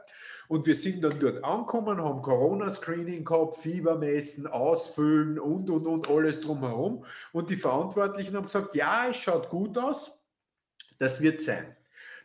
Und 0.47 0.65
wir 0.65 0.73
sind 0.73 1.03
dann 1.03 1.19
dort 1.19 1.43
angekommen, 1.43 2.01
haben 2.01 2.23
Corona-Screening 2.23 3.23
gehabt, 3.23 3.57
Fiebermessen, 3.57 4.47
Ausfüllen 4.47 5.37
und, 5.37 5.69
und, 5.69 5.85
und, 5.85 6.09
alles 6.09 6.41
drumherum. 6.41 7.05
Und 7.31 7.51
die 7.51 7.57
Verantwortlichen 7.57 8.35
haben 8.35 8.47
gesagt, 8.47 8.75
ja, 8.75 9.07
es 9.07 9.17
schaut 9.17 9.49
gut 9.49 9.77
aus, 9.77 10.11
das 10.97 11.21
wird 11.21 11.41
sein. 11.41 11.75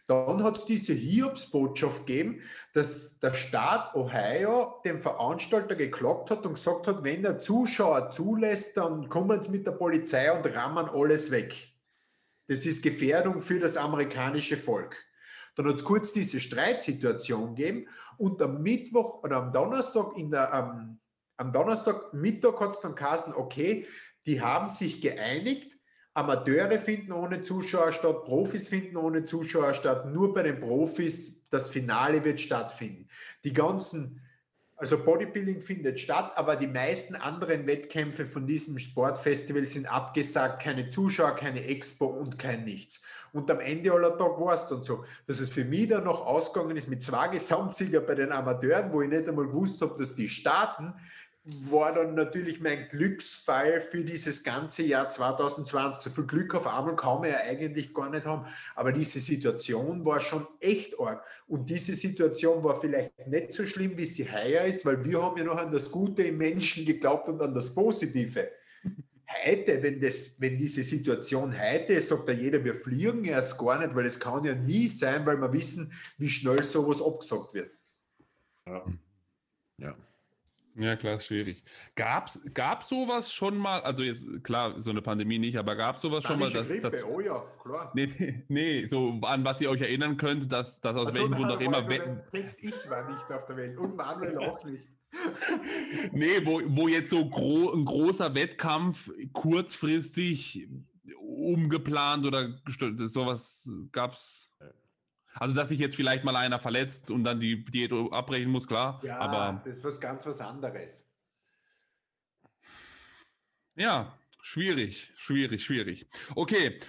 Dann 0.07 0.45
hat 0.45 0.59
es 0.59 0.67
diese 0.67 0.93
Hiobsbotschaft 0.93 2.07
gegeben, 2.07 2.41
dass 2.73 3.19
der 3.19 3.35
Staat 3.35 3.95
Ohio 3.97 4.81
dem 4.85 5.03
Veranstalter 5.03 5.75
geklagt 5.75 6.31
hat 6.31 6.47
und 6.47 6.55
gesagt 6.55 6.87
hat, 6.87 7.03
wenn 7.03 7.23
der 7.23 7.41
Zuschauer 7.41 8.13
zulässt, 8.13 8.77
dann 8.77 9.09
kommen 9.09 9.43
sie 9.43 9.51
mit 9.51 9.67
der 9.67 9.73
Polizei 9.73 10.31
und 10.31 10.47
rammen 10.55 10.89
alles 10.89 11.33
weg. 11.33 11.73
Das 12.47 12.65
ist 12.65 12.83
Gefährdung 12.83 13.41
für 13.41 13.59
das 13.59 13.77
amerikanische 13.77 14.57
Volk. 14.57 14.97
Dann 15.57 15.67
hat 15.67 15.77
es 15.77 15.85
kurz 15.85 16.13
diese 16.13 16.39
Streitsituation 16.39 17.57
gegeben 17.57 17.89
und 18.19 18.41
am 18.41 18.63
Mittwoch 18.63 19.25
oder 19.25 19.39
am 19.39 19.53
Donnerstag 19.53 20.17
in 20.17 20.31
der, 20.31 20.53
ähm, 20.53 21.01
am 21.37 21.53
Donnerstag 21.53 22.13
Mittag 22.15 22.61
hat 22.61 22.75
es 22.75 22.81
dann 22.81 22.95
geheißen, 22.95 23.35
okay, 23.35 23.87
die 24.27 24.41
haben 24.41 24.69
sich 24.69 25.01
geeinigt, 25.01 25.76
Amateure 26.17 26.79
finden 26.79 27.13
ohne 27.13 27.43
Zuschauer 27.43 27.93
statt, 27.93 28.25
Profis 28.25 28.69
finden 28.69 28.97
ohne 28.97 29.27
Zuschauer 29.27 29.75
statt, 29.75 30.07
nur 30.07 30.33
bei 30.33 30.45
den 30.45 30.61
Profis 30.61 31.47
das 31.51 31.69
Finale 31.69 32.25
wird 32.25 32.41
stattfinden. 32.41 33.07
Die 33.45 33.53
ganzen 33.53 34.23
also 34.79 35.03
Bodybuilding 35.03 35.61
findet 35.63 36.01
statt, 36.01 36.33
aber 36.37 36.57
die 36.57 36.67
meisten 36.67 37.15
anderen 37.15 37.67
Wettkämpfe 37.67 38.27
von 38.27 38.47
diesem 38.47 38.79
Sportfestival 38.79 39.65
sind 39.65 39.91
abgesagt, 39.91 40.63
keine 40.63 40.91
Zuschauer, 40.91 41.35
keine 41.35 41.65
Expo 41.65 42.07
und 42.07 42.39
kein 42.39 42.65
nichts. 42.65 43.01
Und 43.33 43.51
am 43.51 43.61
Ende 43.61 43.93
aller 43.93 44.17
Tag 44.17 44.39
war 44.39 44.55
es 44.55 44.67
dann 44.69 44.83
so, 44.83 45.05
dass 45.27 45.41
es 45.41 45.51
für 45.51 45.65
mich 45.65 45.89
dann 45.89 46.05
noch 46.05 46.27
ausgegangen 46.27 46.77
ist 46.77 46.89
mit 46.89 47.03
zwei 47.03 47.29
Gesamtsieger 47.29 48.01
bei 48.01 48.15
den 48.15 48.33
Amateuren, 48.33 48.93
wo 48.93 49.01
ich 49.03 49.09
nicht 49.09 49.29
einmal 49.29 49.47
gewusst 49.47 49.81
habe, 49.81 49.97
dass 49.99 50.15
die 50.15 50.29
starten, 50.29 50.95
war 51.47 51.93
dann 51.93 52.15
natürlich 52.15 52.61
mein 52.61 52.89
Glücksfall 52.89 53.81
für 53.81 54.03
dieses 54.03 54.43
ganze 54.43 54.83
Jahr 54.83 55.09
2020. 55.09 56.03
So 56.03 56.11
viel 56.11 56.27
Glück 56.27 56.55
auf 56.57 56.67
einmal 56.67 56.97
kann 56.97 57.21
man 57.21 57.31
ja 57.31 57.37
eigentlich 57.37 57.95
gar 57.95 58.11
nicht 58.11 58.27
haben. 58.27 58.47
Aber 58.75 58.91
diese 58.91 59.21
Situation 59.21 60.05
war 60.05 60.19
schon 60.19 60.47
echt 60.59 60.99
arg. 60.99 61.25
Und 61.47 61.71
diese 61.71 61.95
Situation 61.95 62.65
war 62.65 62.81
vielleicht 62.81 63.29
nicht 63.29 63.53
so 63.53 63.65
schlimm, 63.65 63.97
wie 63.97 64.07
sie 64.07 64.31
heuer 64.31 64.65
ist, 64.65 64.85
weil 64.85 65.05
wir 65.05 65.23
haben 65.23 65.39
ja 65.39 65.45
noch 65.45 65.57
an 65.57 65.71
das 65.71 65.91
Gute 65.91 66.25
im 66.25 66.39
Menschen 66.39 66.85
geglaubt 66.85 67.29
und 67.29 67.41
an 67.41 67.55
das 67.55 67.73
Positive. 67.73 68.51
Heute, 69.45 69.83
wenn, 69.83 70.01
das, 70.01 70.41
wenn 70.41 70.59
diese 70.59 70.83
Situation 70.83 71.57
heute 71.57 71.95
ist, 71.95 72.09
sagt 72.09 72.29
ja 72.29 72.35
jeder, 72.35 72.65
wir 72.65 72.75
fliegen 72.75 73.25
erst 73.25 73.57
gar 73.57 73.79
nicht, 73.79 73.95
weil 73.95 74.07
es 74.07 74.19
kann 74.19 74.45
ja 74.45 74.55
nie 74.55 74.89
sein, 74.89 75.25
weil 75.25 75.37
wir 75.37 75.53
wissen, 75.53 75.93
wie 76.19 76.29
schnell 76.29 76.63
sowas 76.65 77.01
abgesagt 77.01 77.55
wird. 77.55 77.71
Ja. 78.67 78.85
ja. 79.79 79.97
Ja, 80.79 80.95
klar, 80.95 81.17
ist 81.17 81.27
schwierig. 81.27 81.63
Gab 81.95 82.29
es 82.29 82.89
sowas 82.89 83.33
schon 83.33 83.57
mal, 83.57 83.81
also 83.81 84.03
jetzt, 84.03 84.27
klar, 84.45 84.81
so 84.81 84.91
eine 84.91 85.01
Pandemie 85.01 85.39
nicht, 85.39 85.57
aber 85.57 85.75
gab 85.75 85.97
es 85.97 86.03
sowas 86.03 86.25
schon 86.25 86.39
mal, 86.39 86.53
dass, 86.53 86.69
Grippe, 86.69 86.91
dass. 86.91 87.05
Oh 87.05 87.21
ja, 87.21 87.43
klar. 87.63 87.91
Nee, 87.95 88.45
nee, 88.49 88.87
so 88.87 89.19
an 89.23 89.45
was 89.45 89.61
ihr 89.61 89.71
euch 89.71 89.81
erinnern 89.81 90.19
könnt, 90.19 90.53
dass, 90.53 90.81
dass 90.81 90.97
aus 90.97 91.07
also, 91.07 91.19
welchem 91.19 91.33
Grund 91.33 91.51
auch 91.51 91.61
immer. 91.61 91.83
Selbst 92.29 92.59
ich 92.61 92.91
war 92.91 93.11
nicht 93.11 93.33
auf 93.33 93.47
der 93.47 93.57
Welt 93.57 93.79
und 93.79 93.97
Manuel 93.97 94.39
auch 94.39 94.63
nicht. 94.65 94.87
nee, 96.13 96.45
wo, 96.45 96.61
wo 96.67 96.89
jetzt 96.89 97.09
so 97.11 97.27
gro 97.27 97.73
ein 97.73 97.85
großer 97.85 98.35
Wettkampf 98.35 99.11
kurzfristig 99.33 100.69
umgeplant 101.19 102.27
oder 102.27 102.51
gestört 102.65 103.01
ist, 103.01 103.15
sowas 103.15 103.71
gab 103.93 104.13
es. 104.13 104.46
Also, 105.39 105.55
dass 105.55 105.69
sich 105.69 105.79
jetzt 105.79 105.97
vielleicht 105.97 106.25
mal 106.25 106.37
einer 106.37 106.59
verletzt 106.59 107.11
und 107.11 107.25
dann 107.25 107.41
die 107.41 107.65
Diät 107.65 107.93
abbrechen 107.93 108.51
muss, 108.51 108.67
klar. 108.67 109.01
Ja, 109.03 109.19
aber 109.19 109.61
das 109.65 109.79
ist 109.79 109.85
was 109.85 110.01
ganz 110.01 110.25
was 110.27 110.41
anderes. 110.41 111.05
Ja, 113.75 114.19
schwierig, 114.41 115.13
schwierig, 115.17 115.63
schwierig. 115.63 116.07
Okay, 116.35 116.81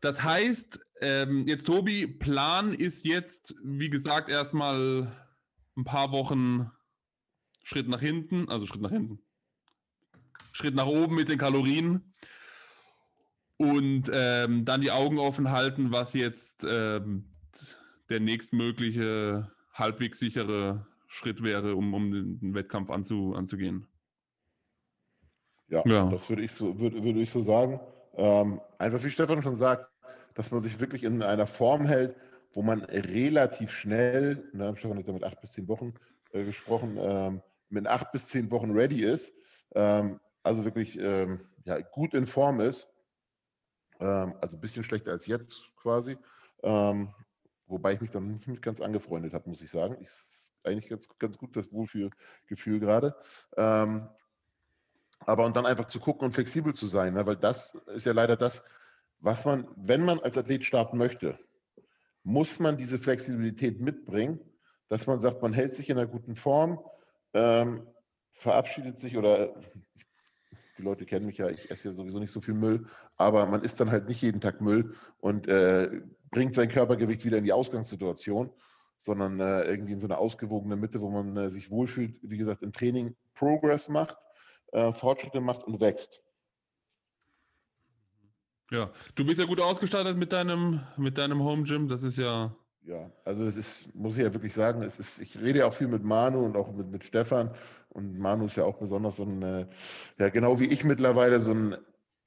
das 0.00 0.22
heißt, 0.22 0.80
ähm, 1.00 1.46
jetzt 1.46 1.64
Tobi, 1.64 2.06
Plan 2.06 2.74
ist 2.74 3.06
jetzt, 3.06 3.54
wie 3.62 3.88
gesagt, 3.88 4.28
erstmal 4.28 5.10
ein 5.76 5.84
paar 5.84 6.12
Wochen 6.12 6.70
Schritt 7.62 7.88
nach 7.88 8.00
hinten, 8.00 8.48
also 8.50 8.66
Schritt 8.66 8.82
nach 8.82 8.90
hinten, 8.90 9.22
Schritt 10.52 10.74
nach 10.74 10.86
oben 10.86 11.14
mit 11.14 11.28
den 11.28 11.38
Kalorien 11.38 12.12
und 13.56 14.10
ähm, 14.12 14.64
dann 14.64 14.82
die 14.82 14.90
Augen 14.90 15.18
offen 15.18 15.50
halten, 15.50 15.92
was 15.92 16.12
jetzt 16.12 16.66
ähm, 16.68 17.29
der 18.10 18.20
nächstmögliche 18.20 19.50
halbwegs 19.72 20.18
sichere 20.20 20.86
Schritt 21.06 21.42
wäre, 21.42 21.76
um, 21.76 21.94
um 21.94 22.12
den 22.12 22.54
Wettkampf 22.54 22.90
anzu, 22.90 23.34
anzugehen. 23.34 23.86
Ja, 25.68 25.82
ja, 25.86 26.10
das 26.10 26.28
würde 26.28 26.42
ich 26.42 26.52
so, 26.52 26.78
würde, 26.78 27.02
würde 27.04 27.20
ich 27.20 27.30
so 27.30 27.42
sagen. 27.42 27.80
Ähm, 28.16 28.60
einfach 28.78 29.02
wie 29.04 29.10
Stefan 29.10 29.42
schon 29.42 29.58
sagt, 29.58 29.90
dass 30.34 30.50
man 30.50 30.62
sich 30.62 30.80
wirklich 30.80 31.04
in 31.04 31.22
einer 31.22 31.46
Form 31.46 31.86
hält, 31.86 32.16
wo 32.52 32.62
man 32.62 32.82
relativ 32.84 33.70
schnell, 33.70 34.50
ne, 34.52 34.74
Stefan 34.76 34.98
hat 34.98 35.06
ja 35.06 35.12
mit 35.12 35.24
acht 35.24 35.40
bis 35.40 35.52
zehn 35.52 35.68
Wochen 35.68 35.94
äh, 36.32 36.44
gesprochen, 36.44 36.96
ähm, 37.00 37.42
mit 37.68 37.86
acht 37.86 38.12
bis 38.12 38.26
zehn 38.26 38.50
Wochen 38.50 38.72
ready 38.72 39.04
ist, 39.04 39.32
ähm, 39.74 40.20
also 40.42 40.64
wirklich 40.64 40.98
ähm, 40.98 41.40
ja, 41.64 41.80
gut 41.80 42.14
in 42.14 42.26
Form 42.26 42.60
ist 42.60 42.88
Ähm, 44.00 44.34
also 44.40 44.56
ein 44.56 44.60
bisschen 44.60 44.84
schlechter 44.84 45.12
als 45.12 45.26
jetzt 45.26 45.62
quasi. 45.76 46.16
Wobei 47.70 47.94
ich 47.94 48.00
mich 48.00 48.10
dann 48.10 48.28
nicht 48.28 48.48
mit 48.48 48.62
ganz 48.62 48.80
angefreundet 48.80 49.32
habe, 49.32 49.48
muss 49.48 49.62
ich 49.62 49.70
sagen. 49.70 49.96
Ich, 50.00 50.08
eigentlich 50.64 50.88
ganz, 50.88 51.08
ganz 51.18 51.38
gut 51.38 51.56
das 51.56 51.72
Wohlfühlgefühl 51.72 52.80
gerade. 52.80 53.16
Ähm, 53.56 54.08
aber 55.20 55.44
und 55.44 55.56
dann 55.56 55.66
einfach 55.66 55.86
zu 55.86 56.00
gucken 56.00 56.26
und 56.26 56.32
flexibel 56.32 56.74
zu 56.74 56.86
sein, 56.86 57.14
ne? 57.14 57.26
weil 57.26 57.36
das 57.36 57.74
ist 57.94 58.06
ja 58.06 58.12
leider 58.12 58.36
das, 58.36 58.62
was 59.18 59.44
man, 59.44 59.68
wenn 59.76 60.04
man 60.04 60.18
als 60.20 60.38
Athlet 60.38 60.64
starten 60.64 60.96
möchte, 60.96 61.38
muss 62.22 62.58
man 62.58 62.76
diese 62.76 62.98
Flexibilität 62.98 63.80
mitbringen, 63.80 64.40
dass 64.88 65.06
man 65.06 65.20
sagt, 65.20 65.42
man 65.42 65.52
hält 65.52 65.74
sich 65.74 65.88
in 65.90 65.98
einer 65.98 66.06
guten 66.06 66.36
Form, 66.36 66.80
ähm, 67.34 67.86
verabschiedet 68.32 68.98
sich 69.00 69.16
oder 69.16 69.54
die 70.80 70.86
Leute 70.86 71.06
kennen 71.06 71.26
mich 71.26 71.38
ja, 71.38 71.48
ich 71.48 71.70
esse 71.70 71.88
ja 71.88 71.94
sowieso 71.94 72.18
nicht 72.18 72.32
so 72.32 72.40
viel 72.40 72.54
Müll, 72.54 72.86
aber 73.16 73.46
man 73.46 73.62
isst 73.62 73.78
dann 73.80 73.90
halt 73.90 74.08
nicht 74.08 74.22
jeden 74.22 74.40
Tag 74.40 74.60
Müll 74.60 74.94
und 75.18 75.46
äh, 75.46 76.00
bringt 76.30 76.54
sein 76.54 76.68
Körpergewicht 76.68 77.24
wieder 77.24 77.38
in 77.38 77.44
die 77.44 77.52
Ausgangssituation, 77.52 78.50
sondern 78.98 79.40
äh, 79.40 79.64
irgendwie 79.64 79.92
in 79.92 80.00
so 80.00 80.06
eine 80.06 80.18
ausgewogene 80.18 80.76
Mitte, 80.76 81.00
wo 81.00 81.10
man 81.10 81.36
äh, 81.36 81.50
sich 81.50 81.70
wohlfühlt, 81.70 82.16
wie 82.22 82.38
gesagt, 82.38 82.62
im 82.62 82.72
Training 82.72 83.14
Progress 83.34 83.88
macht, 83.88 84.16
äh, 84.72 84.92
Fortschritte 84.92 85.40
macht 85.40 85.64
und 85.64 85.80
wächst. 85.80 86.22
Ja, 88.70 88.90
du 89.16 89.24
bist 89.24 89.40
ja 89.40 89.46
gut 89.46 89.60
ausgestattet 89.60 90.16
mit 90.16 90.32
deinem, 90.32 90.80
mit 90.96 91.18
deinem 91.18 91.42
Home 91.42 91.64
Gym, 91.64 91.88
das 91.88 92.04
ist 92.04 92.18
ja 92.18 92.54
ja, 92.82 93.10
also 93.24 93.46
es 93.46 93.56
ist, 93.56 93.94
muss 93.94 94.16
ich 94.16 94.22
ja 94.22 94.32
wirklich 94.32 94.54
sagen, 94.54 94.82
es 94.82 94.98
ist, 94.98 95.20
ich 95.20 95.38
rede 95.38 95.60
ja 95.60 95.66
auch 95.66 95.74
viel 95.74 95.88
mit 95.88 96.02
Manu 96.02 96.44
und 96.44 96.56
auch 96.56 96.72
mit, 96.72 96.90
mit 96.90 97.04
Stefan. 97.04 97.54
Und 97.90 98.18
Manu 98.18 98.46
ist 98.46 98.56
ja 98.56 98.64
auch 98.64 98.78
besonders 98.78 99.16
so 99.16 99.24
ein, 99.24 99.42
äh, 99.42 99.66
ja, 100.18 100.28
genau 100.30 100.58
wie 100.60 100.66
ich 100.66 100.84
mittlerweile, 100.84 101.40
so 101.40 101.52
ein 101.52 101.76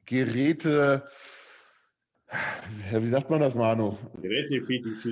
Geräte, 0.06 1.08
ja, 2.92 3.04
wie 3.04 3.10
sagt 3.10 3.30
man 3.30 3.42
das, 3.42 3.56
Manu? 3.56 3.98
Gerätefetisch. 4.22 5.08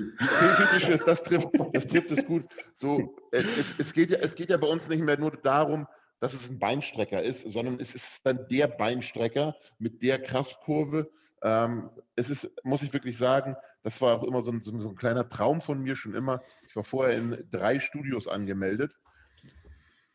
das 1.05 1.23
trifft, 1.23 1.49
das 1.73 1.87
trifft 1.87 2.11
es 2.11 2.25
gut. 2.25 2.45
So, 2.75 3.15
es, 3.31 3.79
es, 3.79 3.93
geht 3.93 4.11
ja, 4.11 4.17
es 4.19 4.35
geht 4.35 4.49
ja 4.49 4.57
bei 4.57 4.67
uns 4.67 4.87
nicht 4.87 5.03
mehr 5.03 5.19
nur 5.19 5.31
darum, 5.31 5.87
dass 6.19 6.33
es 6.33 6.49
ein 6.49 6.59
Beinstrecker 6.59 7.21
ist, 7.21 7.49
sondern 7.51 7.79
es 7.79 7.93
ist 7.95 8.05
dann 8.23 8.47
der 8.49 8.67
Beinstrecker 8.67 9.55
mit 9.79 10.01
der 10.01 10.21
Kraftkurve, 10.21 11.09
ähm, 11.43 11.89
es 12.15 12.29
ist, 12.29 12.49
muss 12.63 12.83
ich 12.83 12.93
wirklich 12.93 13.17
sagen, 13.17 13.55
das 13.83 14.01
war 14.01 14.15
auch 14.15 14.23
immer 14.23 14.41
so 14.41 14.51
ein, 14.51 14.61
so 14.61 14.71
ein, 14.71 14.95
kleiner 14.95 15.27
Traum 15.27 15.61
von 15.61 15.81
mir 15.81 15.95
schon 15.95 16.13
immer. 16.13 16.41
Ich 16.67 16.75
war 16.75 16.83
vorher 16.83 17.17
in 17.17 17.47
drei 17.51 17.79
Studios 17.79 18.27
angemeldet, 18.27 18.95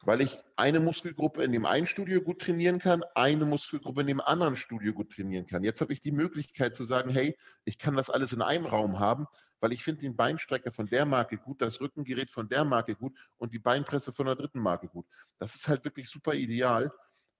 weil 0.02 0.20
ich 0.20 0.38
eine 0.54 0.78
Muskelgruppe 0.78 1.42
in 1.42 1.52
dem 1.52 1.66
einen 1.66 1.86
Studio 1.86 2.20
gut 2.20 2.40
trainieren 2.40 2.78
kann, 2.78 3.02
eine 3.14 3.44
Muskelgruppe 3.44 4.02
in 4.02 4.06
dem 4.06 4.20
anderen 4.20 4.54
Studio 4.54 4.92
gut 4.92 5.12
trainieren 5.12 5.46
kann. 5.46 5.64
Jetzt 5.64 5.80
habe 5.80 5.92
ich 5.92 6.00
die 6.00 6.12
Möglichkeit 6.12 6.76
zu 6.76 6.84
sagen, 6.84 7.10
hey, 7.10 7.36
ich 7.64 7.78
kann 7.78 7.96
das 7.96 8.08
alles 8.08 8.32
in 8.32 8.42
einem 8.42 8.66
Raum 8.66 9.00
haben, 9.00 9.26
weil 9.60 9.72
ich 9.72 9.82
finde 9.82 10.02
den 10.02 10.16
Beinstrecker 10.16 10.70
von 10.70 10.86
der 10.86 11.04
Marke 11.04 11.38
gut, 11.38 11.60
das 11.60 11.80
Rückengerät 11.80 12.30
von 12.30 12.48
der 12.48 12.64
Marke 12.64 12.94
gut 12.94 13.16
und 13.36 13.52
die 13.52 13.58
Beinpresse 13.58 14.12
von 14.12 14.26
der 14.26 14.36
dritten 14.36 14.60
Marke 14.60 14.86
gut. 14.86 15.06
Das 15.38 15.54
ist 15.56 15.66
halt 15.66 15.84
wirklich 15.84 16.08
super 16.08 16.34
ideal. 16.34 16.92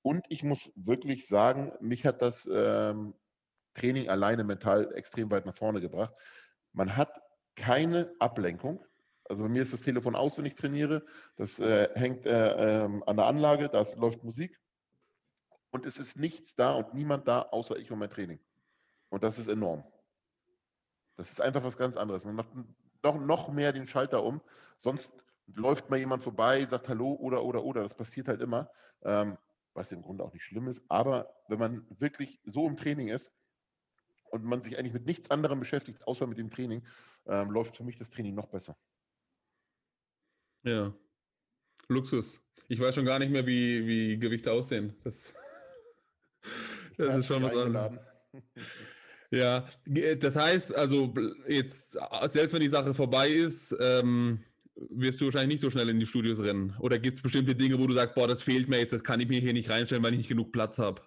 Und 0.03 0.25
ich 0.29 0.43
muss 0.43 0.71
wirklich 0.75 1.29
sagen, 1.29 1.73
mich 1.81 2.07
hat 2.07 2.23
das 2.23 2.49
ähm, 2.53 3.15
Training 3.77 4.09
alleine 4.09 4.45
mental 4.45 4.93
extrem 4.95 5.31
weit 5.31 5.47
nach 5.47 5.57
vorne 5.57 5.81
gebracht. 5.81 6.15
Man 6.73 6.97
hat 6.97 7.21
keine 7.55 8.15
Ablenkung. 8.19 8.85
Also 9.25 9.43
bei 9.43 9.49
mir 9.49 9.63
ist 9.63 9.73
das 9.73 9.81
Telefon 9.81 10.15
aus, 10.15 10.39
wenn 10.39 10.47
ich 10.47 10.55
trainiere. 10.55 11.05
Das 11.37 11.59
äh, 11.59 11.89
hängt 11.95 12.27
äh, 12.27 12.85
ähm, 12.85 13.03
an 13.07 13.17
der 13.17 13.27
Anlage, 13.27 13.69
da 13.69 13.85
läuft 13.97 14.23
Musik. 14.23 14.59
Und 15.71 15.85
es 15.85 15.99
ist 15.99 16.17
nichts 16.17 16.55
da 16.55 16.75
und 16.75 16.95
niemand 16.95 17.27
da, 17.27 17.43
außer 17.43 17.77
ich 17.77 17.91
und 17.91 17.99
mein 17.99 18.11
Training. 18.11 18.39
Und 19.09 19.25
das 19.25 19.39
ist 19.39 19.49
enorm. 19.49 19.85
Das 21.17 21.31
ist 21.31 21.41
einfach 21.41 21.65
was 21.65 21.77
ganz 21.77 21.97
anderes. 21.97 22.25
Man 22.25 22.35
macht 22.35 22.51
noch, 23.03 23.19
noch 23.19 23.49
mehr 23.53 23.73
den 23.73 23.87
Schalter 23.87 24.23
um. 24.23 24.41
Sonst 24.79 25.11
läuft 25.47 25.91
mal 25.91 25.99
jemand 25.99 26.23
vorbei, 26.23 26.65
sagt 26.67 26.89
Hallo 26.89 27.15
oder, 27.15 27.43
oder, 27.43 27.65
oder. 27.65 27.83
Das 27.83 27.95
passiert 27.95 28.29
halt 28.29 28.41
immer. 28.41 28.71
Ähm, 29.03 29.39
was 29.77 29.93
im 29.93 30.03
Grunde 30.03 30.25
auch 30.25 30.33
nicht 30.33 30.45
schlimm 30.45 30.69
ist. 30.69 30.83
Aber 30.89 31.35
wenn 31.49 31.59
man 31.59 31.87
wirklich 31.99 32.41
so 32.45 32.67
im 32.67 32.77
Training 32.77 33.09
ist, 33.09 33.31
und 34.31 34.45
man 34.45 34.63
sich 34.63 34.79
eigentlich 34.79 34.93
mit 34.93 35.07
nichts 35.07 35.31
anderem 35.31 35.61
beschäftigt, 35.61 36.07
außer 36.07 36.27
mit 36.27 36.39
dem 36.39 36.51
Training, 36.51 36.83
ähm, 37.27 37.51
läuft 37.51 37.77
für 37.77 37.85
mich 37.85 37.97
das 37.97 38.11
Training 38.11 38.35
noch 38.35 38.49
besser. 38.49 38.77
Ja. 40.65 40.93
Luxus. 41.89 42.43
Ich 42.69 42.81
weiß 42.81 42.95
schon 42.95 43.05
gar 43.05 43.19
nicht 43.19 43.31
mehr, 43.31 43.47
wie, 43.47 43.87
wie 43.87 44.19
Gewichte 44.19 44.51
aussehen. 44.51 44.97
Das, 45.05 45.33
das 46.97 47.19
ist 47.19 47.27
schon 47.27 47.43
was 47.43 47.57
anderes. 47.57 47.99
Ja, 49.33 49.69
das 49.85 50.37
heißt, 50.37 50.75
also 50.77 51.13
jetzt, 51.49 51.99
selbst 52.27 52.53
wenn 52.53 52.61
die 52.61 52.69
Sache 52.69 52.95
vorbei 52.95 53.29
ist, 53.29 53.75
ähm, 53.81 54.45
wirst 54.77 55.21
du 55.21 55.25
wahrscheinlich 55.25 55.55
nicht 55.55 55.61
so 55.61 55.71
schnell 55.71 55.89
in 55.89 55.99
die 55.99 56.07
Studios 56.07 56.39
rennen. 56.39 56.77
Oder 56.79 56.99
gibt 56.99 57.17
es 57.17 57.23
bestimmte 57.23 57.55
Dinge, 57.55 57.79
wo 57.79 57.89
du 57.89 57.95
sagst, 57.95 58.15
boah, 58.15 58.29
das 58.29 58.43
fehlt 58.43 58.69
mir 58.69 58.79
jetzt, 58.79 58.93
das 58.93 59.03
kann 59.03 59.21
ich 59.21 59.29
mir 59.29 59.41
hier 59.41 59.53
nicht 59.53 59.69
reinstellen, 59.69 60.05
weil 60.05 60.13
ich 60.13 60.19
nicht 60.19 60.29
genug 60.29 60.53
Platz 60.53 60.79
habe? 60.79 61.03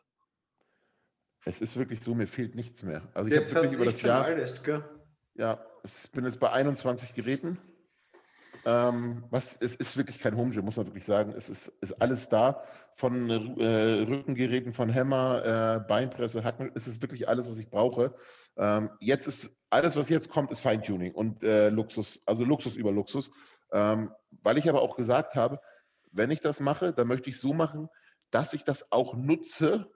Es 1.46 1.62
ist 1.62 1.78
wirklich 1.78 2.04
so, 2.04 2.14
mir 2.14 2.28
fehlt 2.28 2.56
nichts 2.56 2.84
mehr. 2.84 3.10
Also 3.14 3.30
ich 3.30 3.38
habe 3.38 3.52
wirklich 3.52 3.72
über 3.74 3.86
das 3.86 4.02
Jahr. 4.02 4.26
Alles, 4.26 4.64
ja, 5.36 5.66
ich 5.84 6.12
bin 6.12 6.26
jetzt 6.26 6.40
bei 6.40 6.52
21 6.52 7.14
Geräten. 7.14 7.58
Ähm, 8.66 9.24
was, 9.30 9.56
es 9.62 9.74
ist 9.76 9.96
wirklich 9.96 10.20
kein 10.20 10.36
Home 10.36 10.52
Gym, 10.52 10.66
muss 10.66 10.76
man 10.76 10.88
wirklich 10.88 11.06
sagen. 11.06 11.34
Es 11.36 11.48
ist, 11.48 11.68
ist 11.82 12.02
alles 12.02 12.28
da. 12.28 12.64
Von 12.96 13.30
äh, 13.30 14.04
Rückengeräten, 14.04 14.74
von 14.74 14.90
Hämmer, 14.90 15.46
äh, 15.46 15.88
Beinpresse, 15.88 16.44
Hacken, 16.44 16.72
es 16.76 16.86
ist 16.88 17.02
wirklich 17.02 17.30
alles, 17.30 17.50
was 17.50 17.58
ich 17.58 17.70
brauche. 17.70 18.14
Ähm, 18.58 18.90
jetzt 19.00 19.28
ist 19.28 19.50
alles, 19.70 19.96
was 19.96 20.10
jetzt 20.10 20.30
kommt, 20.30 20.52
ist 20.52 20.60
Feintuning 20.60 21.14
und 21.14 21.44
äh, 21.44 21.70
Luxus, 21.70 22.22
also 22.26 22.44
Luxus 22.44 22.76
über 22.76 22.92
Luxus. 22.92 23.32
Ähm, 23.72 24.12
weil 24.44 24.58
ich 24.58 24.68
aber 24.68 24.82
auch 24.82 24.98
gesagt 24.98 25.36
habe, 25.36 25.62
wenn 26.12 26.32
ich 26.32 26.42
das 26.42 26.60
mache, 26.60 26.92
dann 26.92 27.08
möchte 27.08 27.30
ich 27.30 27.40
so 27.40 27.54
machen, 27.54 27.88
dass 28.32 28.54
ich 28.54 28.64
das 28.64 28.92
auch 28.92 29.16
nutze, 29.16 29.90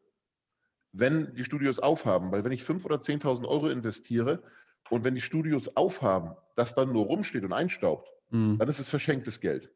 wenn 0.94 1.34
die 1.34 1.44
Studios 1.44 1.80
aufhaben. 1.80 2.32
Weil 2.32 2.44
wenn 2.44 2.52
ich 2.52 2.64
5.000 2.64 2.86
oder 2.86 2.96
10.000 2.98 3.48
Euro 3.48 3.70
investiere 3.70 4.44
und 4.90 5.04
wenn 5.04 5.16
die 5.16 5.22
Studios 5.22 5.76
aufhaben, 5.76 6.36
das 6.56 6.76
dann 6.76 6.94
nur 6.94 7.06
rumsteht 7.06 7.44
und 7.44 7.52
einstaubt, 7.52 8.08
mhm. 8.30 8.58
dann 8.60 8.70
ist 8.70 8.80
es 8.80 8.90
verschenktes 8.90 9.42
Geld. 9.42 9.70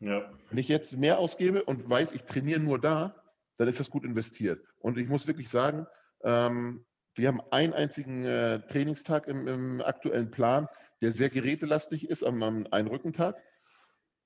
Ja. 0.00 0.30
Wenn 0.50 0.58
ich 0.58 0.68
jetzt 0.68 0.96
mehr 0.96 1.18
ausgebe 1.18 1.64
und 1.64 1.88
weiß, 1.88 2.12
ich 2.12 2.22
trainiere 2.22 2.60
nur 2.60 2.78
da, 2.78 3.16
dann 3.56 3.66
ist 3.66 3.80
das 3.80 3.90
gut 3.90 4.04
investiert. 4.04 4.62
Und 4.78 4.98
ich 4.98 5.08
muss 5.08 5.26
wirklich 5.26 5.48
sagen, 5.48 5.86
ähm, 6.22 6.84
wir 7.14 7.28
haben 7.28 7.40
einen 7.50 7.72
einzigen 7.72 8.24
äh, 8.24 8.60
Trainingstag 8.68 9.26
im, 9.26 9.48
im, 9.48 9.80
aktuellen 9.80 10.30
Plan, 10.30 10.68
der 11.02 11.10
sehr 11.10 11.30
gerätelastig 11.30 12.08
ist, 12.08 12.22
am, 12.22 12.42
am 12.42 12.66
Einrückentag. 12.70 13.36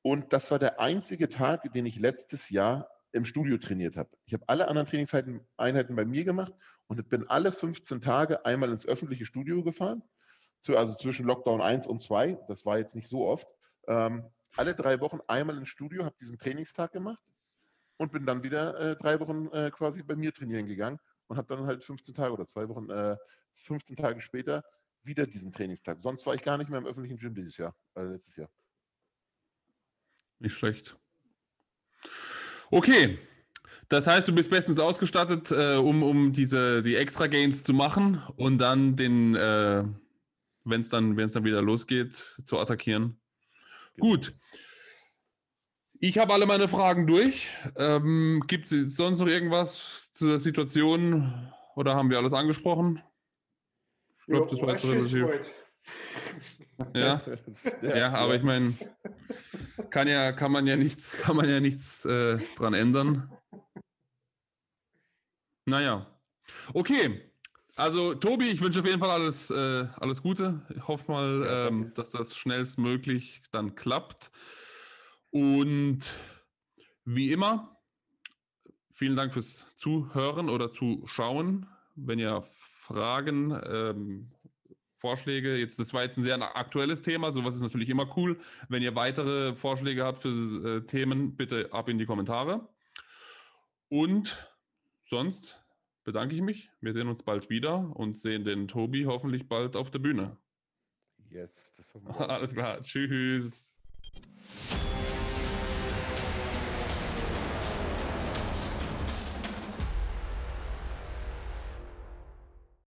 Und 0.03 0.33
das 0.33 0.51
war 0.51 0.59
der 0.59 0.81
einzige 0.81 1.31
Tag, 1.31 1.73
den 1.73 1.87
ich 1.87 1.99
letztes 1.99 2.51
Jahr 2.51 2.89
im 3.13 3.25
Studio 3.25 3.59
trainiert 3.59 3.97
habe. 3.97 4.11
Ich 4.25 4.33
habe 4.33 4.45
alle 4.49 4.69
anderen 4.69 4.89
Trainingseinheiten 4.89 5.97
bei 5.97 6.05
mir 6.05 6.25
gemacht 6.25 6.53
und 6.87 7.09
bin 7.09 7.29
alle 7.29 7.53
15 7.53 8.01
Tage 8.01 8.45
einmal 8.45 8.71
ins 8.71 8.87
öffentliche 8.87 9.25
Studio 9.25 9.63
gefahren, 9.63 10.03
also 10.69 10.95
zwischen 10.95 11.27
Lockdown 11.27 11.61
1 11.61 11.87
und 11.87 12.01
2, 12.01 12.39
das 12.49 12.65
war 12.65 12.79
jetzt 12.79 12.95
nicht 12.95 13.09
so 13.09 13.27
oft. 13.27 13.47
Ähm, 13.89 14.25
alle 14.57 14.75
drei 14.75 15.01
Wochen 15.01 15.21
einmal 15.27 15.59
ins 15.59 15.69
Studio, 15.69 16.05
habe 16.05 16.17
diesen 16.21 16.39
Trainingstag 16.39 16.93
gemacht 16.93 17.23
und 17.97 18.13
bin 18.13 18.27
dann 18.27 18.43
wieder 18.43 18.79
äh, 18.79 18.97
drei 18.97 19.19
Wochen 19.21 19.49
äh, 19.49 19.71
quasi 19.71 20.03
bei 20.03 20.15
mir 20.15 20.33
trainieren 20.33 20.67
gegangen 20.67 20.99
und 21.27 21.37
habe 21.37 21.55
dann 21.55 21.67
halt 21.67 21.83
15 21.83 22.15
Tage 22.15 22.33
oder 22.33 22.47
zwei 22.47 22.69
Wochen, 22.69 22.91
äh, 22.91 23.17
15 23.55 23.97
Tage 23.97 24.21
später 24.21 24.63
wieder 25.03 25.27
diesen 25.27 25.53
Trainingstag. 25.53 26.01
Sonst 26.01 26.27
war 26.27 26.35
ich 26.35 26.43
gar 26.43 26.59
nicht 26.59 26.71
mehr 26.71 26.79
im 26.79 26.87
öffentlichen 26.87 27.17
Gym 27.17 27.35
dieses 27.35 27.57
Jahr, 27.57 27.75
äh, 27.95 28.03
letztes 28.03 28.37
Jahr. 28.37 28.51
Nicht 30.39 30.55
schlecht. 30.55 30.97
Okay, 32.73 33.19
das 33.91 34.07
heißt, 34.07 34.27
du 34.27 34.35
bist 34.35 34.49
bestens 34.49 34.79
ausgestattet, 34.79 35.51
äh, 35.51 35.77
um, 35.77 36.03
um 36.03 36.33
diese, 36.33 36.83
die 36.83 36.97
Extra 36.97 37.27
Gains 37.27 37.65
zu 37.65 37.75
machen 37.75 38.23
und 38.37 38.57
dann 38.57 38.97
den, 38.97 39.35
äh, 39.35 39.85
wenn 40.65 40.81
es 40.81 40.89
dann, 40.89 41.15
dann 41.15 41.45
wieder 41.45 41.61
losgeht, 41.61 42.17
zu 42.17 42.59
attackieren. 42.59 43.21
Genau. 43.97 44.09
Gut. 44.09 44.35
Ich 46.01 46.17
habe 46.17 46.33
alle 46.33 46.47
meine 46.47 46.67
Fragen 46.67 47.07
durch. 47.07 47.51
Ähm, 47.77 48.43
Gibt 48.47 48.73
es 48.73 48.97
sonst 48.97 49.19
noch 49.19 49.29
irgendwas 49.29 50.11
zur 50.13 50.39
Situation 50.39 51.53
oder 51.77 51.95
haben 51.95 52.09
wir 52.09 52.17
alles 52.17 52.33
angesprochen? 52.33 53.03
Ich 54.21 54.27
glaube, 54.29 54.51
das 54.51 54.63
war 54.63 54.71
jetzt 54.71 54.87
relativ. 54.87 55.53
Ja, 56.95 57.23
ja, 57.83 58.13
aber 58.13 58.37
ich 58.37 58.43
meine, 58.43 58.75
kann 59.91 60.09
ja, 60.09 60.33
kann 60.33 60.53
man 60.53 60.67
ja 60.67 60.77
nichts, 60.77 61.13
kann 61.13 61.37
man 61.37 61.49
ja 61.49 61.61
nichts 61.61 62.05
äh, 62.05 62.39
dran 62.57 62.75
ändern. 62.75 63.31
Naja. 65.67 66.07
Okay. 66.75 67.33
Also, 67.75 68.15
Tobi, 68.15 68.49
ich 68.49 68.61
wünsche 68.61 68.81
auf 68.81 68.87
jeden 68.87 69.01
Fall 69.01 69.11
alles, 69.11 69.51
äh, 69.51 69.87
alles 69.99 70.23
Gute. 70.23 70.61
Ich 70.77 70.87
hoffe 70.87 71.11
mal, 71.11 71.47
ähm, 71.49 71.93
dass 71.95 72.11
das 72.11 72.37
schnellstmöglich 72.37 73.43
dann 73.51 73.75
klappt. 73.75 74.31
Und 75.31 76.01
wie 77.05 77.33
immer, 77.33 77.81
vielen 78.93 79.17
Dank 79.17 79.33
fürs 79.33 79.75
Zuhören 79.75 80.51
oder 80.51 80.71
Zuschauen. 80.71 81.67
Wenn 81.95 82.19
ihr 82.19 82.43
Fragen, 82.43 83.59
ähm, 83.67 84.31
Vorschläge. 85.03 85.57
Jetzt, 85.57 85.81
das 85.81 85.93
war 85.93 86.05
jetzt 86.05 86.17
ein 86.17 86.23
sehr 86.23 86.41
aktuelles 86.57 87.03
Thema, 87.03 87.33
sowas 87.33 87.57
ist 87.57 87.63
natürlich 87.63 87.91
immer 87.91 88.09
cool. 88.17 88.39
Wenn 88.69 88.85
ihr 88.85 88.95
weitere 88.95 89.55
Vorschläge 89.57 90.05
habt 90.05 90.21
für 90.21 90.29
äh, 90.29 90.87
Themen, 90.87 91.37
bitte 91.37 91.73
ab 91.73 91.89
in 91.89 91.99
die 91.99 92.07
Kommentare. 92.07 92.69
Und 93.89 94.49
sonst 95.05 95.61
bedanke 96.05 96.37
ich 96.37 96.41
mich. 96.41 96.71
Wir 96.81 96.93
sehen 96.93 97.09
uns 97.09 97.25
bald 97.25 97.51
wieder 97.51 97.95
und 97.97 98.17
sehen 98.17 98.45
den 98.45 98.69
Tobi 98.69 99.05
hoffentlich 99.05 99.49
bald 99.49 99.75
auf 99.75 99.91
der 99.91 99.99
Bühne. 99.99 100.37
Yes, 101.31 101.51
das 101.77 101.87
Alles 102.31 102.55
klar. 102.55 102.81
Tschüss. 102.83 103.72